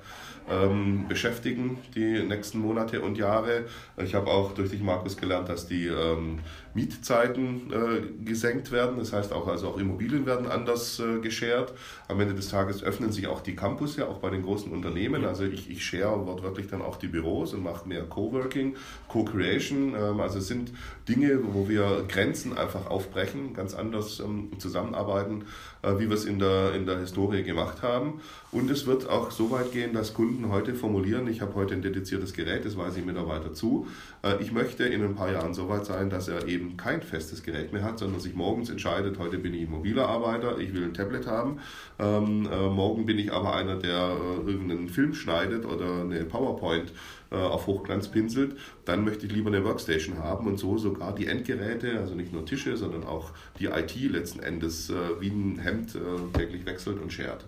ähm, 0.50 1.06
beschäftigen 1.08 1.78
die 1.96 2.24
nächsten 2.24 2.60
Monate 2.60 3.02
und 3.02 3.18
Jahre. 3.18 3.66
Ich 3.98 4.16
habe 4.16 4.28
auch 4.28 4.54
durch 4.54 4.70
dich, 4.70 4.82
Markus, 4.82 5.18
gelernt, 5.18 5.50
dass 5.50 5.68
die 5.68 5.88
ähm, 5.88 6.40
Mietzeiten 6.78 7.72
äh, 7.72 8.24
gesenkt 8.24 8.72
werden. 8.72 9.00
Das 9.00 9.12
heißt 9.12 9.34
auch, 9.34 9.48
also 9.48 9.70
auch 9.70 9.78
Immobilien 9.78 10.28
werden 10.28 10.48
anders 10.48 11.00
äh, 11.00 11.20
geshared. 11.20 11.74
Am 12.08 12.20
Ende 12.20 12.36
des 12.36 12.50
Tages 12.50 12.84
öffnen 12.84 13.12
sich 13.12 13.28
auch 13.28 13.42
die 13.42 13.56
Campus 13.56 13.98
ja 13.98 14.08
auch 14.08 14.20
bei 14.20 14.30
den 14.30 14.44
großen 14.44 14.72
Unternehmen. 14.72 15.26
Also 15.26 15.44
ich, 15.44 15.70
ich 15.72 15.84
share 15.84 16.26
wortwörtlich 16.26 16.68
dann 16.68 16.84
auch 16.84 16.98
die 16.98 17.08
Büros 17.08 17.54
und 17.56 17.64
mache 17.64 17.88
mehr 17.90 18.04
Coworking, 18.04 18.76
Co-Creation. 19.08 19.96
Ähm, 19.96 20.20
also 20.20 20.38
es 20.38 20.48
sind 20.48 20.72
Dinge, 21.10 21.40
wo 21.44 21.68
wir 21.68 22.06
Grenzen 22.08 22.56
einfach 22.56 22.86
aufbrechen, 22.86 23.56
ganz 23.56 23.74
anders 23.74 24.20
ähm, 24.20 24.52
zusammenarbeiten, 24.60 25.46
äh, 25.82 25.98
wie 25.98 26.10
wir 26.10 26.16
es 26.16 26.26
in 26.26 26.38
der, 26.38 26.76
in 26.76 26.86
der 26.86 27.00
Historie 27.00 27.42
gemacht 27.42 27.82
haben. 27.82 28.22
Und 28.52 28.70
es 28.70 28.86
wird 28.86 29.10
auch 29.10 29.32
so 29.32 29.50
weit 29.50 29.72
gehen, 29.72 29.94
dass 29.94 30.14
Kunden 30.14 30.37
heute 30.50 30.76
formulieren, 30.76 31.28
ich 31.28 31.42
habe 31.42 31.56
heute 31.56 31.74
ein 31.74 31.82
dediziertes 31.82 32.34
Gerät, 32.34 32.66
das 32.66 32.78
weise 32.78 33.00
ich 33.00 33.06
Mitarbeiter 33.06 33.54
zu. 33.54 33.88
Äh, 34.24 34.42
ich 34.42 34.52
möchte 34.52 34.86
in 34.86 35.04
ein 35.04 35.16
paar 35.16 35.32
Jahren 35.32 35.54
so 35.54 35.70
weit 35.70 35.86
sein, 35.86 36.10
dass 36.10 36.28
er 36.28 36.48
eben 36.48 36.78
kein 36.78 37.02
festes 37.02 37.44
Gerät 37.44 37.74
mehr 37.74 37.84
hat, 37.84 38.00
sondern 38.00 38.20
sich 38.20 38.36
morgens 38.36 38.70
entscheidet, 38.70 39.20
heute 39.20 39.38
bin 39.38 39.54
ich 39.54 39.64
ein 39.64 39.72
mobiler 39.72 40.08
Arbeiter, 40.08 40.58
ich 40.60 40.74
will 40.74 40.84
ein 40.84 40.94
Tablet 40.94 41.28
haben. 41.28 41.60
Ähm, 42.00 42.48
äh, 42.52 42.70
morgen 42.70 43.06
bin 43.06 43.20
ich 43.20 43.34
aber 43.34 43.56
einer, 43.56 43.76
der 43.76 44.16
irgendeinen 44.46 44.90
Film 44.90 45.14
schneidet 45.14 45.66
oder 45.66 46.02
eine 46.02 46.24
PowerPoint 46.24 46.94
äh, 47.30 47.36
auf 47.36 47.68
Hochglanz 47.68 48.08
pinselt, 48.08 48.56
dann 48.86 49.04
möchte 49.04 49.26
ich 49.26 49.34
lieber 49.34 49.50
eine 49.50 49.66
Workstation 49.66 50.20
haben 50.20 50.48
und 50.48 50.58
so 50.58 50.78
sogar 50.78 51.14
die 51.14 51.28
Endgeräte, 51.28 52.00
also 52.00 52.16
nicht 52.16 52.32
nur 52.32 52.46
Tische, 52.46 52.78
sondern 52.78 53.04
auch 53.04 53.32
die 53.60 53.66
IT 53.66 53.96
letzten 53.96 54.40
Endes 54.40 54.90
äh, 54.90 54.94
wie 55.20 55.28
ein 55.28 55.60
Hemd 55.60 55.96
äh, 55.96 56.38
täglich 56.38 56.66
wechselt 56.66 57.02
und 57.02 57.12
shared. 57.12 57.46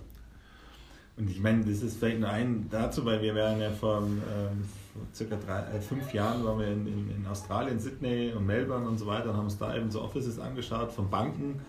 Und 1.19 1.29
ich 1.29 1.41
meine, 1.41 1.63
das 1.65 1.82
ist 1.82 1.97
vielleicht 1.97 2.19
nur 2.19 2.29
ein 2.29 2.67
dazu, 2.69 3.05
weil 3.05 3.21
wir 3.21 3.36
wären 3.36 3.60
ja 3.60 3.69
vor, 3.69 3.97
ähm, 3.97 4.63
vor 4.93 5.01
circa 5.13 5.36
drei, 5.36 5.77
äh, 5.77 5.82
fünf 5.82 6.13
Jahren 6.13 6.43
waren 6.45 6.60
wir 6.60 6.67
in, 6.67 6.88
in, 6.88 7.15
in, 7.17 7.27
Australien, 7.27 7.79
Sydney 7.79 8.32
und 8.32 8.45
Melbourne 8.45 8.88
und 8.88 8.97
so 8.97 9.05
weiter 9.05 9.32
und 9.32 9.38
haben 9.38 9.45
uns 9.45 9.58
da 9.58 9.75
eben 9.75 9.91
so 9.91 10.01
Offices 10.01 10.39
angeschaut 10.39 10.91
von 10.91 11.10
Banken 11.10 11.60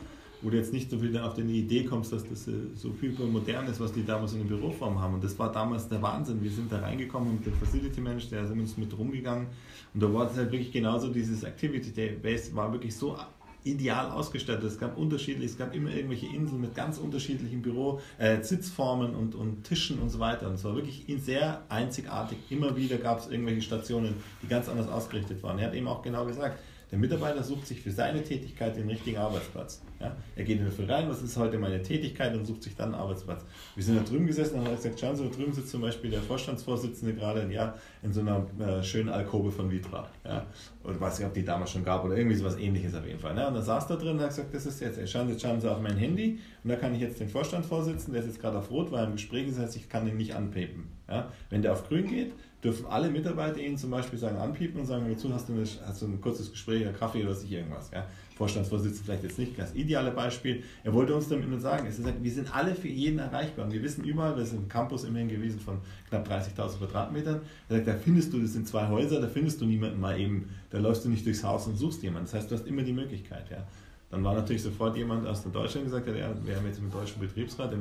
wo 0.43 0.51
du 0.51 0.57
jetzt 0.57 0.73
nicht 0.73 0.91
so 0.91 0.99
viel 0.99 1.17
auf 1.19 1.35
die 1.35 1.43
Idee 1.43 1.85
kommst, 1.85 2.13
dass 2.13 2.27
das 2.27 2.49
so 2.75 2.93
viel 2.93 3.13
modern 3.13 3.67
ist, 3.67 3.81
was 3.81 3.93
die 3.93 4.05
damals 4.05 4.33
in 4.33 4.39
der 4.39 4.47
Büroform 4.47 4.99
haben. 5.01 5.15
Und 5.15 5.25
das 5.25 5.39
war 5.39 5.53
damals 5.53 5.89
der 5.89 6.01
Wahnsinn. 6.01 6.43
Wir 6.43 6.51
sind 6.51 6.73
da 6.73 6.79
reingekommen 6.79 7.35
mit 7.35 7.47
dem 7.47 7.53
Facility 7.55 8.01
Manager, 8.01 8.31
der 8.31 8.45
ist 8.45 8.51
mit 8.51 8.61
uns 8.61 8.77
mit 8.77 8.97
rumgegangen. 8.97 9.49
Und 9.93 10.03
da 10.03 10.13
war 10.13 10.31
es 10.31 10.37
halt 10.37 10.51
wirklich 10.51 10.73
genauso, 10.73 11.09
dieses 11.09 11.43
Activity 11.43 11.91
Base 12.23 12.55
war 12.55 12.73
wirklich 12.73 12.97
so 12.97 13.17
ideal 13.65 14.11
ausgestattet. 14.11 14.65
Es 14.65 14.79
gab 14.79 14.97
unterschiedlich, 14.97 15.53
es 15.53 15.59
gab 15.59 15.75
immer 15.75 15.91
irgendwelche 15.91 16.27
Inseln 16.27 16.61
mit 16.61 16.75
ganz 16.75 16.99
unterschiedlichen 16.99 17.63
Büro, 17.63 18.01
äh, 18.19 18.43
Sitzformen 18.43 19.15
und, 19.15 19.35
und 19.35 19.65
Tischen 19.65 19.99
und 19.99 20.11
so 20.11 20.19
weiter. 20.19 20.49
Und 20.49 20.55
es 20.55 20.65
war 20.65 20.75
wirklich 20.75 21.05
sehr 21.23 21.63
einzigartig. 21.69 22.39
Immer 22.51 22.77
wieder 22.77 22.97
gab 22.99 23.21
es 23.21 23.29
irgendwelche 23.29 23.63
Stationen, 23.63 24.15
die 24.43 24.49
ganz 24.49 24.69
anders 24.69 24.89
ausgerichtet 24.89 25.43
waren. 25.43 25.59
Er 25.59 25.69
hat 25.69 25.75
eben 25.75 25.89
auch 25.89 26.03
genau 26.03 26.25
gesagt, 26.25 26.59
der 26.91 26.99
Mitarbeiter 26.99 27.43
sucht 27.43 27.67
sich 27.67 27.81
für 27.81 27.93
seine 27.93 28.25
Tätigkeit 28.25 28.77
den 28.77 28.89
richtigen 28.89 29.19
Arbeitsplatz. 29.19 29.81
Ja? 30.01 30.17
Er 30.35 30.45
geht 30.45 30.59
in 30.59 30.65
der 30.65 30.73
Früh 30.73 30.85
rein, 30.85 31.09
was 31.09 31.23
ist 31.23 31.37
heute 31.37 31.59
meine 31.59 31.83
Tätigkeit 31.83 32.35
und 32.35 32.45
sucht 32.45 32.63
sich 32.63 32.75
dann 32.75 32.95
einen 32.95 33.03
Arbeitsplatz. 33.03 33.45
Wir 33.75 33.85
sind 33.85 33.99
da 33.99 34.03
drüben 34.03 34.27
gesessen 34.27 34.59
und 34.59 34.67
haben 34.67 34.77
gesagt, 34.77 34.99
schauen 34.99 35.15
Sie, 35.15 35.25
da 35.25 35.31
drüben 35.35 35.53
sitzt 35.53 35.69
zum 35.69 35.83
Beispiel 35.83 36.11
der 36.11 36.23
Vorstandsvorsitzende 36.23 37.15
gerade 37.15 37.47
ja, 37.53 37.75
in 38.03 38.13
so 38.13 38.21
einer 38.21 38.47
äh, 38.59 38.83
schönen 38.83 39.11
Alkobe 39.11 39.53
von 39.53 39.71
Vitra. 39.71 40.09
Ja? 40.25 40.47
Oder 40.85 40.99
weiß 41.01 41.19
nicht, 41.19 41.29
ob 41.29 41.35
die 41.35 41.45
damals 41.45 41.71
schon 41.71 41.85
gab 41.85 42.05
oder 42.05 42.17
irgendwie 42.17 42.37
so 42.37 42.45
was 42.45 42.57
ähnliches 42.57 42.95
auf 42.95 43.07
jeden 43.07 43.21
Fall. 43.21 43.35
Ne? 43.35 43.47
Und 43.47 43.55
dann 43.55 43.65
saß 43.65 43.87
da 43.87 43.97
drin 43.97 44.17
und 44.17 44.21
hat 44.21 44.31
gesagt, 44.31 44.55
das 44.55 44.67
ist 44.67 44.81
jetzt, 44.81 45.09
schauen 45.11 45.29
Sie, 45.29 45.39
schauen 45.39 45.61
Sie 45.61 45.71
auf 45.71 45.81
mein 45.81 45.97
Handy 45.97 46.39
und 46.65 46.71
da 46.71 46.77
kann 46.77 46.95
ich 46.95 47.01
jetzt 47.01 47.21
den 47.21 47.29
Vorstandsvorsitzenden, 47.29 48.15
der 48.15 48.23
ist 48.23 48.29
jetzt 48.29 48.41
gerade 48.41 48.59
auf 48.59 48.71
Rot, 48.71 48.91
weil 48.91 49.01
er 49.01 49.07
im 49.07 49.13
Gespräch 49.13 49.49
ist, 49.49 49.59
heißt, 49.59 49.77
ich 49.77 49.89
kann 49.89 50.07
den 50.07 50.17
nicht 50.17 50.35
anpepen. 50.35 50.89
Ja? 51.09 51.31
Wenn 51.51 51.61
der 51.61 51.73
auf 51.73 51.87
grün 51.87 52.07
geht, 52.07 52.33
dürfen 52.65 52.87
alle 52.87 53.11
Mitarbeiter 53.11 53.59
Ihnen 53.59 53.77
zum 53.77 53.91
Beispiel 53.91 54.19
sagen, 54.19 54.37
anpiepen 54.37 54.81
und 54.81 54.87
sagen, 54.87 55.07
dazu 55.09 55.33
hast 55.33 55.49
du, 55.49 55.53
eine, 55.53 55.63
hast 55.63 56.03
du 56.03 56.07
ein 56.07 56.21
kurzes 56.21 56.51
Gespräch, 56.51 56.87
einen 56.87 56.97
Kaffee 56.97 57.23
oder 57.23 57.31
was 57.31 57.43
ich 57.43 57.53
irgendwas. 57.53 57.91
Ja? 57.91 58.07
Vorstandsvorsitzender 58.41 59.05
vielleicht 59.05 59.23
jetzt 59.23 59.39
nicht 59.39 59.59
das 59.59 59.75
ideale 59.75 60.13
Beispiel. 60.13 60.63
Er 60.83 60.95
wollte 60.95 61.15
uns 61.15 61.29
damit 61.29 61.47
nur 61.51 61.61
sagen, 61.61 61.87
es 61.87 62.01
wir 62.03 62.33
sind 62.33 62.57
alle 62.57 62.75
für 62.75 62.89
jeden 62.89 63.19
erreichbar. 63.19 63.67
Und 63.67 63.73
wir 63.73 63.83
wissen 63.83 64.03
überall, 64.03 64.35
wir 64.35 64.47
sind 64.47 64.63
im 64.63 64.69
Campus 64.69 65.05
immerhin 65.05 65.29
gewesen 65.29 65.61
von 65.61 65.77
knapp 66.09 66.27
30.000 66.27 66.79
Quadratmetern. 66.79 67.43
Er 67.69 67.77
sagt, 67.77 67.89
da 67.89 67.95
findest 67.95 68.33
du, 68.33 68.41
das 68.41 68.55
sind 68.55 68.67
zwei 68.67 68.89
Häuser, 68.89 69.21
da 69.21 69.29
findest 69.29 69.61
du 69.61 69.67
niemanden 69.67 70.01
mal 70.01 70.19
eben, 70.19 70.49
da 70.71 70.79
läufst 70.79 71.05
du 71.05 71.11
nicht 71.11 71.27
durchs 71.27 71.45
Haus 71.45 71.67
und 71.67 71.77
suchst 71.77 72.03
jemanden. 72.03 72.25
Das 72.25 72.35
heißt, 72.35 72.51
du 72.51 72.55
hast 72.55 72.67
immer 72.67 72.83
die 72.83 72.95
Möglichkeit. 72.95 73.51
Ja? 73.51 73.67
Dann 74.09 74.25
war 74.25 74.33
natürlich 74.35 74.63
sofort 74.63 74.97
jemand 74.97 75.27
aus 75.27 75.43
Deutschland 75.43 75.85
gesagt, 75.85 76.07
ja, 76.09 76.35
wir 76.43 76.57
haben 76.57 76.67
jetzt 76.67 76.79
im 76.79 76.91
deutschen 76.91 77.21
Betriebsrat 77.21 77.75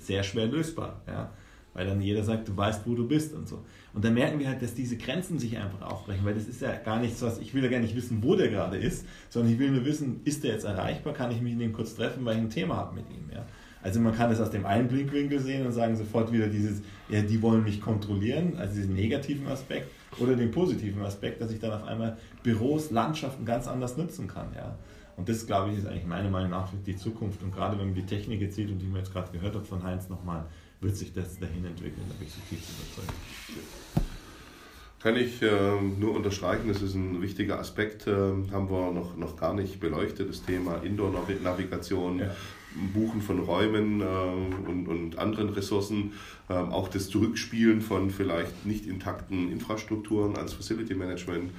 sehr 0.00 0.22
schwer 0.22 0.46
lösbar. 0.46 1.02
Ja? 1.06 1.30
Weil 1.72 1.86
dann 1.86 2.00
jeder 2.00 2.24
sagt, 2.24 2.48
du 2.48 2.56
weißt, 2.56 2.86
wo 2.86 2.94
du 2.94 3.06
bist 3.06 3.32
und 3.34 3.48
so. 3.48 3.64
Und 3.92 4.04
dann 4.04 4.14
merken 4.14 4.38
wir 4.38 4.48
halt, 4.48 4.60
dass 4.62 4.74
diese 4.74 4.96
Grenzen 4.96 5.38
sich 5.38 5.56
einfach 5.56 5.82
aufbrechen, 5.82 6.24
weil 6.24 6.34
das 6.34 6.48
ist 6.48 6.60
ja 6.60 6.74
gar 6.76 7.00
nichts, 7.00 7.22
was 7.22 7.38
ich 7.38 7.54
will 7.54 7.62
ja 7.62 7.70
gar 7.70 7.80
nicht 7.80 7.94
wissen, 7.94 8.22
wo 8.22 8.34
der 8.34 8.48
gerade 8.48 8.76
ist, 8.76 9.06
sondern 9.28 9.52
ich 9.52 9.58
will 9.58 9.70
nur 9.70 9.84
wissen, 9.84 10.20
ist 10.24 10.42
der 10.42 10.52
jetzt 10.52 10.64
erreichbar, 10.64 11.12
kann 11.12 11.30
ich 11.30 11.40
mich 11.40 11.54
mit 11.54 11.62
ihm 11.62 11.72
kurz 11.72 11.94
treffen, 11.94 12.24
weil 12.24 12.36
ich 12.36 12.42
ein 12.42 12.50
Thema 12.50 12.76
habe 12.76 12.96
mit 12.96 13.08
ihm. 13.10 13.30
Ja? 13.32 13.46
Also 13.82 14.00
man 14.00 14.14
kann 14.14 14.30
das 14.30 14.40
aus 14.40 14.50
dem 14.50 14.66
einen 14.66 14.88
Blickwinkel 14.88 15.40
sehen 15.40 15.66
und 15.66 15.72
sagen 15.72 15.96
sofort 15.96 16.32
wieder 16.32 16.48
dieses, 16.48 16.82
ja, 17.08 17.22
die 17.22 17.40
wollen 17.40 17.64
mich 17.64 17.80
kontrollieren, 17.80 18.56
also 18.58 18.74
diesen 18.74 18.94
negativen 18.94 19.46
Aspekt, 19.46 19.88
oder 20.18 20.36
den 20.36 20.50
positiven 20.50 21.02
Aspekt, 21.02 21.40
dass 21.40 21.50
ich 21.50 21.60
dann 21.60 21.72
auf 21.72 21.84
einmal 21.84 22.18
Büros, 22.42 22.90
Landschaften 22.90 23.44
ganz 23.44 23.66
anders 23.66 23.96
nutzen 23.96 24.26
kann. 24.26 24.48
Ja? 24.54 24.76
Und 25.16 25.28
das, 25.28 25.46
glaube 25.46 25.70
ich, 25.70 25.78
ist 25.78 25.86
eigentlich 25.86 26.06
meiner 26.06 26.30
Meinung 26.30 26.50
nach 26.50 26.70
die 26.86 26.96
Zukunft. 26.96 27.42
Und 27.42 27.54
gerade 27.54 27.78
wenn 27.78 27.86
man 27.86 27.94
die 27.94 28.06
Technik 28.06 28.40
jetzt 28.40 28.56
sieht 28.56 28.70
und 28.70 28.78
die 28.78 28.86
man 28.86 28.98
jetzt 28.98 29.12
gerade 29.12 29.30
gehört 29.30 29.54
hat 29.54 29.66
von 29.66 29.82
Heinz 29.82 30.08
nochmal, 30.08 30.46
wird 30.80 30.96
sich 30.96 31.12
das 31.12 31.38
dahin 31.38 31.64
entwickeln, 31.64 32.04
da 32.08 32.14
bin 32.14 32.26
ich 32.26 32.32
so 32.32 32.40
tief 32.48 32.60
überzeugt. 32.60 33.14
Kann 35.02 35.16
ich 35.16 35.40
äh, 35.40 35.80
nur 35.98 36.14
unterstreichen, 36.14 36.68
das 36.68 36.82
ist 36.82 36.94
ein 36.94 37.22
wichtiger 37.22 37.58
Aspekt, 37.58 38.06
äh, 38.06 38.10
haben 38.10 38.70
wir 38.70 38.92
noch, 38.92 39.16
noch 39.16 39.36
gar 39.36 39.54
nicht 39.54 39.80
beleuchtet, 39.80 40.28
das 40.28 40.42
Thema 40.42 40.76
Indoor-Navigation, 40.82 42.18
ja. 42.18 42.36
Buchen 42.92 43.20
von 43.22 43.40
Räumen 43.40 44.00
äh, 44.00 44.04
und, 44.04 44.86
und 44.86 45.18
anderen 45.18 45.48
Ressourcen, 45.50 46.12
ähm, 46.48 46.70
auch 46.70 46.88
das 46.88 47.08
Zurückspielen 47.08 47.80
von 47.80 48.10
vielleicht 48.10 48.66
nicht 48.66 48.86
intakten 48.86 49.50
Infrastrukturen 49.50 50.36
als 50.36 50.52
Facility 50.52 50.94
Management. 50.94 51.50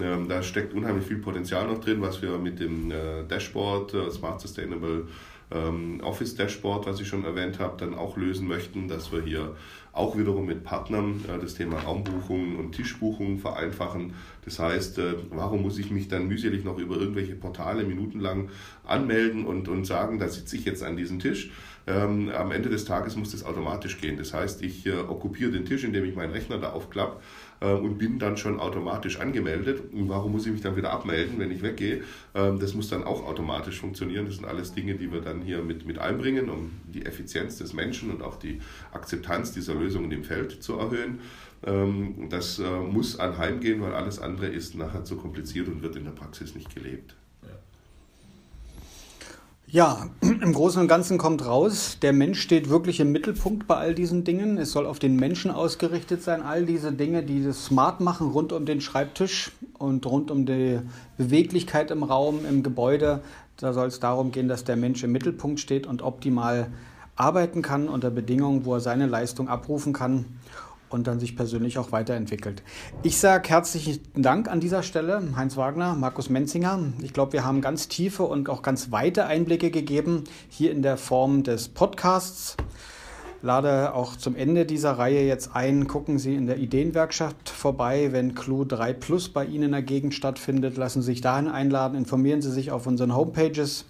Ähm, 0.00 0.28
da 0.28 0.42
steckt 0.42 0.72
unheimlich 0.72 1.06
viel 1.06 1.18
Potenzial 1.18 1.66
noch 1.66 1.80
drin, 1.80 2.00
was 2.00 2.22
wir 2.22 2.38
mit 2.38 2.60
dem 2.60 2.90
äh, 2.90 3.24
Dashboard 3.28 3.94
äh, 3.94 4.10
Smart 4.10 4.40
Sustainable 4.40 5.08
ähm, 5.54 6.00
Office 6.02 6.34
Dashboard, 6.34 6.86
was 6.86 7.00
ich 7.00 7.08
schon 7.08 7.24
erwähnt 7.24 7.58
habe, 7.58 7.76
dann 7.78 7.94
auch 7.94 8.16
lösen 8.16 8.46
möchten, 8.46 8.88
dass 8.88 9.12
wir 9.12 9.22
hier 9.22 9.56
auch 9.92 10.18
wiederum 10.18 10.46
mit 10.46 10.64
Partnern 10.64 11.24
äh, 11.28 11.40
das 11.40 11.54
Thema 11.54 11.78
Raumbuchungen 11.78 12.56
und 12.56 12.72
Tischbuchungen 12.72 13.38
vereinfachen. 13.38 14.14
Das 14.44 14.58
heißt, 14.58 14.98
äh, 14.98 15.14
warum 15.30 15.62
muss 15.62 15.78
ich 15.78 15.90
mich 15.90 16.08
dann 16.08 16.26
mühselig 16.26 16.64
noch 16.64 16.78
über 16.78 16.96
irgendwelche 16.96 17.36
Portale 17.36 17.84
minutenlang 17.84 18.50
anmelden 18.84 19.46
und, 19.46 19.68
und 19.68 19.84
sagen, 19.86 20.18
da 20.18 20.28
sitze 20.28 20.56
ich 20.56 20.64
jetzt 20.64 20.82
an 20.82 20.96
diesem 20.96 21.20
Tisch? 21.20 21.50
Ähm, 21.86 22.30
am 22.30 22.50
Ende 22.50 22.70
des 22.70 22.86
Tages 22.86 23.14
muss 23.14 23.32
das 23.32 23.44
automatisch 23.44 24.00
gehen. 24.00 24.16
Das 24.16 24.32
heißt, 24.32 24.62
ich 24.62 24.86
äh, 24.86 24.98
okkupiere 24.98 25.52
den 25.52 25.66
Tisch, 25.66 25.84
indem 25.84 26.04
ich 26.04 26.16
meinen 26.16 26.32
Rechner 26.32 26.58
da 26.58 26.70
aufklappe 26.70 27.20
und 27.60 27.98
bin 27.98 28.18
dann 28.18 28.36
schon 28.36 28.60
automatisch 28.60 29.20
angemeldet. 29.20 29.92
Und 29.92 30.08
warum 30.08 30.32
muss 30.32 30.46
ich 30.46 30.52
mich 30.52 30.60
dann 30.60 30.76
wieder 30.76 30.92
abmelden, 30.92 31.38
wenn 31.38 31.50
ich 31.50 31.62
weggehe? 31.62 32.02
Ähm, 32.34 32.58
das 32.58 32.74
muss 32.74 32.88
dann 32.88 33.04
auch 33.04 33.26
automatisch 33.26 33.80
funktionieren. 33.80 34.26
Das 34.26 34.36
sind 34.36 34.46
alles 34.46 34.74
Dinge, 34.74 34.94
die 34.94 35.12
wir 35.12 35.20
dann 35.20 35.42
hier 35.42 35.62
mit, 35.62 35.86
mit 35.86 35.98
einbringen, 35.98 36.50
um 36.50 36.72
die 36.92 37.06
Effizienz 37.06 37.58
des 37.58 37.72
Menschen 37.72 38.10
und 38.10 38.22
auch 38.22 38.36
die 38.36 38.60
Akzeptanz 38.92 39.52
dieser 39.52 39.74
Lösungen 39.74 40.10
im 40.10 40.24
Feld 40.24 40.62
zu 40.62 40.74
erhöhen. 40.74 41.20
Ähm, 41.66 42.28
das 42.30 42.58
äh, 42.58 42.80
muss 42.80 43.18
anheimgehen, 43.18 43.80
weil 43.80 43.94
alles 43.94 44.18
andere 44.18 44.46
ist 44.46 44.74
nachher 44.74 45.04
zu 45.04 45.16
kompliziert 45.16 45.68
und 45.68 45.82
wird 45.82 45.96
in 45.96 46.04
der 46.04 46.12
Praxis 46.12 46.54
nicht 46.54 46.74
gelebt. 46.74 47.16
Ja, 49.66 50.10
im 50.20 50.52
Großen 50.52 50.80
und 50.80 50.88
Ganzen 50.88 51.18
kommt 51.18 51.46
raus, 51.46 51.98
der 52.02 52.12
Mensch 52.12 52.40
steht 52.40 52.68
wirklich 52.68 53.00
im 53.00 53.12
Mittelpunkt 53.12 53.66
bei 53.66 53.76
all 53.76 53.94
diesen 53.94 54.22
Dingen. 54.22 54.58
Es 54.58 54.72
soll 54.72 54.86
auf 54.86 54.98
den 54.98 55.16
Menschen 55.16 55.50
ausgerichtet 55.50 56.22
sein. 56.22 56.42
All 56.42 56.64
diese 56.66 56.92
Dinge, 56.92 57.22
die 57.22 57.42
das 57.42 57.64
smart 57.64 58.00
machen 58.00 58.30
rund 58.30 58.52
um 58.52 58.66
den 58.66 58.80
Schreibtisch 58.80 59.52
und 59.78 60.06
rund 60.06 60.30
um 60.30 60.46
die 60.46 60.80
Beweglichkeit 61.16 61.90
im 61.90 62.02
Raum, 62.02 62.40
im 62.48 62.62
Gebäude. 62.62 63.22
Da 63.56 63.72
soll 63.72 63.88
es 63.88 64.00
darum 64.00 64.32
gehen, 64.32 64.48
dass 64.48 64.64
der 64.64 64.76
Mensch 64.76 65.02
im 65.02 65.12
Mittelpunkt 65.12 65.60
steht 65.60 65.86
und 65.86 66.02
optimal 66.02 66.68
arbeiten 67.16 67.62
kann 67.62 67.88
unter 67.88 68.10
Bedingungen, 68.10 68.64
wo 68.64 68.74
er 68.74 68.80
seine 68.80 69.06
Leistung 69.06 69.48
abrufen 69.48 69.92
kann 69.92 70.26
und 70.94 71.06
dann 71.08 71.18
sich 71.18 71.36
persönlich 71.36 71.76
auch 71.76 71.92
weiterentwickelt. 71.92 72.62
Ich 73.02 73.18
sage 73.18 73.48
herzlichen 73.48 74.00
Dank 74.14 74.48
an 74.48 74.60
dieser 74.60 74.82
Stelle, 74.82 75.20
Heinz 75.36 75.56
Wagner, 75.56 75.94
Markus 75.94 76.30
Menzinger. 76.30 76.78
Ich 77.02 77.12
glaube, 77.12 77.34
wir 77.34 77.44
haben 77.44 77.60
ganz 77.60 77.88
tiefe 77.88 78.22
und 78.22 78.48
auch 78.48 78.62
ganz 78.62 78.92
weite 78.92 79.26
Einblicke 79.26 79.70
gegeben, 79.70 80.24
hier 80.48 80.70
in 80.70 80.82
der 80.82 80.96
Form 80.96 81.42
des 81.42 81.68
Podcasts. 81.68 82.56
Lade 83.42 83.92
auch 83.92 84.16
zum 84.16 84.36
Ende 84.36 84.64
dieser 84.64 84.92
Reihe 84.92 85.26
jetzt 85.26 85.54
ein. 85.54 85.86
Gucken 85.86 86.18
Sie 86.18 86.34
in 86.34 86.46
der 86.46 86.56
Ideenwerkstatt 86.56 87.50
vorbei, 87.50 88.12
wenn 88.12 88.34
Clue 88.34 88.64
3 88.64 88.94
Plus 88.94 89.28
bei 89.28 89.44
Ihnen 89.44 89.64
in 89.64 89.72
der 89.72 89.82
Gegend 89.82 90.14
stattfindet. 90.14 90.78
Lassen 90.78 91.02
Sie 91.02 91.06
sich 91.06 91.20
dahin 91.20 91.48
einladen, 91.48 91.98
informieren 91.98 92.40
Sie 92.40 92.50
sich 92.50 92.70
auf 92.70 92.86
unseren 92.86 93.14
Homepages 93.14 93.84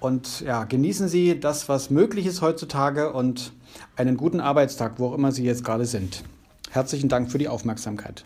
und 0.00 0.40
ja, 0.40 0.64
genießen 0.64 1.06
Sie 1.06 1.38
das, 1.38 1.68
was 1.68 1.88
möglich 1.88 2.26
ist 2.26 2.42
heutzutage 2.42 3.12
und 3.12 3.52
einen 3.96 4.16
guten 4.16 4.40
Arbeitstag, 4.40 4.98
wo 4.98 5.08
auch 5.08 5.14
immer 5.14 5.32
Sie 5.32 5.44
jetzt 5.44 5.64
gerade 5.64 5.86
sind. 5.86 6.24
Herzlichen 6.70 7.08
Dank 7.08 7.30
für 7.30 7.38
die 7.38 7.48
Aufmerksamkeit. 7.48 8.24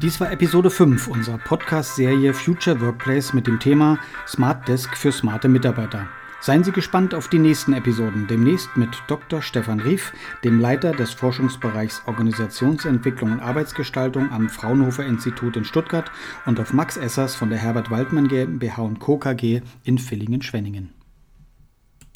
Dies 0.00 0.20
war 0.20 0.30
Episode 0.30 0.70
5 0.70 1.08
unserer 1.08 1.38
Podcast-Serie 1.38 2.32
Future 2.32 2.80
Workplace 2.80 3.32
mit 3.32 3.46
dem 3.46 3.58
Thema 3.58 3.98
Smart 4.26 4.68
Desk 4.68 4.96
für 4.96 5.10
smarte 5.10 5.48
Mitarbeiter. 5.48 6.08
Seien 6.40 6.62
Sie 6.62 6.70
gespannt 6.70 7.14
auf 7.14 7.26
die 7.26 7.40
nächsten 7.40 7.72
Episoden, 7.72 8.28
demnächst 8.28 8.76
mit 8.76 8.90
Dr. 9.08 9.42
Stefan 9.42 9.80
Rief, 9.80 10.12
dem 10.44 10.60
Leiter 10.60 10.92
des 10.92 11.12
Forschungsbereichs 11.12 12.02
Organisationsentwicklung 12.06 13.32
und 13.32 13.40
Arbeitsgestaltung 13.40 14.30
am 14.30 14.48
Fraunhofer 14.48 15.04
Institut 15.04 15.56
in 15.56 15.64
Stuttgart 15.64 16.12
und 16.46 16.60
auf 16.60 16.72
Max 16.72 16.96
Essers 16.96 17.34
von 17.34 17.50
der 17.50 17.58
Herbert 17.58 17.90
Waldmann 17.90 18.28
GmbH 18.28 18.82
und 18.82 19.00
Co. 19.00 19.18
KG 19.18 19.62
in 19.82 19.98
Villingen-Schwenningen. 19.98 20.97